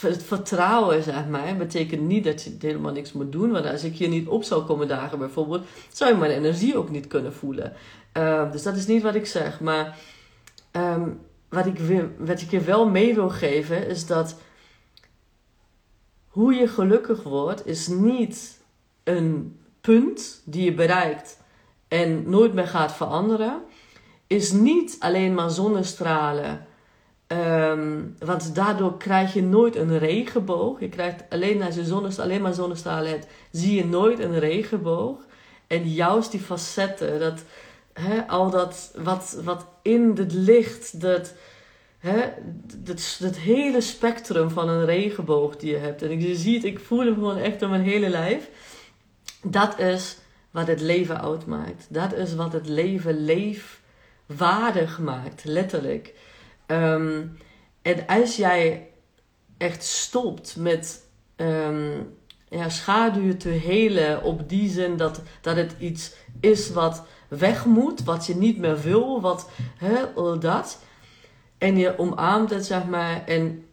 het 0.00 0.22
vertrouwen, 0.22 1.02
zeg 1.02 1.26
maar, 1.28 1.56
betekent 1.56 2.02
niet 2.02 2.24
dat 2.24 2.42
je 2.42 2.56
helemaal 2.58 2.92
niks 2.92 3.12
moet 3.12 3.32
doen. 3.32 3.50
Want 3.50 3.66
als 3.66 3.84
ik 3.84 3.96
hier 3.96 4.08
niet 4.08 4.28
op 4.28 4.44
zou 4.44 4.64
komen 4.64 4.88
dagen 4.88 5.18
bijvoorbeeld, 5.18 5.66
zou 5.92 6.10
je 6.10 6.16
mijn 6.16 6.30
energie 6.30 6.76
ook 6.76 6.90
niet 6.90 7.06
kunnen 7.06 7.32
voelen. 7.32 7.72
Uh, 8.16 8.52
dus 8.52 8.62
dat 8.62 8.76
is 8.76 8.86
niet 8.86 9.02
wat 9.02 9.14
ik 9.14 9.26
zeg. 9.26 9.60
Maar 9.60 9.98
um, 10.72 11.20
wat, 11.48 11.66
ik 11.66 11.80
wat 12.18 12.40
ik 12.40 12.50
je 12.50 12.60
wel 12.60 12.88
mee 12.88 13.14
wil 13.14 13.30
geven, 13.30 13.88
is 13.88 14.06
dat 14.06 14.36
hoe 16.28 16.54
je 16.54 16.68
gelukkig 16.68 17.22
wordt, 17.22 17.66
is 17.66 17.86
niet 17.86 18.60
een 19.04 19.58
punt 19.80 20.42
die 20.44 20.64
je 20.64 20.74
bereikt 20.74 21.40
en 21.88 22.30
nooit 22.30 22.54
meer 22.54 22.66
gaat 22.66 22.92
veranderen. 22.92 23.62
Is 24.26 24.52
niet 24.52 24.96
alleen 24.98 25.34
maar 25.34 25.50
zonnestralen 25.50 26.66
Um, 27.32 28.16
want 28.18 28.54
daardoor 28.54 28.96
krijg 28.96 29.32
je 29.32 29.42
nooit 29.42 29.76
een 29.76 29.98
regenboog. 29.98 30.80
Je 30.80 30.88
krijgt 30.88 31.22
alleen 31.28 31.62
als 31.62 31.74
je 31.74 31.84
zonnestralen, 31.84 32.30
alleen 32.32 32.42
maar 32.42 32.54
zonnestralen 32.54 33.10
hebt, 33.10 33.26
zie 33.50 33.74
je 33.74 33.84
nooit 33.84 34.18
een 34.18 34.38
regenboog. 34.38 35.16
En 35.66 35.88
juist 35.88 36.30
die 36.30 36.40
facetten, 36.40 37.18
dat, 37.20 37.42
al 38.26 38.50
dat 38.50 38.92
wat, 38.96 39.40
wat 39.44 39.66
in 39.82 40.12
het 40.16 40.32
licht, 40.32 41.00
dat, 41.00 41.34
dat, 43.18 43.36
hele 43.36 43.80
spectrum 43.80 44.50
van 44.50 44.68
een 44.68 44.84
regenboog 44.84 45.56
die 45.56 45.70
je 45.70 45.78
hebt. 45.78 46.02
En 46.02 46.20
je 46.20 46.36
ziet, 46.36 46.64
ik 46.64 46.78
voel 46.78 47.04
hem 47.04 47.14
gewoon 47.14 47.38
echt 47.38 47.60
door 47.60 47.70
mijn 47.70 47.82
hele 47.82 48.08
lijf. 48.08 48.50
Dat 49.42 49.78
is 49.78 50.18
wat 50.50 50.66
het 50.66 50.80
leven 50.80 51.20
uitmaakt. 51.20 51.86
Dat 51.88 52.12
is 52.12 52.34
wat 52.34 52.52
het 52.52 52.68
leven 52.68 53.24
leefwaardig 54.26 54.98
maakt, 54.98 55.44
letterlijk. 55.44 56.14
Um, 56.66 57.38
en 57.82 58.06
als 58.06 58.36
jij 58.36 58.88
echt 59.58 59.84
stopt 59.84 60.56
met 60.56 61.08
um, 61.36 62.16
ja, 62.48 62.68
schaduwen 62.68 63.38
te 63.38 63.48
helen 63.48 64.22
op 64.22 64.48
die 64.48 64.70
zin 64.70 64.96
dat, 64.96 65.22
dat 65.40 65.56
het 65.56 65.74
iets 65.78 66.14
is 66.40 66.70
wat 66.70 67.06
weg 67.28 67.64
moet, 67.64 68.04
wat 68.04 68.26
je 68.26 68.36
niet 68.36 68.58
meer 68.58 68.80
wil, 68.80 69.20
wat 69.20 69.50
hè, 69.76 70.38
dat. 70.38 70.82
En 71.58 71.78
je 71.78 71.98
omarmt 71.98 72.50
het, 72.50 72.66
zeg 72.66 72.86
maar, 72.86 73.24
en 73.24 73.64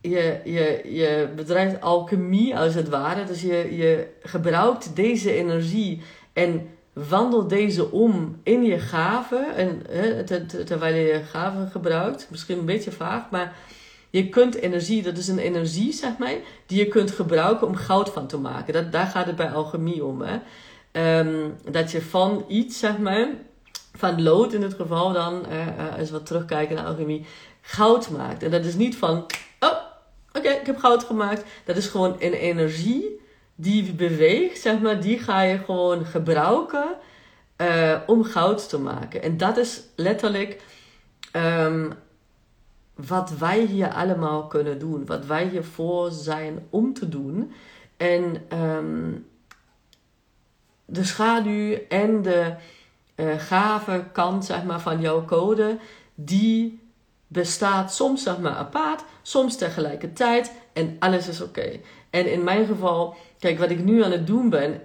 je, 0.00 0.40
je, 0.44 0.80
je 0.94 1.32
bedrijft 1.36 1.80
alchemie 1.80 2.56
als 2.56 2.74
het 2.74 2.88
ware. 2.88 3.24
Dus 3.24 3.42
je, 3.42 3.76
je 3.76 4.08
gebruikt 4.22 4.96
deze 4.96 5.32
energie 5.32 6.02
en 6.32 6.68
wandel 6.94 7.48
deze 7.48 7.90
om 7.90 8.40
in 8.42 8.62
je 8.62 8.78
gaven. 8.78 9.54
En, 9.54 9.82
terwijl 10.66 10.94
je 10.94 11.02
je 11.02 11.22
gaven 11.22 11.70
gebruikt. 11.70 12.26
Misschien 12.30 12.58
een 12.58 12.64
beetje 12.64 12.92
vaag, 12.92 13.30
maar 13.30 13.56
je 14.10 14.28
kunt 14.28 14.54
energie, 14.54 15.02
dat 15.02 15.16
is 15.16 15.28
een 15.28 15.38
energie, 15.38 15.92
zeg 15.92 16.18
maar, 16.18 16.34
die 16.66 16.78
je 16.78 16.88
kunt 16.88 17.10
gebruiken 17.10 17.66
om 17.66 17.74
goud 17.74 18.10
van 18.10 18.26
te 18.26 18.38
maken. 18.38 18.72
Dat, 18.72 18.92
daar 18.92 19.06
gaat 19.06 19.26
het 19.26 19.36
bij 19.36 19.50
alchemie 19.50 20.04
om. 20.04 20.22
Hè? 20.22 20.38
Um, 21.18 21.54
dat 21.70 21.90
je 21.90 22.02
van 22.02 22.44
iets, 22.48 22.78
zeg 22.78 22.98
maar, 22.98 23.28
van 23.92 24.22
lood 24.22 24.52
in 24.52 24.62
het 24.62 24.74
geval 24.74 25.12
dan, 25.12 25.46
als 25.98 26.10
we 26.10 26.22
terugkijken 26.22 26.76
naar 26.76 26.86
alchemie, 26.86 27.26
goud 27.60 28.10
maakt. 28.10 28.42
En 28.42 28.50
dat 28.50 28.64
is 28.64 28.74
niet 28.74 28.96
van, 28.96 29.26
oh, 29.60 29.76
oké, 30.32 30.48
ik 30.48 30.66
heb 30.66 30.78
goud 30.78 31.04
gemaakt. 31.04 31.44
Dat 31.64 31.76
is 31.76 31.86
gewoon 31.86 32.16
een 32.18 32.32
energie 32.32 33.20
die 33.54 33.92
beweegt, 33.92 34.60
zeg 34.60 34.80
maar, 34.80 35.00
die 35.00 35.18
ga 35.18 35.40
je 35.40 35.58
gewoon 35.58 36.04
gebruiken 36.04 36.96
uh, 37.56 37.96
om 38.06 38.24
goud 38.24 38.68
te 38.68 38.78
maken. 38.78 39.22
En 39.22 39.36
dat 39.36 39.56
is 39.56 39.82
letterlijk 39.96 40.62
um, 41.32 41.92
wat 42.94 43.30
wij 43.38 43.60
hier 43.60 43.92
allemaal 43.92 44.46
kunnen 44.46 44.78
doen. 44.78 45.06
Wat 45.06 45.26
wij 45.26 45.48
hiervoor 45.48 46.10
zijn 46.10 46.66
om 46.70 46.92
te 46.92 47.08
doen. 47.08 47.52
En 47.96 48.42
um, 48.52 49.26
de 50.84 51.04
schaduw 51.04 51.78
en 51.88 52.22
de 52.22 52.54
uh, 53.16 53.38
gave 53.38 54.04
kant 54.12 54.44
zeg 54.44 54.64
maar, 54.64 54.80
van 54.80 55.00
jouw 55.00 55.24
code, 55.24 55.78
die 56.14 56.82
bestaat 57.26 57.94
soms 57.94 58.22
zeg 58.22 58.38
maar 58.38 58.54
apart, 58.54 59.04
soms 59.22 59.56
tegelijkertijd 59.56 60.52
en 60.72 60.96
alles 60.98 61.28
is 61.28 61.40
oké. 61.40 61.80
En 62.10 62.32
in 62.32 62.44
mijn 62.44 62.66
geval 62.66 63.16
Kijk, 63.44 63.58
wat 63.58 63.70
ik 63.70 63.84
nu 63.84 64.04
aan 64.04 64.10
het 64.10 64.26
doen 64.26 64.50
ben, 64.50 64.80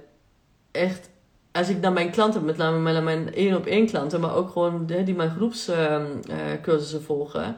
echt, 0.71 1.09
als 1.51 1.69
ik 1.69 1.79
naar 1.79 1.93
mijn 1.93 2.11
klanten, 2.11 2.45
met 2.45 2.57
name 2.57 3.01
mijn 3.01 3.33
één 3.33 3.55
op 3.55 3.65
één 3.65 3.85
klanten, 3.85 4.19
maar 4.19 4.35
ook 4.35 4.49
gewoon 4.49 4.85
die 4.85 5.15
mijn 5.15 5.29
groepscursussen 5.29 6.99
uh, 6.99 7.05
volgen, 7.05 7.57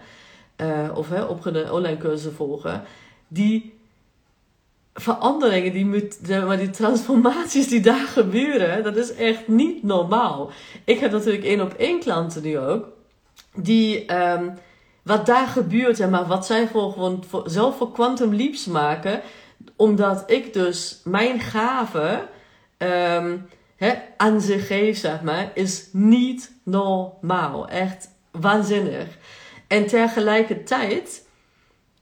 uh, 0.58 0.90
of 0.96 1.10
hè, 1.10 1.24
online 1.72 1.98
cursussen 1.98 2.34
volgen, 2.34 2.84
die 3.28 3.80
veranderingen, 4.94 5.72
die, 5.72 5.86
maar 6.46 6.58
die 6.58 6.70
transformaties 6.70 7.68
die 7.68 7.82
daar 7.82 8.08
gebeuren, 8.18 8.84
dat 8.84 8.96
is 8.96 9.14
echt 9.14 9.48
niet 9.48 9.84
normaal. 9.84 10.52
Ik 10.86 11.00
heb 11.00 11.12
natuurlijk 11.12 11.44
één 11.44 11.62
op 11.62 11.74
één 11.74 12.00
klanten 12.00 12.42
nu 12.42 12.60
ook, 12.60 12.88
die. 13.56 14.16
Um, 14.16 14.54
wat 15.04 15.26
daar 15.26 15.48
gebeurt, 15.48 16.00
en 16.00 16.10
maar 16.10 16.26
wat 16.26 16.46
zij 16.46 16.68
voor 16.68 16.92
gewoon 16.92 17.24
voor, 17.28 17.44
zelf 17.46 17.78
voor 17.78 17.92
quantum 17.92 18.36
leaps 18.36 18.66
maken, 18.66 19.22
omdat 19.76 20.24
ik 20.32 20.54
dus 20.54 21.02
mijn 21.04 21.40
gave 21.40 22.28
um, 22.78 23.48
aan 24.18 24.42
ze 24.42 24.60
geef, 24.60 24.98
zeg 24.98 25.22
maar, 25.22 25.52
is 25.54 25.90
niet 25.92 26.52
normaal. 26.64 27.68
Echt 27.68 28.10
waanzinnig. 28.32 29.08
En 29.68 29.88
tegelijkertijd 29.88 31.28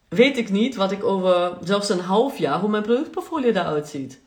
weet 0.07 0.37
ik 0.37 0.49
niet 0.49 0.75
wat 0.75 0.91
ik 0.91 1.03
over 1.03 1.57
zelfs 1.63 1.89
een 1.89 1.99
half 1.99 2.37
jaar, 2.37 2.59
hoe 2.59 2.69
mijn 2.69 2.83
productportfolio 2.83 3.49
eruit 3.49 3.87
ziet. 3.87 4.19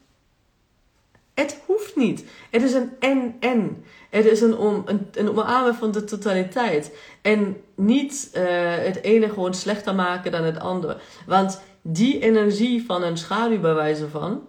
Het 1.35 1.63
hoeft 1.67 1.97
niet. 1.97 2.25
Het 2.51 2.63
is 2.63 2.73
een 2.73 2.93
en-en. 3.01 3.85
Het 4.11 4.25
is 4.25 4.41
een, 4.41 4.57
om, 4.57 4.83
een, 4.87 5.09
een 5.13 5.29
omarmen 5.29 5.75
van 5.75 5.93
de 5.93 6.05
totaliteit. 6.05 6.97
En 7.23 7.57
niet 7.75 8.31
uh, 8.35 8.43
het 8.77 9.03
ene 9.03 9.29
gewoon 9.29 9.55
slechter 9.55 9.95
maken 9.95 10.33
dan 10.33 10.45
het 10.45 10.59
andere. 10.59 10.97
Want 11.27 11.61
die 11.83 12.21
energie 12.21 12.85
van 12.85 13.03
een 13.03 13.17
schaduw 13.17 13.61
bij 13.61 13.75
wijze 13.75 14.09
van. 14.09 14.47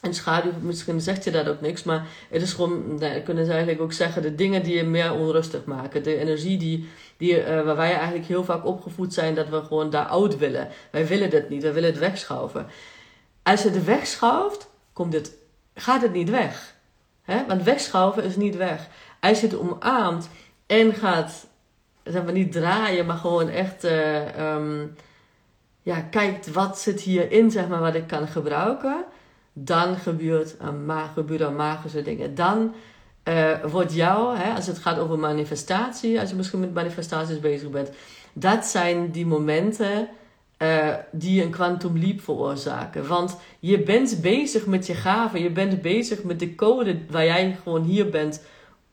En 0.00 0.14
schaduw, 0.14 0.52
misschien 0.60 1.00
zegt 1.00 1.24
je 1.24 1.30
dat 1.30 1.48
ook 1.48 1.60
niks, 1.60 1.82
maar 1.82 2.06
het 2.30 2.42
is 2.42 2.52
gewoon, 2.52 2.98
nou, 2.98 3.20
kunnen 3.20 3.44
ze 3.44 3.50
eigenlijk 3.50 3.80
ook 3.80 3.92
zeggen, 3.92 4.22
de 4.22 4.34
dingen 4.34 4.62
die 4.62 4.74
je 4.74 4.84
meer 4.84 5.12
onrustig 5.12 5.64
maken. 5.64 6.02
De 6.02 6.16
energie 6.16 6.58
die, 6.58 6.88
die, 7.16 7.38
uh, 7.38 7.46
waar 7.46 7.76
wij 7.76 7.94
eigenlijk 7.94 8.26
heel 8.26 8.44
vaak 8.44 8.66
opgevoed 8.66 9.14
zijn, 9.14 9.34
dat 9.34 9.48
we 9.48 9.62
gewoon 9.62 9.90
daar 9.90 10.06
oud 10.06 10.38
willen. 10.38 10.68
Wij 10.90 11.06
willen 11.06 11.30
dit 11.30 11.48
niet, 11.48 11.62
wij 11.62 11.72
willen 11.72 11.90
het 11.90 11.98
wegschuiven. 11.98 12.66
Als 13.42 13.62
je 13.62 13.70
het 13.70 13.84
wegschuift, 13.84 14.68
komt 14.92 15.12
het, 15.12 15.36
gaat 15.74 16.02
het 16.02 16.12
niet 16.12 16.30
weg. 16.30 16.74
Hè? 17.22 17.46
Want 17.46 17.62
wegschuiven 17.62 18.24
is 18.24 18.36
niet 18.36 18.56
weg. 18.56 18.88
Als 19.20 19.40
je 19.40 19.46
het 19.46 19.58
omarmt 19.58 20.28
en 20.66 20.94
gaat, 20.94 21.46
zeg 22.04 22.24
maar 22.24 22.32
niet 22.32 22.52
draaien, 22.52 23.06
maar 23.06 23.16
gewoon 23.16 23.48
echt... 23.48 23.84
Uh, 23.84 24.20
ja, 25.82 26.00
kijkt 26.00 26.52
wat 26.52 26.78
zit 26.78 27.00
hierin, 27.00 27.50
zeg 27.50 27.68
maar, 27.68 27.80
wat 27.80 27.94
ik 27.94 28.06
kan 28.06 28.28
gebruiken, 28.28 29.04
dan 29.52 29.96
gebeurt 29.96 30.54
een, 30.58 30.90
gebeuren 31.14 31.56
magische 31.56 32.02
dingen. 32.02 32.34
Dan 32.34 32.74
uh, 33.28 33.64
wordt 33.64 33.94
jou, 33.94 34.36
hè, 34.36 34.54
als 34.54 34.66
het 34.66 34.78
gaat 34.78 34.98
over 34.98 35.18
manifestatie, 35.18 36.20
als 36.20 36.30
je 36.30 36.36
misschien 36.36 36.60
met 36.60 36.74
manifestaties 36.74 37.40
bezig 37.40 37.70
bent, 37.70 37.90
dat 38.32 38.64
zijn 38.64 39.10
die 39.10 39.26
momenten 39.26 40.08
uh, 40.58 40.94
die 41.10 41.42
een 41.42 41.50
quantum 41.50 41.98
leap 41.98 42.20
veroorzaken. 42.20 43.06
Want 43.06 43.36
je 43.58 43.82
bent 43.82 44.20
bezig 44.20 44.66
met 44.66 44.86
je 44.86 44.94
gaven, 44.94 45.42
je 45.42 45.50
bent 45.50 45.82
bezig 45.82 46.22
met 46.22 46.38
de 46.38 46.54
code 46.54 46.98
waar 47.10 47.24
jij 47.24 47.56
gewoon 47.62 47.82
hier 47.82 48.10
bent 48.10 48.42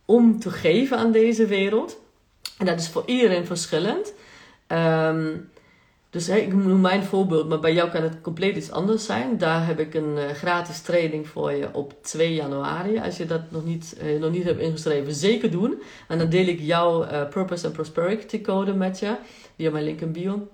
om 0.05 0.39
te 0.39 0.49
geven 0.49 0.97
aan 0.97 1.11
deze 1.11 1.45
wereld. 1.45 1.99
En 2.57 2.65
dat 2.65 2.79
is 2.79 2.89
voor 2.89 3.03
iedereen 3.05 3.45
verschillend. 3.45 4.13
Um, 4.67 5.48
Dus 6.09 6.29
ik 6.29 6.53
noem 6.53 6.81
mijn 6.81 7.03
voorbeeld, 7.03 7.49
maar 7.49 7.59
bij 7.59 7.73
jou 7.73 7.89
kan 7.89 8.03
het 8.03 8.21
compleet 8.21 8.55
iets 8.55 8.71
anders 8.71 9.05
zijn. 9.05 9.37
Daar 9.37 9.65
heb 9.65 9.79
ik 9.79 9.93
een 9.93 10.17
uh, 10.17 10.29
gratis 10.29 10.81
training 10.81 11.27
voor 11.27 11.51
je 11.51 11.73
op 11.73 12.03
2 12.03 12.33
januari. 12.33 12.99
Als 12.99 13.17
je 13.17 13.25
dat 13.25 13.51
nog 13.51 13.65
niet, 13.65 13.97
uh, 14.03 14.19
nog 14.19 14.31
niet 14.31 14.43
hebt 14.43 14.59
ingeschreven, 14.59 15.13
zeker 15.13 15.51
doen. 15.51 15.81
En 16.07 16.17
dan 16.17 16.29
deel 16.29 16.45
ik 16.45 16.59
jouw 16.59 17.03
uh, 17.03 17.27
Purpose 17.29 17.65
and 17.65 17.73
Prosperity 17.73 18.41
Code 18.41 18.73
met 18.73 18.99
je, 18.99 19.15
via 19.55 19.71
mijn 19.71 19.83
link 19.83 20.01
in 20.01 20.11
bio. 20.11 20.47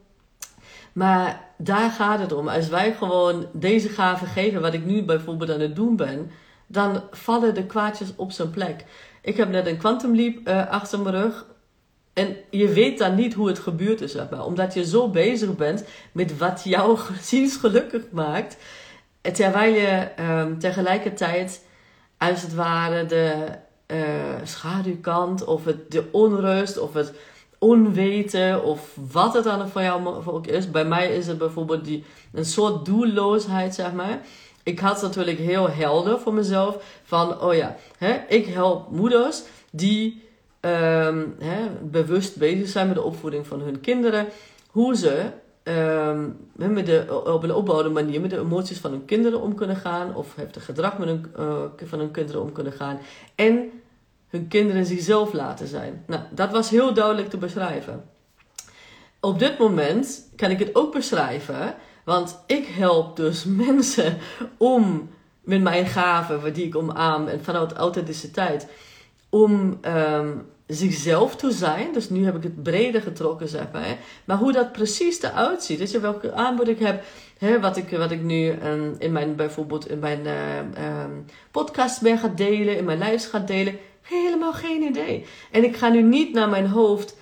Maar 0.93 1.49
daar 1.57 1.91
gaat 1.91 2.19
het 2.19 2.31
om. 2.31 2.47
Als 2.47 2.69
wij 2.69 2.93
gewoon 2.93 3.47
deze 3.51 3.89
gaven 3.89 4.27
geven, 4.27 4.61
wat 4.61 4.73
ik 4.73 4.85
nu 4.85 5.03
bijvoorbeeld 5.03 5.51
aan 5.51 5.59
het 5.59 5.75
doen 5.75 5.95
ben, 5.95 6.31
dan 6.67 7.03
vallen 7.11 7.53
de 7.53 7.65
kwaadjes 7.65 8.13
op 8.15 8.31
zijn 8.31 8.49
plek. 8.49 8.85
Ik 9.21 9.37
heb 9.37 9.49
net 9.49 9.67
een 9.67 9.77
Quantum 9.77 10.15
Leap 10.15 10.47
achter 10.69 10.99
mijn 10.99 11.15
rug 11.15 11.45
en 12.15 12.35
je 12.49 12.67
weet 12.67 12.97
dan 12.97 13.15
niet 13.15 13.33
hoe 13.33 13.47
het 13.47 13.59
gebeurd 13.59 14.01
is, 14.01 14.11
zeg 14.11 14.29
maar. 14.29 14.45
Omdat 14.45 14.73
je 14.73 14.85
zo 14.85 15.09
bezig 15.09 15.55
bent 15.55 15.83
met 16.11 16.37
wat 16.37 16.61
jou 16.63 16.99
zielsgelukkig 17.21 18.03
maakt. 18.11 18.57
Terwijl 19.21 19.73
je 19.73 20.07
um, 20.19 20.59
tegelijkertijd, 20.59 21.65
als 22.17 22.41
het 22.41 22.53
ware, 22.53 23.05
de 23.05 23.47
uh, 23.87 23.97
schaduwkant 24.43 25.43
of 25.43 25.65
het, 25.65 25.91
de 25.91 26.03
onrust 26.11 26.77
of 26.77 26.93
het 26.93 27.13
onweten 27.57 28.63
of 28.63 28.97
wat 29.11 29.33
het 29.33 29.43
dan 29.43 29.69
voor 29.69 29.81
jou 29.81 30.25
ook 30.25 30.47
is. 30.47 30.71
Bij 30.71 30.85
mij 30.85 31.15
is 31.15 31.27
het 31.27 31.37
bijvoorbeeld 31.37 31.85
die, 31.85 32.03
een 32.33 32.45
soort 32.45 32.85
doelloosheid, 32.85 33.75
zeg 33.75 33.93
maar. 33.93 34.21
Ik 34.63 34.79
had 34.79 35.01
natuurlijk 35.01 35.37
heel 35.37 35.69
helder 35.69 36.19
voor 36.19 36.33
mezelf 36.33 37.01
van, 37.03 37.41
oh 37.41 37.53
ja, 37.53 37.75
hè, 37.97 38.13
ik 38.27 38.45
help 38.45 38.91
moeders 38.91 39.43
die 39.71 40.24
hè, 41.39 41.69
bewust 41.81 42.37
bezig 42.37 42.67
zijn 42.67 42.87
met 42.87 42.95
de 42.95 43.03
opvoeding 43.03 43.47
van 43.47 43.61
hun 43.61 43.81
kinderen. 43.81 44.27
Hoe 44.67 44.95
ze 44.95 45.31
um, 45.63 46.37
met 46.53 46.85
de, 46.85 47.21
op 47.25 47.43
een 47.43 47.53
opbouwde 47.53 47.89
manier 47.89 48.21
met 48.21 48.29
de 48.29 48.39
emoties 48.39 48.79
van 48.79 48.91
hun 48.91 49.05
kinderen 49.05 49.41
om 49.41 49.55
kunnen 49.55 49.75
gaan. 49.75 50.15
Of 50.15 50.35
heftig 50.35 50.65
gedrag 50.65 50.97
met 50.97 51.07
hun, 51.07 51.25
uh, 51.39 51.61
van 51.83 51.99
hun 51.99 52.11
kinderen 52.11 52.41
om 52.41 52.51
kunnen 52.51 52.73
gaan. 52.73 52.99
En 53.35 53.71
hun 54.29 54.47
kinderen 54.47 54.85
zichzelf 54.85 55.33
laten 55.33 55.67
zijn. 55.67 56.03
Nou, 56.07 56.21
dat 56.31 56.51
was 56.51 56.69
heel 56.69 56.93
duidelijk 56.93 57.29
te 57.29 57.37
beschrijven. 57.37 58.03
Op 59.19 59.39
dit 59.39 59.57
moment 59.57 60.29
kan 60.35 60.49
ik 60.49 60.59
het 60.59 60.75
ook 60.75 60.93
beschrijven. 60.93 61.75
Want 62.03 62.39
ik 62.45 62.65
help 62.65 63.15
dus 63.15 63.45
mensen 63.67 64.17
om 64.57 65.09
met 65.41 65.61
mijn 65.61 65.85
gaven, 65.85 66.53
die 66.53 66.65
ik 66.65 66.75
omarm 66.75 67.27
en 67.27 67.43
vanuit 67.43 67.73
authenticiteit, 67.73 68.67
om 69.29 69.79
um, 69.81 70.45
zichzelf 70.67 71.35
te 71.35 71.51
zijn. 71.51 71.93
Dus 71.93 72.09
nu 72.09 72.25
heb 72.25 72.35
ik 72.35 72.43
het 72.43 72.63
breder 72.63 73.01
getrokken, 73.01 73.47
zeg 73.47 73.65
maar. 73.71 73.97
Maar 74.25 74.37
hoe 74.37 74.51
dat 74.51 74.71
precies 74.71 75.21
eruit 75.21 75.63
ziet. 75.63 75.77
Dus 75.77 75.91
welke 75.91 76.33
aanbod 76.33 76.67
ik 76.67 76.79
heb. 76.79 77.03
Hè, 77.37 77.59
wat, 77.59 77.77
ik, 77.77 77.89
wat 77.89 78.11
ik 78.11 78.21
nu 78.21 78.49
um, 78.49 78.95
in 78.97 79.11
mijn, 79.11 79.35
bijvoorbeeld 79.35 79.89
in 79.89 79.99
mijn 79.99 80.19
uh, 80.25 80.57
um, 81.03 81.25
podcast 81.51 82.01
ben 82.01 82.17
gaan 82.17 82.35
delen. 82.35 82.77
In 82.77 82.85
mijn 82.85 82.97
lijst 82.97 83.25
ga 83.25 83.39
delen. 83.39 83.77
Helemaal 84.01 84.53
geen 84.53 84.81
idee. 84.81 85.25
En 85.51 85.63
ik 85.63 85.75
ga 85.75 85.89
nu 85.89 86.01
niet 86.01 86.33
naar 86.33 86.49
mijn 86.49 86.67
hoofd. 86.67 87.17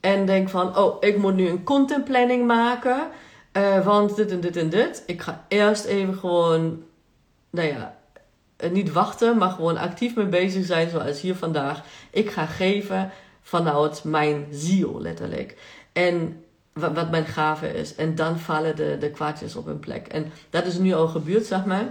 En 0.00 0.26
denk 0.26 0.48
van, 0.48 0.76
oh, 0.76 0.96
ik 1.00 1.16
moet 1.16 1.34
nu 1.34 1.48
een 1.48 1.64
content 1.64 2.04
planning 2.04 2.46
maken. 2.46 3.08
Uh, 3.56 3.84
want 3.84 4.16
dit 4.16 4.30
en 4.30 4.40
dit 4.40 4.56
en 4.56 4.68
dit. 4.68 5.02
Ik 5.06 5.22
ga 5.22 5.44
eerst 5.48 5.84
even 5.84 6.14
gewoon, 6.14 6.82
nou 7.50 7.68
ja, 7.68 7.74
eh, 7.76 7.95
niet 8.70 8.92
wachten, 8.92 9.36
maar 9.36 9.50
gewoon 9.50 9.76
actief 9.76 10.14
mee 10.14 10.26
bezig 10.26 10.64
zijn, 10.64 10.90
zoals 10.90 11.20
hier 11.20 11.34
vandaag. 11.34 11.82
Ik 12.10 12.30
ga 12.30 12.46
geven 12.46 13.10
vanuit 13.42 14.04
mijn 14.04 14.46
ziel, 14.50 15.00
letterlijk. 15.00 15.56
En 15.92 16.44
wat, 16.72 17.10
mijn 17.10 17.26
gave 17.26 17.74
is. 17.74 17.94
En 17.94 18.14
dan 18.14 18.38
vallen 18.38 18.76
de, 18.76 18.96
de 19.00 19.10
kwaadjes 19.10 19.56
op 19.56 19.66
hun 19.66 19.78
plek. 19.78 20.06
En 20.06 20.32
dat 20.50 20.66
is 20.66 20.78
nu 20.78 20.94
al 20.94 21.08
gebeurd, 21.08 21.46
zeg 21.46 21.64
maar. 21.64 21.86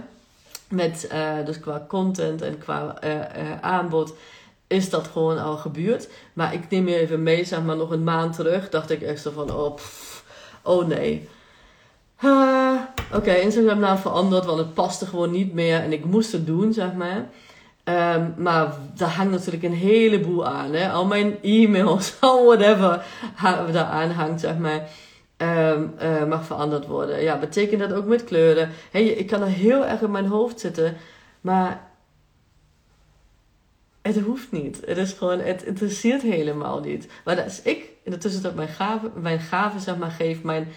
Met, 0.68 1.08
uh, 1.12 1.44
dus 1.44 1.60
qua 1.60 1.84
content 1.88 2.42
en 2.42 2.58
qua 2.58 2.96
uh, 3.04 3.60
aanbod 3.60 4.14
is 4.66 4.90
dat 4.90 5.06
gewoon 5.06 5.38
al 5.38 5.56
gebeurd. 5.56 6.08
Maar 6.32 6.54
ik 6.54 6.70
neem 6.70 6.88
je 6.88 6.96
even 6.96 7.22
mee, 7.22 7.44
zeg 7.44 7.62
maar, 7.62 7.76
nog 7.76 7.90
een 7.90 8.04
maand 8.04 8.34
terug. 8.34 8.68
Dacht 8.68 8.90
ik 8.90 9.02
echt 9.02 9.22
zo 9.22 9.30
van, 9.30 9.50
oh, 9.52 9.76
oh 10.62 10.86
nee. 10.86 11.28
Oké, 13.12 13.34
Instagram 13.34 13.78
naam 13.78 13.98
veranderd, 13.98 14.44
want 14.44 14.58
het 14.58 14.74
paste 14.74 15.06
gewoon 15.06 15.30
niet 15.30 15.52
meer 15.52 15.80
en 15.80 15.92
ik 15.92 16.04
moest 16.04 16.32
het 16.32 16.46
doen, 16.46 16.72
zeg 16.72 16.92
maar. 16.92 17.28
Um, 17.88 18.34
maar 18.36 18.76
daar 18.94 19.08
hangt 19.08 19.32
natuurlijk 19.32 19.64
een 19.64 19.72
heleboel 19.72 20.46
aan. 20.46 20.72
Hè? 20.72 20.90
Al 20.90 21.06
mijn 21.06 21.42
e-mails, 21.42 22.16
al 22.20 22.46
whatever 22.46 23.04
daaraan 23.72 24.10
hangt, 24.10 24.40
zeg 24.40 24.58
maar, 24.58 24.88
um, 25.36 25.94
uh, 26.02 26.24
mag 26.24 26.44
veranderd 26.44 26.86
worden. 26.86 27.22
Ja, 27.22 27.38
betekent 27.38 27.80
dat 27.80 27.92
ook 27.92 28.06
met 28.06 28.24
kleuren. 28.24 28.70
Hey, 28.90 29.04
ik 29.04 29.26
kan 29.26 29.40
er 29.40 29.48
heel 29.48 29.86
erg 29.86 30.00
in 30.00 30.10
mijn 30.10 30.26
hoofd 30.26 30.60
zitten, 30.60 30.96
maar 31.40 31.90
het 34.02 34.20
hoeft 34.20 34.52
niet. 34.52 34.82
Het 34.84 34.96
is 34.96 35.12
gewoon, 35.12 35.38
het 35.38 35.62
interesseert 35.62 36.22
helemaal 36.22 36.80
niet. 36.80 37.08
Maar 37.24 37.42
als 37.42 37.62
ik 37.62 37.88
in 38.02 38.10
de 38.10 38.18
tussentijd 38.18 38.54
mijn 38.54 38.68
gaven, 38.68 39.12
mijn 39.14 39.40
gaven 39.40 39.80
zeg 39.80 39.96
maar, 39.96 40.10
geef, 40.10 40.42
mijn 40.42 40.68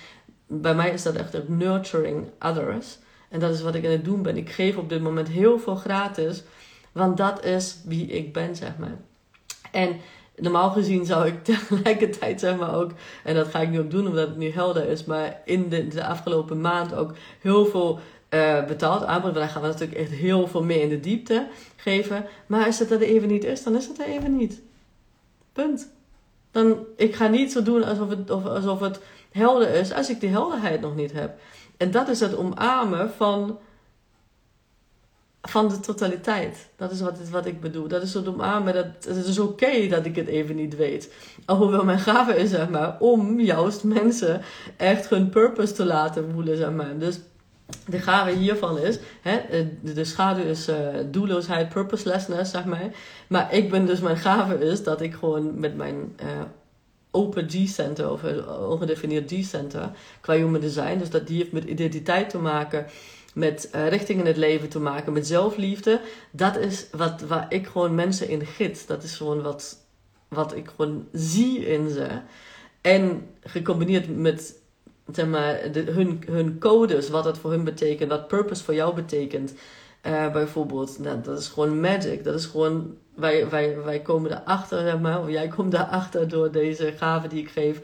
bij 0.51 0.75
mij 0.75 0.91
is 0.91 1.03
dat 1.03 1.15
echt 1.15 1.35
ook 1.35 1.47
nurturing 1.47 2.27
others. 2.39 2.97
En 3.29 3.39
dat 3.39 3.53
is 3.53 3.61
wat 3.61 3.75
ik 3.75 3.85
aan 3.85 3.91
het 3.91 4.05
doen 4.05 4.21
ben. 4.21 4.37
Ik 4.37 4.49
geef 4.49 4.77
op 4.77 4.89
dit 4.89 5.01
moment 5.01 5.27
heel 5.27 5.59
veel 5.59 5.75
gratis. 5.75 6.43
Want 6.91 7.17
dat 7.17 7.45
is 7.45 7.77
wie 7.85 8.07
ik 8.07 8.33
ben, 8.33 8.55
zeg 8.55 8.77
maar. 8.77 8.97
En 9.71 9.95
normaal 10.35 10.69
gezien 10.69 11.05
zou 11.05 11.27
ik 11.27 11.43
tegelijkertijd, 11.53 12.39
zeg 12.39 12.57
maar 12.57 12.75
ook, 12.75 12.91
en 13.23 13.35
dat 13.35 13.47
ga 13.47 13.59
ik 13.59 13.69
nu 13.69 13.79
ook 13.79 13.91
doen 13.91 14.07
omdat 14.07 14.27
het 14.27 14.37
nu 14.37 14.51
helder 14.51 14.87
is, 14.87 15.05
maar 15.05 15.41
in 15.45 15.69
de, 15.69 15.87
de 15.87 16.05
afgelopen 16.05 16.61
maand 16.61 16.93
ook 16.93 17.13
heel 17.41 17.65
veel 17.65 17.99
uh, 18.29 18.65
betaald 18.65 19.03
aanbod. 19.03 19.23
Want 19.23 19.35
dan 19.35 19.49
gaan 19.49 19.61
we 19.61 19.67
natuurlijk 19.67 19.99
echt 19.99 20.11
heel 20.11 20.47
veel 20.47 20.63
meer 20.63 20.81
in 20.81 20.89
de 20.89 20.99
diepte 20.99 21.47
geven. 21.75 22.25
Maar 22.47 22.65
als 22.65 22.79
het 22.79 22.91
er 22.91 23.01
even 23.01 23.27
niet 23.27 23.43
is, 23.43 23.63
dan 23.63 23.75
is 23.75 23.87
het 23.87 23.99
er 23.99 24.05
even 24.05 24.35
niet. 24.37 24.61
Punt. 25.53 25.89
Dan, 26.51 26.77
ik 26.95 27.15
ga 27.15 27.27
niet 27.27 27.51
zo 27.51 27.63
doen 27.63 27.83
alsof 27.83 28.09
het, 28.09 28.29
alsof 28.29 28.79
het 28.79 28.99
helder 29.31 29.69
is 29.69 29.93
als 29.93 30.09
ik 30.09 30.19
die 30.19 30.29
helderheid 30.29 30.81
nog 30.81 30.95
niet 30.95 31.11
heb. 31.11 31.39
En 31.77 31.91
dat 31.91 32.07
is 32.07 32.19
het 32.19 32.35
omarmen 32.35 33.11
van, 33.11 33.59
van 35.41 35.69
de 35.69 35.79
totaliteit. 35.79 36.69
Dat 36.75 36.91
is 36.91 37.01
wat, 37.01 37.29
wat 37.29 37.45
ik 37.45 37.61
bedoel. 37.61 37.87
Dat 37.87 38.01
is 38.01 38.13
het 38.13 38.27
omarmen. 38.27 38.73
Dat, 38.73 39.15
het 39.15 39.25
is 39.25 39.39
oké 39.39 39.87
dat 39.87 40.05
ik 40.05 40.15
het 40.15 40.27
even 40.27 40.55
niet 40.55 40.75
weet. 40.75 41.13
Alhoewel 41.45 41.83
mijn 41.83 41.99
gave 41.99 42.35
is, 42.35 42.49
zeg 42.49 42.69
maar, 42.69 42.97
om 42.99 43.39
juist 43.39 43.83
mensen 43.83 44.41
echt 44.77 45.09
hun 45.09 45.29
purpose 45.29 45.73
te 45.73 45.85
laten 45.85 46.31
voelen, 46.33 46.57
zeg 46.57 46.71
maar. 46.71 46.97
Dus 46.97 47.19
de 47.85 47.99
gave 47.99 48.31
hiervan 48.31 48.79
is, 48.79 48.99
hè, 49.21 49.39
de, 49.81 50.03
schaduw 50.03 50.43
is 50.43 50.69
uh, 50.69 50.75
doelloosheid, 51.05 51.69
purposelessness, 51.69 52.51
zeg 52.51 52.65
maar. 52.65 52.91
Maar 53.27 53.53
ik 53.53 53.69
ben 53.69 53.85
dus, 53.85 53.99
mijn 53.99 54.17
gave 54.17 54.59
is 54.59 54.83
dat 54.83 55.01
ik 55.01 55.13
gewoon 55.13 55.59
met 55.59 55.75
mijn 55.75 56.15
uh, 56.23 56.27
open 57.11 57.49
G-center 57.49 58.11
of 58.11 58.23
ongedefinieerd 58.69 59.31
G-center 59.31 59.91
qua 60.21 60.33
human 60.33 60.61
design. 60.61 60.97
Dus 60.97 61.09
dat 61.09 61.27
die 61.27 61.37
heeft 61.37 61.51
met 61.51 61.63
identiteit 61.63 62.29
te 62.29 62.37
maken, 62.37 62.85
met 63.33 63.69
uh, 63.75 63.87
richting 63.87 64.19
in 64.19 64.25
het 64.25 64.37
leven 64.37 64.69
te 64.69 64.79
maken, 64.79 65.13
met 65.13 65.27
zelfliefde. 65.27 66.01
Dat 66.31 66.57
is 66.57 66.87
wat, 66.91 67.21
waar 67.21 67.45
ik 67.49 67.67
gewoon 67.67 67.95
mensen 67.95 68.29
in 68.29 68.45
gids. 68.45 68.85
Dat 68.85 69.03
is 69.03 69.15
gewoon 69.15 69.41
wat, 69.41 69.77
wat 70.27 70.55
ik 70.55 70.69
gewoon 70.75 71.07
zie 71.11 71.65
in 71.65 71.89
ze. 71.89 72.07
En 72.81 73.27
gecombineerd 73.43 74.17
met 74.17 74.57
zeg 75.11 75.27
maar, 75.27 75.71
de, 75.71 75.81
hun, 75.81 76.23
hun 76.25 76.59
codes, 76.59 77.09
wat 77.09 77.23
dat 77.23 77.37
voor 77.37 77.51
hun 77.51 77.63
betekent, 77.63 78.09
wat 78.09 78.27
purpose 78.27 78.63
voor 78.63 78.73
jou 78.73 78.95
betekent. 78.95 79.53
Uh, 80.05 80.31
bijvoorbeeld, 80.31 80.99
nou, 80.99 81.21
dat 81.21 81.39
is 81.39 81.47
gewoon 81.47 81.79
magic. 81.79 82.23
Dat 82.23 82.35
is 82.35 82.45
gewoon 82.45 82.97
wij, 83.15 83.49
wij, 83.49 83.77
wij 83.83 83.99
komen 83.99 84.31
erachter, 84.31 84.81
zeg 84.81 84.99
maar, 84.99 85.21
of 85.21 85.29
jij 85.29 85.47
komt 85.55 85.71
daarachter 85.71 86.27
door 86.27 86.51
deze 86.51 86.93
gave 86.97 87.27
die 87.27 87.41
ik 87.41 87.49
geef. 87.49 87.81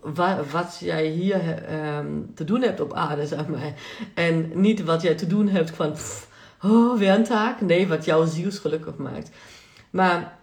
Wat, 0.00 0.50
wat 0.50 0.76
jij 0.80 1.06
hier 1.06 1.64
um, 1.96 2.30
te 2.34 2.44
doen 2.44 2.62
hebt 2.62 2.80
op 2.80 2.92
aarde, 2.92 3.26
zeg 3.26 3.46
maar. 3.46 3.74
En 4.14 4.50
niet 4.60 4.84
wat 4.84 5.02
jij 5.02 5.14
te 5.14 5.26
doen 5.26 5.48
hebt 5.48 5.70
van, 5.70 5.94
oh, 6.62 6.98
weer 6.98 7.12
een 7.12 7.24
taak. 7.24 7.60
Nee, 7.60 7.88
wat 7.88 8.04
jouw 8.04 8.26
ziels 8.26 8.58
gelukkig 8.58 8.96
maakt. 8.96 9.30
Maar 9.90 10.38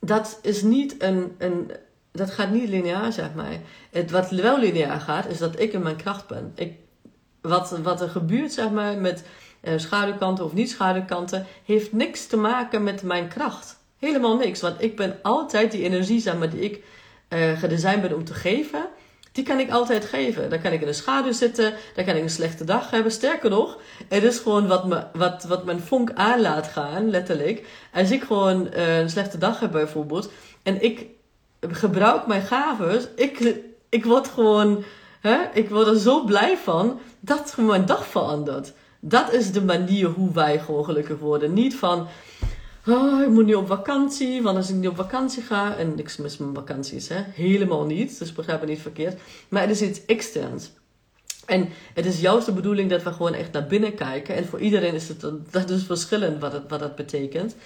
dat 0.00 0.38
is 0.42 0.62
niet 0.62 1.02
een, 1.02 1.34
een 1.38 1.70
dat 2.16 2.30
gaat 2.30 2.50
niet 2.50 2.68
lineair, 2.68 3.12
zeg 3.12 3.34
maar. 3.34 3.56
Het, 3.90 4.10
wat 4.10 4.30
wel 4.30 4.58
lineair 4.58 5.00
gaat, 5.00 5.28
is 5.28 5.38
dat 5.38 5.60
ik 5.60 5.72
in 5.72 5.82
mijn 5.82 5.96
kracht 5.96 6.26
ben. 6.26 6.52
Ik, 6.54 6.74
wat, 7.40 7.78
wat 7.78 8.00
er 8.00 8.08
gebeurt, 8.08 8.52
zeg 8.52 8.70
maar, 8.70 8.98
met 8.98 9.24
schaduwkanten 9.76 10.44
of 10.44 10.52
niet 10.52 10.70
schaduwkanten, 10.70 11.46
heeft 11.64 11.92
niks 11.92 12.26
te 12.26 12.36
maken 12.36 12.82
met 12.82 13.02
mijn 13.02 13.28
kracht. 13.28 13.78
Helemaal 13.98 14.36
niks. 14.36 14.60
Want 14.60 14.82
ik 14.82 14.96
ben 14.96 15.18
altijd 15.22 15.70
die 15.72 15.82
energie, 15.82 16.20
zeg 16.20 16.50
die 16.50 16.60
ik 16.60 16.82
uh, 17.28 17.58
gedesigned 17.58 18.00
ben 18.00 18.14
om 18.14 18.24
te 18.24 18.34
geven, 18.34 18.86
die 19.32 19.44
kan 19.44 19.58
ik 19.58 19.70
altijd 19.70 20.04
geven. 20.04 20.50
Dan 20.50 20.60
kan 20.60 20.72
ik 20.72 20.80
in 20.80 20.86
de 20.86 20.92
schaduw 20.92 21.32
zitten, 21.32 21.74
dan 21.94 22.04
kan 22.04 22.16
ik 22.16 22.22
een 22.22 22.30
slechte 22.30 22.64
dag 22.64 22.90
hebben. 22.90 23.12
Sterker 23.12 23.50
nog, 23.50 23.78
het 24.08 24.22
is 24.22 24.38
gewoon 24.38 24.66
wat, 24.66 24.86
me, 24.86 25.04
wat, 25.12 25.44
wat 25.44 25.64
mijn 25.64 25.80
vonk 25.80 26.10
aan 26.14 26.40
laat 26.40 26.66
gaan, 26.66 27.10
letterlijk. 27.10 27.66
Als 27.94 28.10
ik 28.10 28.22
gewoon 28.22 28.68
uh, 28.76 28.98
een 28.98 29.10
slechte 29.10 29.38
dag 29.38 29.60
heb 29.60 29.70
bijvoorbeeld, 29.70 30.30
en 30.62 30.82
ik 30.82 31.06
gebruik 31.60 32.26
mijn 32.26 32.42
gaven, 32.42 33.02
ik, 33.16 33.54
ik 33.88 34.04
word 34.04 34.28
gewoon 34.28 34.84
Hè? 35.26 35.38
Ik 35.52 35.70
word 35.70 35.86
er 35.86 35.98
zo 35.98 36.24
blij 36.24 36.56
van 36.56 37.00
dat 37.20 37.56
mijn 37.56 37.86
dag 37.86 38.06
verandert. 38.06 38.72
Dat 39.00 39.32
is 39.32 39.52
de 39.52 39.62
manier 39.62 40.06
hoe 40.06 40.32
wij 40.32 40.58
gewoon 40.58 40.84
gelukkig 40.84 41.18
worden. 41.18 41.52
Niet 41.52 41.74
van, 41.74 42.06
oh, 42.86 43.22
ik 43.22 43.28
moet 43.28 43.46
nu 43.46 43.54
op 43.54 43.66
vakantie, 43.66 44.42
want 44.42 44.56
als 44.56 44.70
ik 44.70 44.76
niet 44.76 44.88
op 44.88 44.96
vakantie 44.96 45.42
ga, 45.42 45.76
en 45.76 45.94
niks 45.94 46.16
mis 46.16 46.38
met 46.38 46.48
vakanties, 46.54 47.08
hè? 47.08 47.22
helemaal 47.32 47.84
niet, 47.84 48.18
dus 48.18 48.32
begrijp 48.32 48.60
me 48.60 48.66
niet 48.66 48.80
verkeerd, 48.80 49.20
maar 49.48 49.62
het 49.62 49.70
is 49.70 49.82
iets 49.82 50.04
externs. 50.04 50.70
En 51.46 51.68
het 51.94 52.06
is 52.06 52.20
juist 52.20 52.46
de 52.46 52.52
bedoeling 52.52 52.90
dat 52.90 53.02
we 53.02 53.12
gewoon 53.12 53.34
echt 53.34 53.52
naar 53.52 53.66
binnen 53.66 53.94
kijken. 53.94 54.34
En 54.34 54.46
voor 54.46 54.60
iedereen 54.60 54.94
is 54.94 55.08
het 55.08 55.20
dat 55.50 55.68
dus 55.68 55.82
verschillend 55.82 56.40
wat, 56.40 56.52
het, 56.52 56.62
wat 56.68 56.80
dat 56.80 56.96
betekent. 56.96 57.56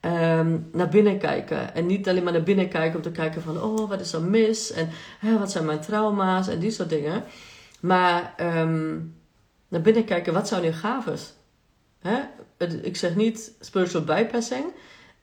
Ehm, 0.00 0.58
naar 0.72 0.88
binnen 0.88 1.18
kijken. 1.18 1.74
En 1.74 1.86
niet 1.86 2.08
alleen 2.08 2.22
maar 2.22 2.32
naar 2.32 2.42
binnen 2.42 2.68
kijken 2.68 2.96
om 2.96 3.02
te 3.02 3.10
kijken 3.10 3.42
van, 3.42 3.62
oh, 3.62 3.88
wat 3.88 4.00
is 4.00 4.12
er 4.12 4.22
mis? 4.22 4.72
En 4.72 4.88
hè, 5.18 5.38
wat 5.38 5.50
zijn 5.50 5.64
mijn 5.64 5.80
trauma's? 5.80 6.48
En 6.48 6.58
die 6.58 6.70
soort 6.70 6.88
dingen. 6.88 7.24
Maar 7.80 8.34
ehm, 8.36 8.96
naar 9.70 9.80
binnen 9.80 10.04
kijken, 10.04 10.32
wat 10.32 10.48
zijn 10.48 10.62
je 10.62 10.72
gaves? 10.72 11.32
Hè? 12.00 12.18
Ik 12.82 12.96
zeg 12.96 13.14
niet 13.14 13.52
spiritual 13.60 14.04
bypassing. 14.04 14.64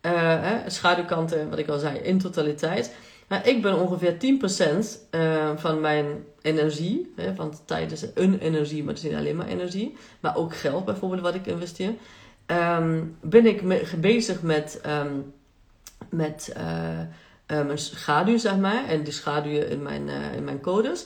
Hè, 0.02 0.70
schaduwkanten, 0.70 1.50
wat 1.50 1.60
ik 1.60 1.68
al 1.68 1.80
zei, 1.80 1.98
in 1.98 2.20
totaliteit. 2.20 2.92
Maar 3.28 3.48
ik 3.48 3.62
ben 3.62 3.80
ongeveer 3.80 4.14
10% 4.14 4.18
uh, 4.20 4.80
eh, 5.10 5.58
van 5.58 5.82
mijn 5.82 6.26
energie, 6.42 7.14
want 7.36 7.62
tijd 7.66 7.92
is 7.92 8.06
een 8.14 8.40
energie, 8.40 8.84
maar 8.84 8.94
het 8.94 9.04
is 9.04 9.10
niet 9.10 9.20
alleen 9.20 9.36
maar 9.36 9.48
energie, 9.48 9.98
maar 10.20 10.36
ook 10.36 10.56
geld 10.56 10.86
bijvoorbeeld 10.86 11.22
wat 11.22 11.36
ik 11.36 11.46
investeer, 11.46 11.94
um, 12.48 13.18
ben 13.22 13.46
ik 13.46 13.62
bezig 14.02 14.42
met, 14.42 14.82
um, 14.86 15.34
met 16.10 16.54
uh, 16.58 17.64
mijn 17.66 17.78
schaduw, 17.78 18.38
zeg 18.38 18.58
maar, 18.58 18.86
en 18.86 19.04
die 19.04 19.14
schaduwen 19.14 19.70
in 19.70 19.82
mijn, 19.82 20.10
in 20.36 20.44
mijn 20.44 20.62
codes. 20.62 21.06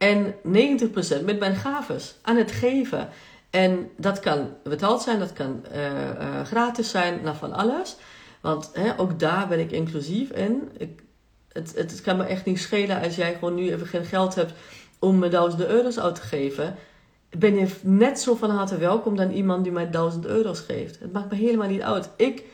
En 0.00 0.34
90% 0.34 1.24
met 1.24 1.38
mijn 1.38 1.56
gaves 1.56 2.14
aan 2.22 2.36
het 2.36 2.52
geven. 2.52 3.08
En 3.50 3.90
dat 3.96 4.20
kan 4.20 4.48
betaald 4.62 5.02
zijn, 5.02 5.18
dat 5.18 5.32
kan 5.32 5.64
uh, 5.74 6.44
gratis 6.44 6.90
zijn, 6.90 7.20
nou 7.22 7.36
van 7.36 7.52
alles. 7.52 7.96
Want 8.40 8.70
hè, 8.72 8.98
ook 8.98 9.18
daar 9.18 9.48
ben 9.48 9.58
ik 9.58 9.70
inclusief 9.70 10.30
in. 10.30 10.68
Ik, 10.76 11.02
het, 11.52 11.72
het 11.76 12.00
kan 12.00 12.16
me 12.16 12.24
echt 12.24 12.44
niet 12.44 12.60
schelen 12.60 13.02
als 13.02 13.16
jij 13.16 13.34
gewoon 13.34 13.54
nu 13.54 13.72
even 13.72 13.86
geen 13.86 14.04
geld 14.04 14.34
hebt 14.34 14.52
om 14.98 15.18
me 15.18 15.28
duizenden 15.28 15.68
euro's 15.68 15.98
uit 15.98 16.14
te 16.14 16.20
geven. 16.20 16.74
Ben 17.38 17.54
je 17.54 17.68
net 17.82 18.20
zo 18.20 18.34
van 18.34 18.50
harte 18.50 18.78
welkom 18.78 19.16
dan 19.16 19.30
iemand 19.30 19.62
die 19.64 19.72
mij 19.72 19.90
duizend 19.90 20.26
euro's 20.26 20.60
geeft. 20.60 20.98
Het 20.98 21.12
maakt 21.12 21.30
me 21.30 21.36
helemaal 21.36 21.68
niet 21.68 21.82
uit. 21.82 22.10
Ik 22.16 22.44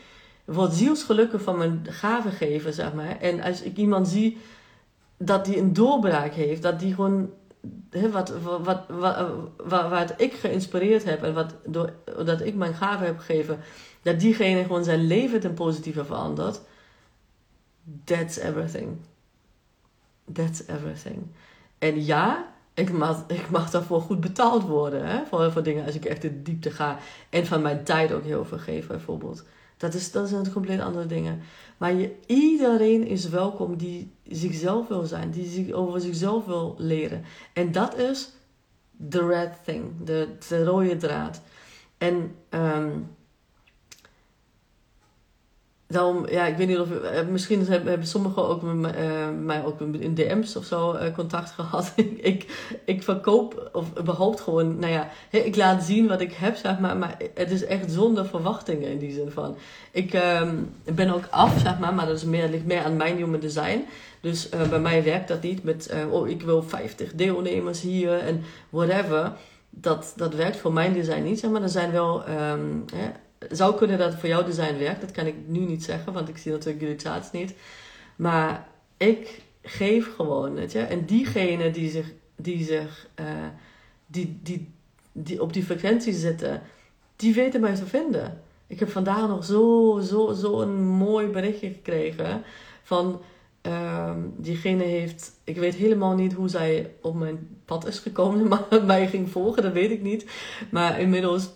word 0.45 0.73
zielsgelukkig 0.73 1.43
van 1.43 1.59
mijn 1.59 1.87
gaven 1.91 2.33
geven, 2.33 2.73
zeg 2.73 2.93
maar. 2.93 3.21
En 3.21 3.41
als 3.41 3.63
ik 3.63 3.77
iemand 3.77 4.09
zie 4.09 4.39
dat 5.17 5.45
die 5.45 5.59
een 5.59 5.73
doorbraak 5.73 6.33
heeft, 6.33 6.63
dat 6.63 6.81
die 6.81 6.95
gewoon 6.95 7.31
He, 7.91 8.11
wat, 8.11 8.29
wat, 8.43 8.61
wat, 8.89 9.29
wat, 9.57 9.89
wat, 9.89 10.15
ik 10.17 10.33
geïnspireerd 10.33 11.05
heb 11.05 11.23
en 11.23 11.35
wat, 11.35 11.55
doordat 11.65 12.41
ik 12.41 12.55
mijn 12.55 12.75
gaven 12.75 13.07
heb 13.07 13.19
gegeven, 13.19 13.59
dat 14.03 14.21
diegene 14.21 14.63
gewoon 14.63 14.85
zijn 14.85 15.07
leven 15.07 15.41
ten 15.41 15.55
positieve 15.55 16.05
verandert. 16.05 16.61
That's 18.05 18.37
everything. 18.37 18.97
That's 20.33 20.67
everything. 20.67 21.27
En 21.79 22.05
ja, 22.05 22.55
ik 22.75 22.93
mag, 22.93 23.25
ik 23.27 23.51
mag 23.51 23.71
daarvoor 23.71 24.01
goed 24.01 24.21
betaald 24.21 24.63
worden. 24.63 25.07
Hè? 25.07 25.27
Voor, 25.27 25.53
voor 25.53 25.63
dingen 25.63 25.85
als 25.87 25.95
ik 25.95 26.05
echt 26.05 26.25
in 26.25 26.33
de 26.33 26.43
diepte 26.43 26.71
ga. 26.71 26.99
En 27.31 27.47
van 27.47 27.63
mijn 27.63 27.85
tijd 27.85 28.13
ook 28.13 28.25
heel 28.25 28.45
veel 28.45 28.59
geef, 28.59 28.87
bijvoorbeeld. 28.87 29.45
Dat, 29.77 29.95
is, 29.95 30.11
dat 30.11 30.29
zijn 30.29 30.53
compleet 30.53 30.81
andere 30.81 31.07
dingen. 31.07 31.41
Maar 31.77 31.95
je, 31.95 32.15
iedereen 32.27 33.07
is 33.07 33.29
welkom 33.29 33.77
die 33.77 34.13
zichzelf 34.29 34.89
wil 34.89 35.03
zijn, 35.03 35.31
die 35.31 35.49
zich, 35.49 35.73
over 35.73 36.01
zichzelf 36.01 36.45
wil 36.45 36.75
leren. 36.79 37.25
En 37.53 37.73
dat 37.73 37.99
is 37.99 38.33
the 39.09 39.27
red 39.27 39.65
thing, 39.65 39.85
de, 40.05 40.29
de 40.49 40.65
rode 40.65 40.97
draad. 40.97 41.41
En 41.99 42.35
um, 42.51 43.16
daarom, 45.89 46.29
ja, 46.29 46.47
ik 46.47 46.57
weet 46.57 46.69
niet 46.69 46.79
of, 46.79 46.89
uh, 46.91 47.29
misschien 47.31 47.67
hebben, 47.67 48.07
sommigen 48.07 48.49
ook 48.49 48.63
met 48.63 48.95
uh, 48.97 49.29
mij 49.43 49.65
ook 49.65 49.81
in 49.81 50.15
DM's 50.15 50.57
of 50.57 50.65
zo 50.65 50.95
uh, 50.95 51.15
contact 51.15 51.51
gehad. 51.51 51.93
ik, 52.33 52.71
ik 52.85 53.03
verkoop, 53.03 53.71
of 53.73 53.87
überhaupt 53.99 54.41
gewoon, 54.41 54.79
nou 54.79 54.93
ja, 54.93 55.09
ik 55.31 55.57
laat 55.57 55.85
zien 55.85 56.09
wat 56.09 56.21
ik 56.21 56.33
heb, 56.33 56.57
zeg 56.57 56.79
maar, 56.79 56.97
maar 56.97 57.17
het 57.35 57.51
is 57.51 57.65
echt 57.65 57.93
zonder 57.93 58.27
verwachtingen 58.27 58.89
in 58.89 58.99
die 58.99 59.13
zin 59.13 59.31
van. 59.31 59.57
Ik 59.91 60.15
um, 60.15 60.71
ben 60.95 61.15
ook 61.15 61.27
af, 61.31 61.61
zeg 61.61 61.79
maar, 61.79 61.95
maar 61.95 62.07
dat 62.07 62.17
is 62.17 62.25
meer, 62.25 62.49
ligt 62.49 62.67
meer 62.67 62.83
aan 62.83 62.97
mijn 62.97 63.17
human 63.17 63.41
design. 63.41 63.85
Dus 64.21 64.49
bij 64.49 64.81
mij 64.81 65.05
werkt 65.05 65.29
dat 65.29 65.43
niet 65.43 65.63
met, 65.63 65.95
oh, 66.11 66.29
ik 66.29 66.43
wil 66.43 66.63
50 66.63 67.13
deelnemers 67.13 67.81
hier 67.81 68.19
en 68.19 68.43
whatever. 68.71 69.33
Dat, 69.71 70.13
dat 70.17 70.35
werkt 70.35 70.57
voor 70.57 70.73
mijn 70.73 70.93
design 70.93 71.23
niet, 71.23 71.39
zeg 71.39 71.51
maar. 71.51 71.63
Er 71.63 71.69
zijn 71.69 71.93
wel, 71.93 72.23
um, 72.29 72.85
zou 73.51 73.77
kunnen 73.77 73.99
dat 73.99 74.15
voor 74.15 74.29
jouw 74.29 74.45
design 74.45 74.79
werkt. 74.79 75.01
Dat 75.01 75.11
kan 75.11 75.27
ik 75.27 75.35
nu 75.47 75.59
niet 75.59 75.85
zeggen, 75.85 76.13
want 76.13 76.29
ik 76.29 76.37
zie 76.37 76.53
natuurlijk 76.53 76.81
jullie 76.81 76.99
charts 76.99 77.33
niet. 77.33 77.55
Maar 78.17 78.69
ik 78.97 79.43
geef 79.63 80.15
gewoon, 80.15 80.55
weet. 80.55 80.75
En 80.75 81.05
diegenen 81.05 81.73
die 81.73 81.91
zich, 81.91 82.13
die 82.37 82.65
zich, 82.65 83.09
uh, 83.21 83.27
die, 84.07 84.39
die, 84.43 84.73
die 85.13 85.43
op 85.43 85.53
die 85.53 85.65
frequentie 85.65 86.13
zitten, 86.13 86.63
die 87.17 87.35
weten 87.35 87.61
mij 87.61 87.75
te 87.75 87.87
vinden. 87.87 88.41
Ik 88.67 88.79
heb 88.79 88.91
vandaag 88.91 89.29
nog 89.29 89.45
zo, 89.45 89.99
zo, 90.03 90.33
zo 90.33 90.61
een 90.61 90.85
mooi 90.85 91.27
berichtje 91.27 91.69
gekregen 91.69 92.43
van 92.83 93.21
uh, 93.67 94.13
diegene 94.37 94.83
heeft, 94.83 95.33
ik 95.45 95.57
weet 95.57 95.75
helemaal 95.75 96.15
niet 96.15 96.33
hoe 96.33 96.49
zij 96.49 96.93
op 97.01 97.15
mijn 97.15 97.49
pad 97.65 97.87
is 97.87 97.99
gekomen, 97.99 98.49
maar 98.71 98.85
mij 98.85 99.09
ging 99.09 99.31
volgen, 99.31 99.63
dat 99.63 99.73
weet 99.73 99.91
ik 99.91 100.03
niet. 100.03 100.27
Maar 100.71 101.01
inmiddels 101.01 101.49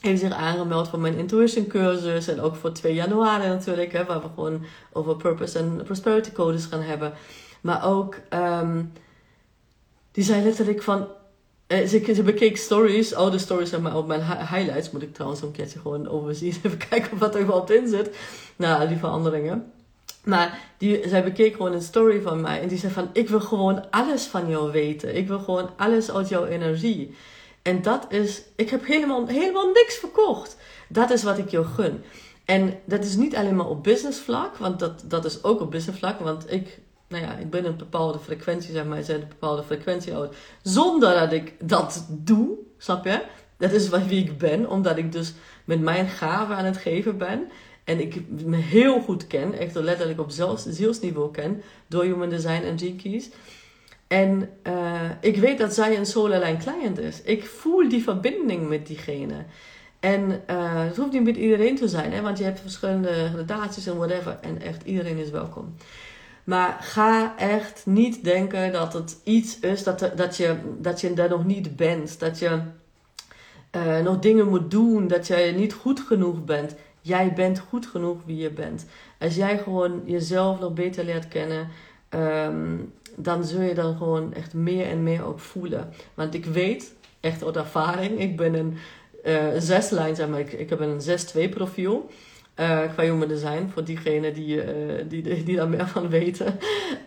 heeft 0.00 0.20
zich 0.20 0.32
aangemeld 0.32 0.88
voor 0.88 0.98
mijn 0.98 1.16
intuition 1.16 1.66
cursus. 1.66 2.28
En 2.28 2.40
ook 2.40 2.56
voor 2.56 2.72
2 2.72 2.94
januari 2.94 3.48
natuurlijk. 3.48 3.92
Hè, 3.92 4.04
waar 4.04 4.20
we 4.20 4.28
gewoon 4.34 4.64
over 4.92 5.16
purpose 5.16 5.58
en 5.58 5.82
prosperity 5.84 6.32
codes 6.32 6.64
gaan 6.64 6.82
hebben. 6.82 7.12
Maar 7.60 7.86
ook, 7.86 8.16
um, 8.34 8.92
die 10.12 10.24
zei 10.24 10.42
letterlijk 10.42 10.82
van... 10.82 11.06
Eh, 11.66 11.86
ze, 11.86 12.22
bekeek 12.24 12.56
stories, 12.56 13.14
oude 13.14 13.38
stories 13.38 13.78
maar, 13.78 13.96
op 13.96 14.06
mijn 14.06 14.22
highlights. 14.24 14.90
Moet 14.90 15.02
ik 15.02 15.14
trouwens 15.14 15.42
een 15.42 15.52
keertje 15.52 15.78
gewoon 15.78 16.08
overzien. 16.08 16.54
Even 16.62 16.88
kijken 16.88 17.18
wat 17.18 17.34
er 17.34 17.40
überhaupt 17.40 17.70
in 17.70 17.88
zit. 17.88 18.16
Nou, 18.56 18.88
die 18.88 18.96
veranderingen. 18.96 19.72
Maar 20.24 20.58
die, 20.78 21.08
zij 21.08 21.24
bekeek 21.24 21.56
gewoon 21.56 21.72
een 21.72 21.82
story 21.82 22.20
van 22.20 22.40
mij. 22.40 22.60
En 22.60 22.68
die 22.68 22.78
zei 22.78 22.92
van, 22.92 23.10
ik 23.12 23.28
wil 23.28 23.40
gewoon 23.40 23.90
alles 23.90 24.24
van 24.24 24.48
jou 24.48 24.72
weten. 24.72 25.16
Ik 25.16 25.28
wil 25.28 25.38
gewoon 25.38 25.70
alles 25.76 26.10
uit 26.10 26.28
jouw 26.28 26.44
energie. 26.44 27.14
En 27.62 27.82
dat 27.82 28.06
is, 28.08 28.42
ik 28.56 28.70
heb 28.70 28.86
helemaal, 28.86 29.26
helemaal 29.26 29.70
niks 29.72 29.96
verkocht. 29.96 30.56
Dat 30.88 31.10
is 31.10 31.22
wat 31.22 31.38
ik 31.38 31.48
jou 31.48 31.64
gun. 31.64 32.02
En 32.44 32.80
dat 32.84 33.04
is 33.04 33.16
niet 33.16 33.36
alleen 33.36 33.56
maar 33.56 33.68
op 33.68 33.82
business 33.82 34.20
vlak, 34.20 34.56
want 34.56 34.78
dat, 34.78 35.02
dat 35.06 35.24
is 35.24 35.44
ook 35.44 35.60
op 35.60 35.70
business 35.70 35.98
vlak. 35.98 36.20
Want 36.20 36.52
ik, 36.52 36.78
nou 37.08 37.24
ja, 37.24 37.36
ik 37.36 37.50
ben 37.50 37.64
een 37.64 37.76
bepaalde 37.76 38.18
frequentie, 38.18 38.72
zeg 38.72 38.84
maar, 38.84 38.98
ik 38.98 39.08
een 39.08 39.28
bepaalde 39.28 39.62
frequentie 39.62 40.14
oud. 40.14 40.34
Zonder 40.62 41.18
dat 41.18 41.32
ik 41.32 41.54
dat 41.58 42.06
doe, 42.08 42.48
snap 42.78 43.04
je? 43.04 43.22
Dat 43.56 43.72
is 43.72 43.88
wie 43.88 44.24
ik 44.24 44.38
ben, 44.38 44.68
omdat 44.68 44.96
ik 44.96 45.12
dus 45.12 45.32
met 45.64 45.80
mijn 45.80 46.06
gaven 46.08 46.56
aan 46.56 46.64
het 46.64 46.76
geven 46.76 47.18
ben. 47.18 47.48
En 47.84 48.00
ik 48.00 48.28
me 48.44 48.56
heel 48.56 49.00
goed 49.00 49.26
ken, 49.26 49.52
echt 49.58 49.74
letterlijk 49.74 50.20
op 50.20 50.30
zielsniveau 50.66 51.30
ken, 51.30 51.62
door 51.86 52.02
Human 52.02 52.28
Design 52.28 52.62
en 52.62 52.78
G-Keys. 52.78 53.28
En 54.10 54.50
uh, 54.66 55.00
ik 55.20 55.36
weet 55.36 55.58
dat 55.58 55.74
zij 55.74 55.98
een 55.98 56.06
solarlijn 56.06 56.58
client 56.58 56.98
is. 56.98 57.22
Ik 57.22 57.44
voel 57.44 57.88
die 57.88 58.02
verbinding 58.02 58.68
met 58.68 58.86
diegene. 58.86 59.44
En 60.00 60.30
uh, 60.30 60.84
het 60.84 60.96
hoeft 60.96 61.12
niet 61.12 61.24
met 61.24 61.36
iedereen 61.36 61.76
te 61.76 61.88
zijn, 61.88 62.12
hè, 62.12 62.20
want 62.20 62.38
je 62.38 62.44
hebt 62.44 62.60
verschillende 62.60 63.30
gradaties 63.34 63.86
en 63.86 63.96
whatever. 63.96 64.38
En 64.40 64.62
echt 64.62 64.82
iedereen 64.82 65.16
is 65.16 65.30
welkom. 65.30 65.74
Maar 66.44 66.76
ga 66.80 67.38
echt 67.38 67.82
niet 67.86 68.24
denken 68.24 68.72
dat 68.72 68.92
het 68.92 69.16
iets 69.24 69.60
is 69.60 69.84
dat, 69.84 70.10
dat, 70.16 70.36
je, 70.36 70.56
dat 70.78 71.00
je 71.00 71.12
daar 71.12 71.28
nog 71.28 71.44
niet 71.44 71.76
bent. 71.76 72.20
Dat 72.20 72.38
je 72.38 72.60
uh, 73.76 74.00
nog 74.00 74.18
dingen 74.18 74.48
moet 74.48 74.70
doen. 74.70 75.08
Dat 75.08 75.26
jij 75.26 75.52
niet 75.52 75.72
goed 75.72 76.00
genoeg 76.00 76.44
bent. 76.44 76.74
Jij 77.00 77.32
bent 77.32 77.58
goed 77.58 77.86
genoeg 77.86 78.20
wie 78.26 78.36
je 78.36 78.50
bent. 78.50 78.86
Als 79.18 79.34
jij 79.34 79.58
gewoon 79.58 80.02
jezelf 80.04 80.60
nog 80.60 80.72
beter 80.72 81.04
leert 81.04 81.28
kennen. 81.28 81.68
Um, 82.14 82.92
dan 83.22 83.44
zul 83.44 83.60
je 83.60 83.74
dan 83.74 83.96
gewoon 83.96 84.34
echt 84.34 84.54
meer 84.54 84.86
en 84.86 85.02
meer 85.02 85.24
ook 85.24 85.40
voelen. 85.40 85.92
Want 86.14 86.34
ik 86.34 86.44
weet, 86.44 86.94
echt 87.20 87.44
uit 87.44 87.56
ervaring, 87.56 88.20
ik 88.20 88.36
ben 88.36 88.54
een 88.54 88.76
uh, 89.24 89.46
zeslijn, 89.58 90.16
zeg 90.16 90.28
maar, 90.28 90.40
ik, 90.40 90.52
ik 90.52 90.70
heb 90.70 90.80
een 90.80 91.00
6-2 91.48 91.50
profiel. 91.50 92.10
Uh, 92.60 92.80
qua 92.92 93.02
human 93.02 93.28
design, 93.28 93.70
voor 93.72 93.84
diegenen 93.84 94.34
die, 94.34 94.56
uh, 94.56 95.04
die, 95.08 95.22
die, 95.22 95.42
die 95.42 95.56
daar 95.56 95.68
meer 95.68 95.88
van 95.88 96.08
weten. 96.08 96.58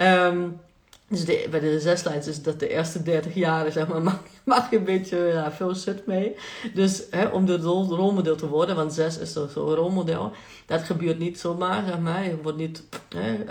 Um, 0.02 0.60
dus 1.08 1.26
de, 1.26 1.48
bij 1.50 1.60
de 1.60 1.80
zeslijns 1.80 2.28
is 2.28 2.42
dat 2.42 2.60
de 2.60 2.70
eerste 2.70 3.04
30 3.04 3.34
jaren, 3.34 3.72
zeg 3.72 3.88
maar, 3.88 4.02
mag, 4.44 4.70
je 4.70 4.78
een 4.78 4.84
beetje 4.84 5.18
ja, 5.18 5.52
veel 5.52 5.76
shit 5.76 6.06
mee. 6.06 6.36
Dus 6.74 7.04
hè, 7.10 7.26
om 7.26 7.46
de 7.46 7.58
rol, 7.58 7.96
rolmodel 7.96 8.36
te 8.36 8.48
worden, 8.48 8.76
want 8.76 8.94
zes 8.94 9.18
is 9.18 9.34
zo'n 9.34 9.50
zo 9.50 9.74
rolmodel, 9.74 10.32
dat 10.66 10.84
gebeurt 10.84 11.20
niet 11.20 11.40
zomaar, 11.40 11.84
zeg 11.86 12.00
maar. 12.00 12.24
Je 12.24 12.42
wordt 12.42 12.58
niet 12.58 12.84
hè, 13.16 13.44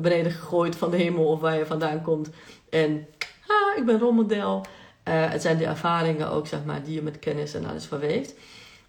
beneden 0.00 0.32
gegooid 0.32 0.76
van 0.76 0.90
de 0.90 0.96
hemel 0.96 1.26
of 1.26 1.40
waar 1.40 1.58
je 1.58 1.66
vandaan 1.66 2.02
komt. 2.02 2.30
En 2.70 3.06
ja, 3.48 3.74
ik 3.76 3.86
ben 3.86 3.98
rolmodel. 3.98 4.66
Uh, 5.08 5.30
het 5.30 5.42
zijn 5.42 5.58
de 5.58 5.66
ervaringen 5.66 6.30
ook, 6.30 6.46
zeg 6.46 6.64
maar, 6.64 6.82
die 6.82 6.94
je 6.94 7.02
met 7.02 7.18
kennis 7.18 7.54
en 7.54 7.66
alles 7.66 7.86
verweeft. 7.86 8.34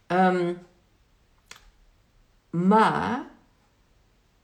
Um, 0.07 0.57
maar, 2.49 3.25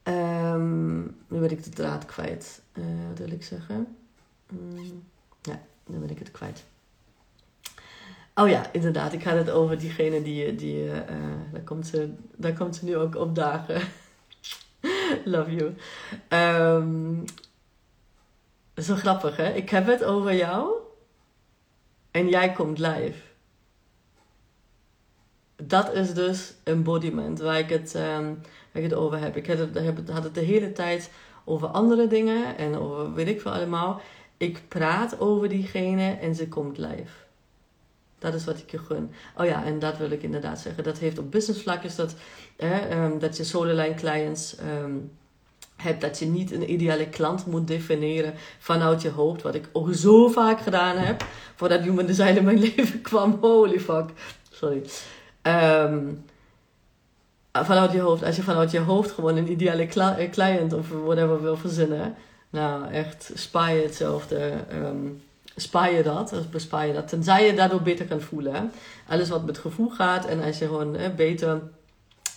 um, 0.03 1.03
nu 1.27 1.39
ben 1.39 1.51
ik 1.51 1.63
de 1.63 1.69
draad 1.69 2.05
kwijt, 2.05 2.61
uh, 2.73 2.85
wat 3.09 3.17
wil 3.17 3.31
ik 3.31 3.43
zeggen? 3.43 3.97
Um, 4.51 5.03
ja, 5.41 5.61
nu 5.85 5.97
ben 5.97 6.09
ik 6.09 6.19
het 6.19 6.31
kwijt. 6.31 6.63
Oh 8.35 8.49
ja, 8.49 8.71
inderdaad. 8.71 9.13
Ik 9.13 9.23
had 9.23 9.37
het 9.37 9.49
over 9.49 9.79
diegene 9.79 10.21
die... 10.21 10.55
die 10.55 10.85
uh, 10.85 10.93
daar, 11.51 11.61
komt 11.63 11.87
ze, 11.87 12.13
daar 12.35 12.53
komt 12.53 12.75
ze 12.75 12.85
nu 12.85 12.97
ook 12.97 13.15
opdagen. 13.15 13.81
Love 15.25 15.55
you. 15.55 15.73
Um, 16.29 17.23
zo 18.75 18.95
grappig, 18.95 19.37
hè? 19.37 19.53
Ik 19.53 19.69
heb 19.69 19.85
het 19.85 20.03
over 20.03 20.35
jou. 20.35 20.73
En 22.11 22.29
jij 22.29 22.51
komt 22.51 22.79
live. 22.79 23.19
Dat 25.55 25.93
is 25.93 26.13
dus 26.13 26.53
embodiment 26.63 27.39
waar 27.39 27.59
ik 27.59 27.69
het, 27.69 27.95
um, 27.95 28.41
waar 28.71 28.83
ik 28.83 28.83
het 28.83 28.93
over 28.93 29.19
heb. 29.19 29.35
Ik 29.35 29.47
had 29.47 29.57
het, 29.57 30.09
had 30.09 30.23
het 30.23 30.35
de 30.35 30.41
hele 30.41 30.71
tijd 30.71 31.11
over 31.45 31.67
andere 31.67 32.07
dingen 32.07 32.57
en 32.57 32.77
over 32.77 33.13
weet 33.13 33.27
ik 33.27 33.41
veel 33.41 33.51
allemaal. 33.51 34.01
Ik 34.37 34.61
praat 34.67 35.19
over 35.19 35.49
diegene 35.49 36.11
en 36.11 36.35
ze 36.35 36.47
komt 36.47 36.77
live. 36.77 37.29
Dat 38.21 38.33
is 38.33 38.45
wat 38.45 38.57
ik 38.57 38.71
je 38.71 38.77
gun. 38.77 39.11
Oh 39.37 39.45
ja, 39.45 39.63
en 39.65 39.79
dat 39.79 39.97
wil 39.97 40.11
ik 40.11 40.23
inderdaad 40.23 40.59
zeggen. 40.59 40.83
Dat 40.83 40.97
heeft 40.97 41.17
op 41.17 41.31
business 41.31 41.61
vlak 41.61 41.83
is 41.83 41.95
dat, 41.95 42.15
um, 42.91 43.19
dat 43.19 43.37
je 43.37 43.43
solarline 43.43 43.93
clients 43.93 44.55
um, 44.59 45.11
hebt. 45.75 46.01
Dat 46.01 46.19
je 46.19 46.25
niet 46.25 46.51
een 46.51 46.71
ideale 46.71 47.09
klant 47.09 47.45
moet 47.45 47.67
definiëren 47.67 48.33
vanuit 48.59 49.01
je 49.01 49.09
hoofd. 49.09 49.41
Wat 49.41 49.55
ik 49.55 49.69
ook 49.71 49.93
zo 49.93 50.27
vaak 50.27 50.59
gedaan 50.59 50.97
heb. 50.97 51.25
Voordat 51.55 51.81
human 51.81 52.05
design 52.05 52.37
in 52.37 52.43
mijn 52.43 52.59
leven 52.75 53.01
kwam. 53.01 53.37
Holy 53.41 53.79
fuck. 53.79 54.09
Sorry. 54.51 54.81
Um, 55.41 56.23
vanuit 57.51 57.91
je 57.91 57.99
hoofd. 57.99 58.23
Als 58.23 58.35
je 58.35 58.43
vanuit 58.43 58.71
je 58.71 58.79
hoofd 58.79 59.11
gewoon 59.11 59.37
een 59.37 59.51
ideale 59.51 59.87
client 60.31 60.73
of 60.73 60.89
whatever 60.89 61.41
wil 61.41 61.57
verzinnen. 61.57 62.15
Nou, 62.49 62.91
echt 62.91 63.31
je 63.51 63.81
hetzelfde. 63.83 64.53
Um, 64.73 65.21
spaar 65.61 65.93
je 65.93 66.03
dat, 66.03 66.33
bespaar 66.51 66.87
je 66.87 66.93
dat, 66.93 67.07
tenzij 67.07 67.45
je 67.45 67.53
daardoor 67.53 67.81
beter 67.81 68.05
kan 68.05 68.21
voelen. 68.21 68.71
Alles 69.07 69.29
wat 69.29 69.45
met 69.45 69.57
gevoel 69.57 69.89
gaat 69.89 70.25
en 70.25 70.43
als 70.43 70.57
je 70.57 70.65
gewoon 70.65 70.97
beter 71.15 71.61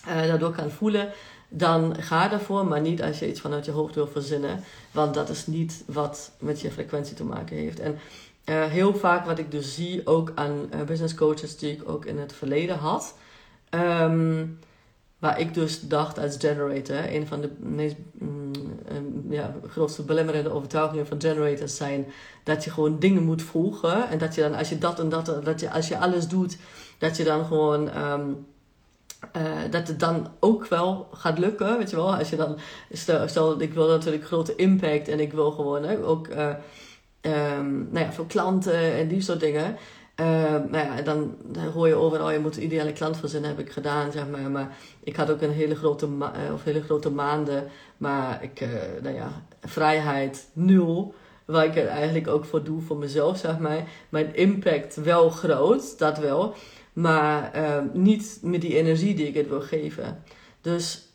uh, 0.08 0.26
daardoor 0.26 0.52
kan 0.52 0.70
voelen, 0.70 1.08
dan 1.48 1.96
ga 2.02 2.28
daarvoor, 2.28 2.66
maar 2.66 2.80
niet 2.80 3.02
als 3.02 3.18
je 3.18 3.28
iets 3.28 3.40
vanuit 3.40 3.64
je 3.64 3.70
hoofd 3.70 3.94
wil 3.94 4.06
verzinnen, 4.06 4.64
want 4.90 5.14
dat 5.14 5.28
is 5.28 5.46
niet 5.46 5.82
wat 5.86 6.30
met 6.38 6.60
je 6.60 6.70
frequentie 6.70 7.16
te 7.16 7.24
maken 7.24 7.56
heeft. 7.56 7.80
En 7.80 7.98
uh, 8.44 8.64
heel 8.64 8.94
vaak 8.94 9.26
wat 9.26 9.38
ik 9.38 9.50
dus 9.50 9.74
zie, 9.74 10.06
ook 10.06 10.32
aan 10.34 10.68
uh, 10.74 10.82
business 10.82 11.14
coaches 11.14 11.56
die 11.58 11.72
ik 11.72 11.88
ook 11.88 12.04
in 12.04 12.18
het 12.18 12.32
verleden 12.32 12.76
had, 12.76 13.14
um, 13.70 14.58
Waar 15.24 15.40
ik 15.40 15.54
dus 15.54 15.80
dacht 15.80 16.18
als 16.18 16.36
generator, 16.38 17.14
een 17.14 17.26
van 17.26 17.40
de 17.40 17.50
meest 17.58 17.96
mm, 18.12 18.52
ja, 19.28 19.54
grootste 19.68 20.02
belemmerende 20.02 20.50
overtuigingen 20.50 21.06
van 21.06 21.20
generators 21.20 21.76
zijn 21.76 22.06
dat 22.42 22.64
je 22.64 22.70
gewoon 22.70 22.98
dingen 22.98 23.22
moet 23.22 23.42
volgen. 23.42 24.08
En 24.08 24.18
dat 24.18 24.34
je 24.34 24.40
dan, 24.40 24.54
als 24.54 24.68
je 24.68 24.78
dat 24.78 25.00
en 25.00 25.08
dat, 25.08 25.44
dat 25.44 25.60
je, 25.60 25.70
als 25.70 25.88
je 25.88 25.98
alles 25.98 26.28
doet, 26.28 26.56
dat 26.98 27.16
je 27.16 27.24
dan 27.24 27.44
gewoon. 27.44 27.96
Um, 27.96 28.46
uh, 29.36 29.42
dat 29.70 29.88
het 29.88 30.00
dan 30.00 30.28
ook 30.40 30.66
wel 30.66 31.08
gaat 31.12 31.38
lukken, 31.38 31.78
weet 31.78 31.90
je 31.90 31.96
wel. 31.96 32.16
Als 32.16 32.30
je 32.30 32.36
dan, 32.36 32.58
stel, 32.92 33.28
stel 33.28 33.60
ik 33.60 33.74
wil 33.74 33.88
natuurlijk 33.88 34.24
grote 34.24 34.54
impact 34.54 35.08
en 35.08 35.20
ik 35.20 35.32
wil 35.32 35.50
gewoon 35.50 35.84
hè, 35.84 36.04
ook 36.04 36.28
uh, 36.28 36.54
um, 37.20 37.88
nou 37.90 38.04
ja, 38.04 38.12
veel 38.12 38.24
klanten 38.24 38.92
en 38.92 39.08
die 39.08 39.20
soort 39.20 39.40
dingen. 39.40 39.76
Uh, 40.20 40.72
ja, 40.72 41.02
dan, 41.02 41.36
hoor 41.72 41.88
je 41.88 41.94
overal, 41.94 42.30
je 42.30 42.38
moet 42.38 42.56
een 42.56 42.64
ideale 42.64 42.92
klant 42.92 43.16
verzinnen, 43.16 43.50
heb 43.50 43.58
ik 43.58 43.72
gedaan, 43.72 44.12
zeg 44.12 44.28
maar. 44.28 44.50
Maar 44.50 44.76
ik 45.02 45.16
had 45.16 45.30
ook 45.30 45.40
een 45.40 45.50
hele 45.52 45.74
grote, 45.74 46.06
uh, 46.06 46.52
of 46.52 46.64
hele 46.64 46.82
grote 46.82 47.10
maanden, 47.10 47.68
maar 47.96 48.42
ik, 48.42 48.60
uh, 48.60 48.68
nou 49.02 49.14
ja, 49.14 49.42
vrijheid 49.60 50.48
nul. 50.52 51.14
Waar 51.44 51.64
ik 51.64 51.76
er 51.76 51.86
eigenlijk 51.86 52.28
ook 52.28 52.44
voor 52.44 52.64
doe, 52.64 52.80
voor 52.80 52.96
mezelf, 52.96 53.38
zeg 53.38 53.58
maar. 53.58 53.88
Mijn 54.08 54.34
impact 54.34 54.94
wel 54.94 55.30
groot, 55.30 55.98
dat 55.98 56.18
wel. 56.18 56.54
Maar 56.92 57.52
niet 57.92 58.38
met 58.42 58.60
die 58.60 58.76
energie 58.76 59.14
die 59.14 59.26
ik 59.26 59.34
het 59.34 59.48
wil 59.48 59.60
geven. 59.60 60.22
Dus 60.60 61.08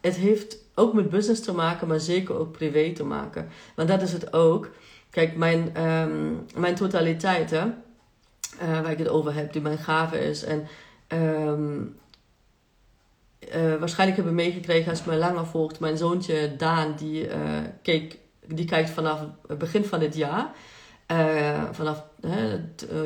het 0.00 0.16
heeft 0.16 0.58
ook 0.74 0.92
met 0.92 1.10
business 1.10 1.40
te 1.40 1.52
maken, 1.52 1.88
maar 1.88 2.00
zeker 2.00 2.38
ook 2.38 2.52
privé 2.52 2.92
te 2.92 3.04
maken. 3.04 3.48
Want 3.76 3.88
dat 3.88 4.02
is 4.02 4.12
het 4.12 4.32
ook. 4.32 4.70
Kijk, 5.10 5.36
mijn, 5.36 5.86
um, 5.86 6.46
mijn 6.54 6.74
totaliteit, 6.74 7.50
hè 7.50 7.64
uh, 8.62 8.80
waar 8.80 8.90
ik 8.90 8.98
het 8.98 9.08
over 9.08 9.34
heb, 9.34 9.52
die 9.52 9.62
mijn 9.62 9.78
gave 9.78 10.18
is. 10.18 10.44
En 10.44 10.66
um, 11.08 11.96
uh, 13.54 13.74
waarschijnlijk 13.74 14.18
hebben 14.18 14.34
meegekregen 14.34 14.90
als 14.90 14.98
je 14.98 15.04
mij 15.06 15.18
langer 15.18 15.46
volgt. 15.46 15.80
Mijn 15.80 15.96
zoontje 15.96 16.56
Daan, 16.56 16.94
die, 16.96 17.28
uh, 17.28 17.34
keek, 17.82 18.18
die 18.46 18.66
kijkt 18.66 18.90
vanaf 18.90 19.20
het 19.46 19.58
begin 19.58 19.84
van 19.84 19.98
dit 19.98 20.16
jaar. 20.16 20.50
vanaf 21.72 22.04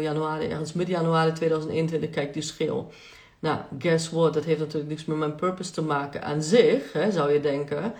januari, 0.00 0.46
ergens 0.48 0.72
midden 0.72 0.94
januari 0.94 1.32
2021 1.32 2.10
kijkt 2.10 2.34
die 2.34 2.42
schil. 2.42 2.92
Nou, 3.38 3.58
guess 3.78 4.10
what? 4.10 4.34
Dat 4.34 4.44
heeft 4.44 4.58
natuurlijk 4.58 4.88
niks 4.88 5.04
met 5.04 5.16
mijn 5.16 5.34
purpose 5.34 5.70
te 5.70 5.82
maken 5.82 6.24
aan 6.24 6.42
zich, 6.42 6.92
hè, 6.92 7.10
zou 7.10 7.32
je 7.32 7.40
denken. 7.40 7.94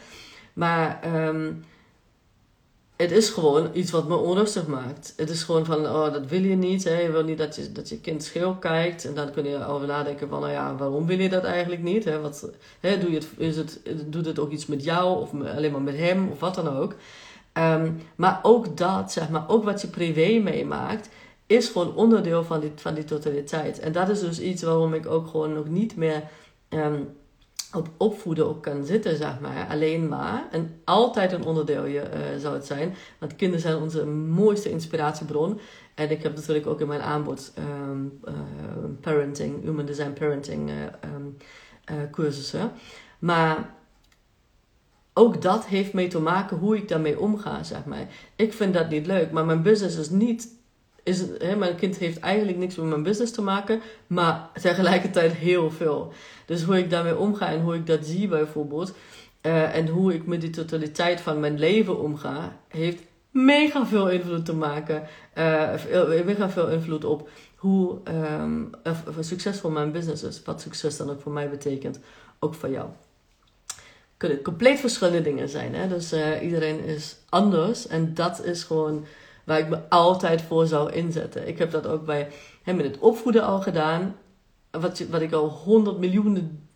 Maar 0.52 1.00
um, 1.26 1.64
het 2.96 3.10
is 3.10 3.30
gewoon 3.30 3.70
iets 3.72 3.90
wat 3.90 4.08
me 4.08 4.16
onrustig 4.16 4.66
maakt. 4.66 5.12
Het 5.16 5.30
is 5.30 5.42
gewoon 5.42 5.64
van, 5.64 5.86
oh, 5.86 6.12
dat 6.12 6.26
wil 6.26 6.42
je 6.42 6.56
niet. 6.56 6.84
Hè? 6.84 7.00
Je 7.00 7.10
wil 7.10 7.24
niet 7.24 7.38
dat 7.38 7.56
je, 7.56 7.72
dat 7.72 7.88
je 7.88 8.00
kind 8.00 8.22
schil 8.24 8.54
kijkt. 8.54 9.04
En 9.04 9.14
dan 9.14 9.30
kun 9.30 9.44
je 9.44 9.66
over 9.66 9.86
nadenken 9.86 10.28
van, 10.28 10.40
nou 10.40 10.52
ja, 10.52 10.76
waarom 10.76 11.06
wil 11.06 11.18
je 11.18 11.28
dat 11.28 11.44
eigenlijk 11.44 11.82
niet? 11.82 12.04
Hè? 12.04 12.20
Wat, 12.20 12.50
hè, 12.80 12.98
doe 12.98 13.10
je 13.10 13.16
het, 13.16 13.28
is 13.36 13.56
het, 13.56 13.80
doet 14.06 14.26
het 14.26 14.38
ook 14.38 14.50
iets 14.50 14.66
met 14.66 14.84
jou 14.84 15.20
of 15.20 15.30
alleen 15.56 15.72
maar 15.72 15.82
met 15.82 15.96
hem 15.96 16.28
of 16.30 16.40
wat 16.40 16.54
dan 16.54 16.68
ook? 16.68 16.94
Um, 17.58 18.00
maar 18.16 18.38
ook 18.42 18.76
dat, 18.76 19.12
zeg 19.12 19.28
maar, 19.28 19.48
ook 19.48 19.64
wat 19.64 19.80
je 19.80 19.88
privé 19.88 20.38
meemaakt, 20.42 21.08
is 21.46 21.68
gewoon 21.68 21.94
onderdeel 21.94 22.44
van 22.44 22.60
die, 22.60 22.72
van 22.74 22.94
die 22.94 23.04
totaliteit. 23.04 23.78
En 23.78 23.92
dat 23.92 24.08
is 24.08 24.20
dus 24.20 24.40
iets 24.40 24.62
waarom 24.62 24.94
ik 24.94 25.06
ook 25.06 25.26
gewoon 25.26 25.52
nog 25.52 25.68
niet 25.68 25.96
meer... 25.96 26.22
Um, 26.68 27.08
op 27.72 27.90
opvoeden 27.96 28.46
ook 28.46 28.62
kan 28.62 28.84
zitten, 28.84 29.16
zeg 29.16 29.40
maar. 29.40 29.66
Alleen 29.68 30.08
maar. 30.08 30.48
En 30.50 30.80
altijd 30.84 31.32
een 31.32 31.44
onderdeel 31.44 31.86
uh, 31.86 32.02
zou 32.38 32.54
het 32.54 32.66
zijn. 32.66 32.94
Want 33.18 33.36
kinderen 33.36 33.62
zijn 33.62 33.76
onze 33.76 34.06
mooiste 34.06 34.70
inspiratiebron. 34.70 35.60
En 35.94 36.10
ik 36.10 36.22
heb 36.22 36.34
natuurlijk 36.34 36.66
ook 36.66 36.80
in 36.80 36.86
mijn 36.86 37.00
aanbod 37.00 37.52
um, 37.58 38.20
uh, 38.24 38.34
parenting, 39.00 39.62
human 39.62 39.86
design 39.86 40.12
parenting 40.12 40.70
uh, 40.70 40.74
um, 41.14 41.36
cursussen. 42.10 42.72
Maar 43.18 43.74
ook 45.12 45.42
dat 45.42 45.66
heeft 45.66 45.92
mee 45.92 46.08
te 46.08 46.20
maken 46.20 46.56
hoe 46.56 46.76
ik 46.76 46.88
daarmee 46.88 47.20
omga, 47.20 47.62
zeg 47.62 47.84
maar. 47.84 48.06
Ik 48.36 48.52
vind 48.52 48.74
dat 48.74 48.88
niet 48.90 49.06
leuk, 49.06 49.30
maar 49.30 49.44
mijn 49.44 49.62
business 49.62 49.96
is 49.96 50.10
niet 50.10 50.48
is 51.06 51.22
hè, 51.38 51.56
mijn 51.56 51.76
kind 51.76 51.96
heeft 51.96 52.18
eigenlijk 52.18 52.58
niks 52.58 52.76
met 52.76 52.86
mijn 52.86 53.02
business 53.02 53.32
te 53.32 53.42
maken, 53.42 53.80
maar 54.06 54.48
tegelijkertijd 54.60 55.32
heel 55.32 55.70
veel. 55.70 56.12
Dus 56.46 56.62
hoe 56.62 56.78
ik 56.78 56.90
daarmee 56.90 57.18
omga 57.18 57.48
en 57.48 57.60
hoe 57.60 57.74
ik 57.74 57.86
dat 57.86 58.06
zie 58.06 58.28
bijvoorbeeld, 58.28 58.92
uh, 59.42 59.76
en 59.76 59.88
hoe 59.88 60.14
ik 60.14 60.26
met 60.26 60.40
die 60.40 60.50
totaliteit 60.50 61.20
van 61.20 61.40
mijn 61.40 61.58
leven 61.58 62.00
omga, 62.00 62.56
heeft 62.68 63.02
mega 63.30 63.86
veel 63.86 64.10
invloed 64.10 64.44
te 64.44 64.54
maken. 64.54 65.02
Uh, 65.38 66.24
mega 66.24 66.50
veel 66.50 66.68
invloed 66.68 67.04
op 67.04 67.28
hoe 67.56 67.98
um, 68.40 68.70
succesvol 69.20 69.70
mijn 69.70 69.92
business 69.92 70.22
is. 70.22 70.42
Wat 70.42 70.60
succes 70.60 70.96
dan 70.96 71.10
ook 71.10 71.20
voor 71.20 71.32
mij 71.32 71.50
betekent, 71.50 72.00
ook 72.38 72.54
voor 72.54 72.70
jou. 72.70 72.88
Kunnen 74.16 74.42
compleet 74.42 74.80
verschillende 74.80 75.22
dingen 75.22 75.48
zijn. 75.48 75.74
Hè? 75.74 75.88
Dus 75.88 76.12
uh, 76.12 76.42
iedereen 76.42 76.84
is 76.84 77.16
anders. 77.28 77.86
En 77.86 78.14
dat 78.14 78.44
is 78.44 78.62
gewoon 78.62 79.04
waar 79.46 79.58
ik 79.58 79.68
me 79.68 79.88
altijd 79.88 80.42
voor 80.42 80.66
zou 80.66 80.92
inzetten. 80.92 81.48
Ik 81.48 81.58
heb 81.58 81.70
dat 81.70 81.86
ook 81.86 82.04
bij 82.04 82.28
hem 82.62 82.76
met 82.76 82.86
het 82.86 82.98
opvoeden 82.98 83.42
al 83.42 83.60
gedaan. 83.60 84.16
Wat, 84.70 85.04
wat 85.10 85.20
ik 85.20 85.32
al 85.32 85.48
honderd 85.48 85.98
miljoenen, 85.98 86.68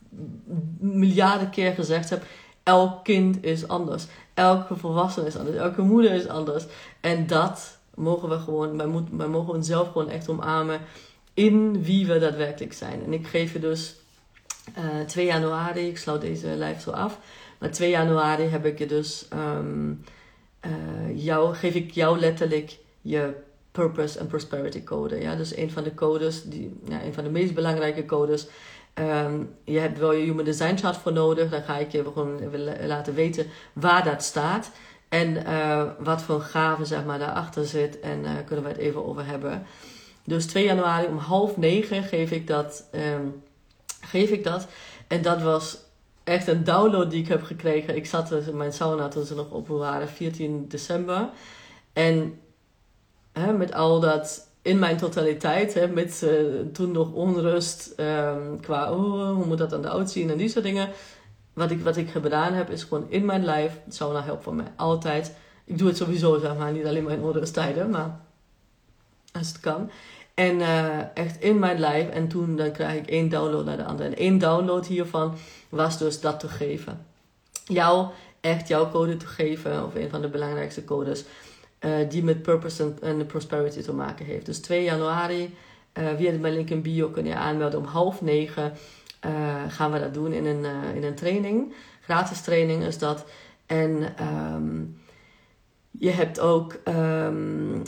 miljarden 0.78 1.50
keer 1.50 1.72
gezegd 1.72 2.10
heb. 2.10 2.22
Elk 2.62 3.04
kind 3.04 3.44
is 3.44 3.68
anders. 3.68 4.06
Elke 4.34 4.76
volwassene 4.76 5.26
is 5.26 5.36
anders. 5.36 5.56
Elke 5.56 5.82
moeder 5.82 6.12
is 6.12 6.28
anders. 6.28 6.64
En 7.00 7.26
dat 7.26 7.78
mogen 7.94 8.28
we 8.28 8.38
gewoon, 8.38 8.76
wij, 8.76 8.86
moet, 8.86 9.08
wij 9.10 9.28
mogen 9.28 9.54
onszelf 9.54 9.92
gewoon 9.92 10.08
echt 10.08 10.28
omarmen 10.28 10.80
in 11.34 11.82
wie 11.82 12.06
we 12.06 12.18
daadwerkelijk 12.18 12.72
zijn. 12.72 13.04
En 13.04 13.12
ik 13.12 13.26
geef 13.26 13.52
je 13.52 13.58
dus 13.58 13.96
uh, 14.78 15.00
eh, 15.00 15.06
2 15.06 15.26
januari, 15.26 15.88
ik 15.88 15.98
sluit 15.98 16.20
deze 16.20 16.48
live 16.48 16.80
zo 16.80 16.90
af. 16.90 17.18
Maar 17.58 17.70
2 17.70 17.90
januari 17.90 18.42
heb 18.42 18.64
ik 18.64 18.78
je 18.78 18.86
dus 18.86 19.26
um, 19.32 20.04
uh, 20.66 21.24
jou, 21.24 21.54
geef 21.54 21.74
ik 21.74 21.90
jou 21.90 22.18
letterlijk 22.18 22.78
je 23.00 23.34
purpose 23.72 24.18
en 24.18 24.26
prosperity 24.26 24.84
code. 24.84 25.20
Ja? 25.20 25.34
Dus 25.34 25.56
een 25.56 25.70
van 25.70 25.82
de 25.82 25.94
codes, 25.94 26.44
die, 26.44 26.80
ja, 26.88 27.02
een 27.02 27.14
van 27.14 27.24
de 27.24 27.30
meest 27.30 27.54
belangrijke 27.54 28.04
codes. 28.04 28.46
Um, 28.94 29.54
je 29.64 29.78
hebt 29.78 29.98
wel 29.98 30.12
je 30.12 30.24
human 30.24 30.44
design 30.44 30.76
chart 30.76 30.96
voor 30.96 31.12
nodig. 31.12 31.50
Dan 31.50 31.62
ga 31.62 31.76
ik 31.76 31.92
je 31.92 32.02
gewoon 32.02 32.40
laten 32.86 33.14
weten 33.14 33.46
waar 33.72 34.04
dat 34.04 34.22
staat. 34.22 34.70
En 35.08 35.36
uh, 35.46 35.90
wat 35.98 36.22
voor 36.22 36.40
gave 36.40 36.84
zeg 36.84 37.04
maar, 37.04 37.18
daarachter 37.18 37.66
zit. 37.66 38.00
En 38.00 38.24
uh, 38.24 38.30
kunnen 38.46 38.64
we 38.64 38.70
het 38.70 38.80
even 38.80 39.06
over 39.06 39.26
hebben. 39.26 39.66
Dus 40.24 40.46
2 40.46 40.64
januari 40.64 41.06
om 41.06 41.16
half 41.16 41.56
negen 41.56 42.02
geef 42.02 42.30
ik 42.30 42.46
dat. 42.46 42.88
Um, 42.94 43.42
geef 44.00 44.30
ik 44.30 44.44
dat. 44.44 44.66
En 45.08 45.22
dat 45.22 45.42
was 45.42 45.78
echt 46.30 46.46
een 46.46 46.64
download 46.64 47.10
die 47.10 47.22
ik 47.22 47.28
heb 47.28 47.42
gekregen. 47.42 47.96
Ik 47.96 48.06
zat 48.06 48.28
dus 48.28 48.46
in 48.46 48.56
mijn 48.56 48.72
sauna 48.72 49.08
toen 49.08 49.24
ze 49.24 49.34
nog 49.34 49.52
open 49.52 49.78
waren, 49.78 50.08
14 50.08 50.68
december. 50.68 51.28
En 51.92 52.40
hè, 53.32 53.52
met 53.52 53.74
al 53.74 54.00
dat 54.00 54.48
in 54.62 54.78
mijn 54.78 54.96
totaliteit, 54.96 55.74
hè, 55.74 55.88
met 55.88 56.22
uh, 56.24 56.60
toen 56.72 56.92
nog 56.92 57.12
onrust 57.12 57.94
um, 57.96 58.60
qua 58.60 58.92
oh, 58.92 59.34
hoe 59.34 59.46
moet 59.46 59.58
dat 59.58 59.72
aan 59.72 59.82
de 59.82 59.88
oud 59.88 60.10
zien 60.10 60.30
en 60.30 60.36
die 60.36 60.48
soort 60.48 60.64
dingen. 60.64 60.88
Wat 61.52 61.70
ik, 61.70 61.80
wat 61.80 61.96
ik 61.96 62.10
gedaan 62.10 62.52
heb, 62.52 62.70
is 62.70 62.82
gewoon 62.82 63.06
in 63.08 63.24
mijn 63.24 63.44
lijf. 63.44 63.80
Sauna 63.88 64.22
helpt 64.22 64.42
voor 64.42 64.54
mij 64.54 64.72
altijd. 64.76 65.34
Ik 65.64 65.78
doe 65.78 65.88
het 65.88 65.96
sowieso, 65.96 66.38
zeg 66.38 66.56
maar, 66.56 66.72
niet 66.72 66.86
alleen 66.86 67.04
maar 67.04 67.12
in 67.12 67.22
onrusttijden, 67.22 67.90
maar 67.90 68.20
als 69.32 69.48
het 69.48 69.60
kan. 69.60 69.90
En 70.34 70.58
uh, 70.58 71.16
echt 71.16 71.40
in 71.40 71.58
mijn 71.58 71.78
lijf. 71.78 72.08
En 72.08 72.28
toen 72.28 72.56
dan 72.56 72.72
krijg 72.72 72.98
ik 72.98 73.06
één 73.06 73.28
download 73.28 73.64
naar 73.64 73.76
de 73.76 73.84
andere. 73.84 74.08
En 74.08 74.16
één 74.16 74.38
download 74.38 74.86
hiervan 74.86 75.34
was 75.70 75.98
dus 75.98 76.20
dat 76.20 76.40
te 76.40 76.48
geven. 76.48 77.06
Jou, 77.64 78.08
echt 78.40 78.68
jouw 78.68 78.90
code 78.90 79.16
te 79.16 79.26
geven. 79.26 79.84
Of 79.84 79.94
een 79.94 80.10
van 80.10 80.20
de 80.20 80.28
belangrijkste 80.28 80.84
codes. 80.84 81.24
Uh, 81.80 82.08
die 82.08 82.24
met 82.24 82.42
purpose 82.42 82.94
en 83.00 83.26
prosperity 83.26 83.80
te 83.80 83.92
maken 83.92 84.26
heeft. 84.26 84.46
Dus 84.46 84.58
2 84.58 84.84
januari. 84.84 85.54
Uh, 85.94 86.08
via 86.16 86.32
mijn 86.38 86.54
link 86.54 86.70
in 86.70 86.82
bio 86.82 87.08
kun 87.08 87.26
je 87.26 87.34
aanmelden 87.34 87.78
om 87.78 87.84
half 87.84 88.20
negen. 88.20 88.72
gaan 89.68 89.92
we 89.92 90.00
dat 90.00 90.14
doen 90.14 90.32
in 90.32 90.46
een, 90.46 90.64
in 90.94 91.04
een 91.04 91.14
training. 91.14 91.74
Gratis 92.00 92.40
training 92.40 92.82
is 92.82 92.98
dat. 92.98 93.24
En... 93.66 94.14
Um, 94.54 94.99
je 95.90 96.10
hebt 96.10 96.40
ook 96.40 96.76
um, 96.88 97.82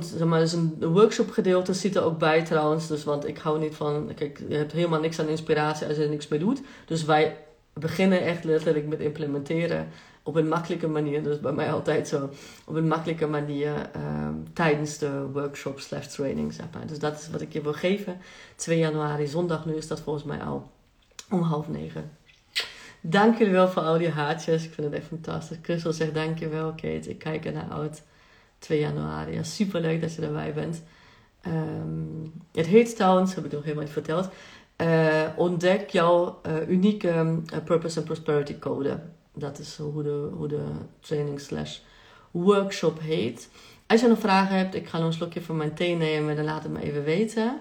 zeg 0.00 0.24
maar, 0.24 0.40
een 0.40 0.76
workshop 0.80 1.30
gedeelte 1.30 1.74
zit 1.74 1.96
er 1.96 2.02
ook 2.02 2.18
bij 2.18 2.44
trouwens. 2.44 2.86
Dus, 2.86 3.04
want 3.04 3.26
ik 3.26 3.38
hou 3.38 3.58
niet 3.58 3.74
van, 3.74 4.10
kijk, 4.14 4.42
je 4.48 4.56
hebt 4.56 4.72
helemaal 4.72 5.00
niks 5.00 5.18
aan 5.18 5.28
inspiratie 5.28 5.86
als 5.86 5.96
je 5.96 6.02
er 6.02 6.08
niks 6.08 6.28
mee 6.28 6.38
doet. 6.38 6.60
Dus 6.86 7.04
wij 7.04 7.36
beginnen 7.72 8.22
echt 8.22 8.44
letterlijk 8.44 8.86
met 8.86 9.00
implementeren 9.00 9.88
op 10.22 10.34
een 10.34 10.48
makkelijke 10.48 10.88
manier. 10.88 11.22
Dus 11.22 11.40
bij 11.40 11.52
mij 11.52 11.72
altijd 11.72 12.08
zo, 12.08 12.30
op 12.66 12.74
een 12.74 12.88
makkelijke 12.88 13.26
manier 13.26 13.90
um, 13.96 14.52
tijdens 14.52 14.98
de 14.98 15.26
workshop 15.32 15.80
slash 15.80 16.06
training, 16.06 16.52
zeg 16.52 16.66
maar. 16.72 16.86
Dus 16.86 16.98
dat 16.98 17.18
is 17.18 17.30
wat 17.30 17.40
ik 17.40 17.52
je 17.52 17.60
wil 17.60 17.72
geven. 17.72 18.20
2 18.56 18.78
januari, 18.78 19.26
zondag 19.26 19.66
nu 19.66 19.74
is 19.74 19.88
dat 19.88 20.00
volgens 20.00 20.24
mij 20.24 20.40
al 20.40 20.70
om 21.30 21.42
half 21.42 21.68
negen. 21.68 22.10
Dank 23.00 23.38
jullie 23.38 23.52
wel 23.52 23.68
voor 23.68 23.82
al 23.82 23.98
die 23.98 24.10
haartjes. 24.10 24.64
Ik 24.64 24.72
vind 24.72 24.86
het 24.86 24.96
echt 24.96 25.06
fantastisch. 25.06 25.58
Christel 25.62 25.92
zegt 25.92 26.14
dankjewel 26.14 26.70
Kate. 26.70 27.10
Ik 27.10 27.18
kijk 27.18 27.44
er 27.44 27.52
naar 27.52 27.70
uit. 27.70 28.02
2 28.58 28.80
januari. 28.80 29.32
Ja, 29.32 29.42
super 29.42 29.80
leuk 29.80 30.00
dat 30.00 30.14
je 30.14 30.22
erbij 30.22 30.54
bent. 30.54 30.82
Um, 31.46 32.32
het 32.52 32.66
heet 32.66 32.96
trouwens, 32.96 33.34
heb 33.34 33.44
ik 33.44 33.52
nog 33.52 33.62
helemaal 33.62 33.84
niet 33.84 33.92
verteld. 33.92 34.28
Uh, 34.76 35.28
ontdek 35.36 35.90
jouw 35.90 36.40
uh, 36.46 36.68
unieke 36.68 37.08
uh, 37.08 37.58
Purpose 37.64 37.96
and 37.96 38.06
Prosperity 38.06 38.58
Code. 38.58 39.00
Dat 39.34 39.58
is 39.58 39.76
hoe 39.76 40.02
de, 40.02 40.28
hoe 40.32 40.48
de 40.48 40.64
training 41.00 41.40
slash 41.40 41.78
workshop 42.30 43.00
heet. 43.00 43.48
Als 43.86 44.00
je 44.00 44.08
nog 44.08 44.18
vragen 44.18 44.56
hebt, 44.56 44.74
ik 44.74 44.88
ga 44.88 44.98
nog 44.98 45.06
een 45.06 45.12
slokje 45.12 45.42
van 45.42 45.56
mijn 45.56 45.74
thee 45.74 45.96
nemen. 45.96 46.36
Dan 46.36 46.44
laat 46.44 46.62
het 46.62 46.72
me 46.72 46.82
even 46.82 47.04
weten. 47.04 47.60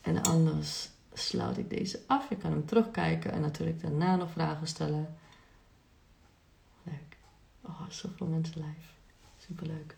En 0.00 0.22
anders 0.22 0.88
sluit 1.18 1.58
ik 1.58 1.70
deze 1.70 2.00
af. 2.06 2.28
Je 2.28 2.36
kan 2.36 2.50
hem 2.50 2.66
terugkijken 2.66 3.32
en 3.32 3.40
natuurlijk 3.40 3.80
daarna 3.80 4.16
nog 4.16 4.30
vragen 4.30 4.66
stellen. 4.66 5.16
Leuk. 6.82 7.16
Oh, 7.60 7.88
zoveel 7.88 8.26
mensen 8.26 8.54
live. 8.56 8.88
Superleuk. 9.46 9.96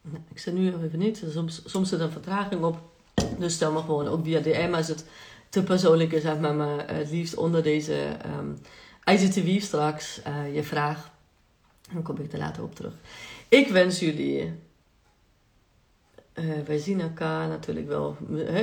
Nou, 0.00 0.22
ik 0.30 0.38
zit 0.38 0.54
nu 0.54 0.66
even 0.66 0.98
niet. 0.98 1.24
Soms, 1.28 1.62
soms 1.64 1.88
zit 1.88 2.00
er 2.00 2.12
vertraging 2.12 2.64
op. 2.64 2.80
Dus 3.38 3.54
stel 3.54 3.72
me 3.72 3.80
gewoon 3.80 4.08
ook 4.08 4.24
via 4.24 4.40
DM 4.40 4.72
als 4.74 4.88
het 4.88 5.06
te 5.48 5.62
persoonlijk 5.62 6.12
is. 6.12 6.22
Zeg 6.22 6.38
maar, 6.38 6.54
maar 6.54 6.94
het 6.94 7.10
liefst 7.10 7.34
onder 7.34 7.62
deze 7.62 8.16
um, 8.26 8.58
IGTV 9.12 9.60
straks 9.62 10.20
uh, 10.26 10.54
je 10.54 10.62
vraag. 10.62 11.10
Dan 11.92 12.02
kom 12.02 12.16
ik 12.16 12.32
er 12.32 12.38
later 12.38 12.62
op 12.62 12.74
terug. 12.74 12.92
Ik 13.48 13.68
wens 13.68 13.98
jullie. 13.98 14.52
Uh, 16.34 16.60
wij 16.66 16.78
zien 16.78 17.00
elkaar 17.00 17.48
natuurlijk 17.48 17.86
wel 17.86 18.16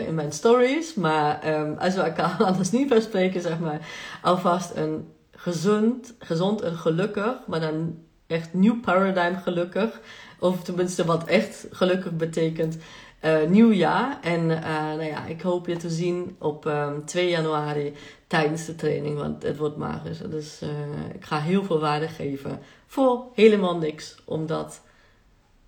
in 0.08 0.16
mijn 0.16 0.32
stories. 0.32 0.94
Maar 0.94 1.60
um, 1.60 1.78
als 1.78 1.96
we 1.96 2.02
elkaar 2.02 2.44
anders 2.50 2.72
niet 2.72 2.90
meer 2.90 3.02
spreken, 3.02 3.42
zeg 3.42 3.60
maar. 3.60 3.88
Alvast 4.22 4.76
een 4.76 5.08
gezond, 5.32 6.14
gezond 6.20 6.62
en 6.62 6.76
gelukkig. 6.76 7.48
Maar 7.48 7.60
dan 7.60 7.98
echt 8.28 8.54
nieuw 8.54 8.80
paradigm 8.80 9.36
gelukkig. 9.42 10.02
Of 10.46 10.64
tenminste 10.64 11.06
wat 11.06 11.26
echt 11.26 11.68
gelukkig 11.72 12.12
betekent. 12.12 12.78
Uh, 13.22 13.48
nieuw 13.48 13.72
jaar. 13.72 14.18
En 14.22 14.50
uh, 14.50 14.60
nou 14.70 15.04
ja, 15.04 15.26
ik 15.26 15.42
hoop 15.42 15.68
je 15.68 15.78
te 15.78 15.90
zien 15.90 16.36
op 16.40 16.66
um, 16.66 16.72
ehm, 16.72 17.06
2 17.06 17.30
januari 17.30 17.94
tijdens 18.28 18.66
de 18.66 18.76
training, 18.76 19.18
want 19.18 19.44
het 19.44 19.58
wordt 19.58 19.78
magisch. 19.78 20.18
Dus 20.18 20.62
uh, 20.64 20.70
ik 21.14 21.26
ga 21.26 21.40
heel 21.40 21.64
veel 21.64 21.80
waarde 21.80 22.08
geven 22.08 22.60
voor 22.88 23.24
helemaal 23.34 23.78
niks, 23.78 24.16
omdat 24.26 24.82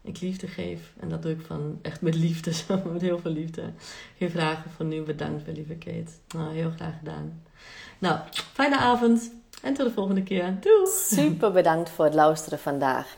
ik 0.01 0.19
liefde 0.19 0.47
geef. 0.47 0.93
En 0.99 1.09
dat 1.09 1.21
doe 1.21 1.32
ik 1.32 1.41
van 1.45 1.80
echt 1.82 2.01
met 2.01 2.15
liefde, 2.15 2.51
met 2.93 3.01
heel 3.01 3.19
veel 3.19 3.32
liefde. 3.32 3.63
Geen 4.17 4.30
vragen 4.30 4.71
van 4.71 4.88
nu, 4.88 5.01
bedankt 5.01 5.47
lieve 5.47 5.75
Kate. 5.75 6.11
Nou, 6.36 6.53
heel 6.53 6.71
graag 6.75 6.97
gedaan. 6.97 7.43
Nou, 7.99 8.19
fijne 8.53 8.78
avond 8.78 9.32
en 9.61 9.73
tot 9.73 9.88
de 9.88 9.93
volgende 9.93 10.23
keer. 10.23 10.57
Doei! 10.59 10.88
Super 10.88 11.51
bedankt 11.51 11.89
voor 11.89 12.05
het 12.05 12.13
luisteren 12.13 12.59
vandaag. 12.59 13.17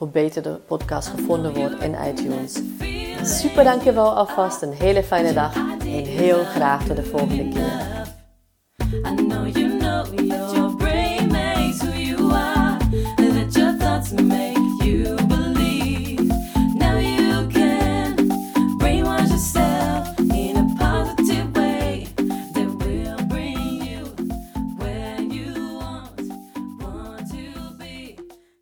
hoe 0.00 0.08
beter 0.08 0.42
de 0.42 0.60
podcast 0.66 1.08
gevonden 1.08 1.54
wordt 1.54 1.82
in 1.82 1.96
iTunes. 2.08 2.60
Super 3.22 3.64
dankjewel 3.64 4.16
alvast, 4.16 4.62
een 4.62 4.72
hele 4.72 5.02
fijne 5.02 5.32
dag 5.32 5.54
en 5.80 6.04
heel 6.04 6.44
graag 6.44 6.84
tot 6.84 6.96
de 6.96 7.04
volgende 7.04 7.48
keer. 7.48 7.90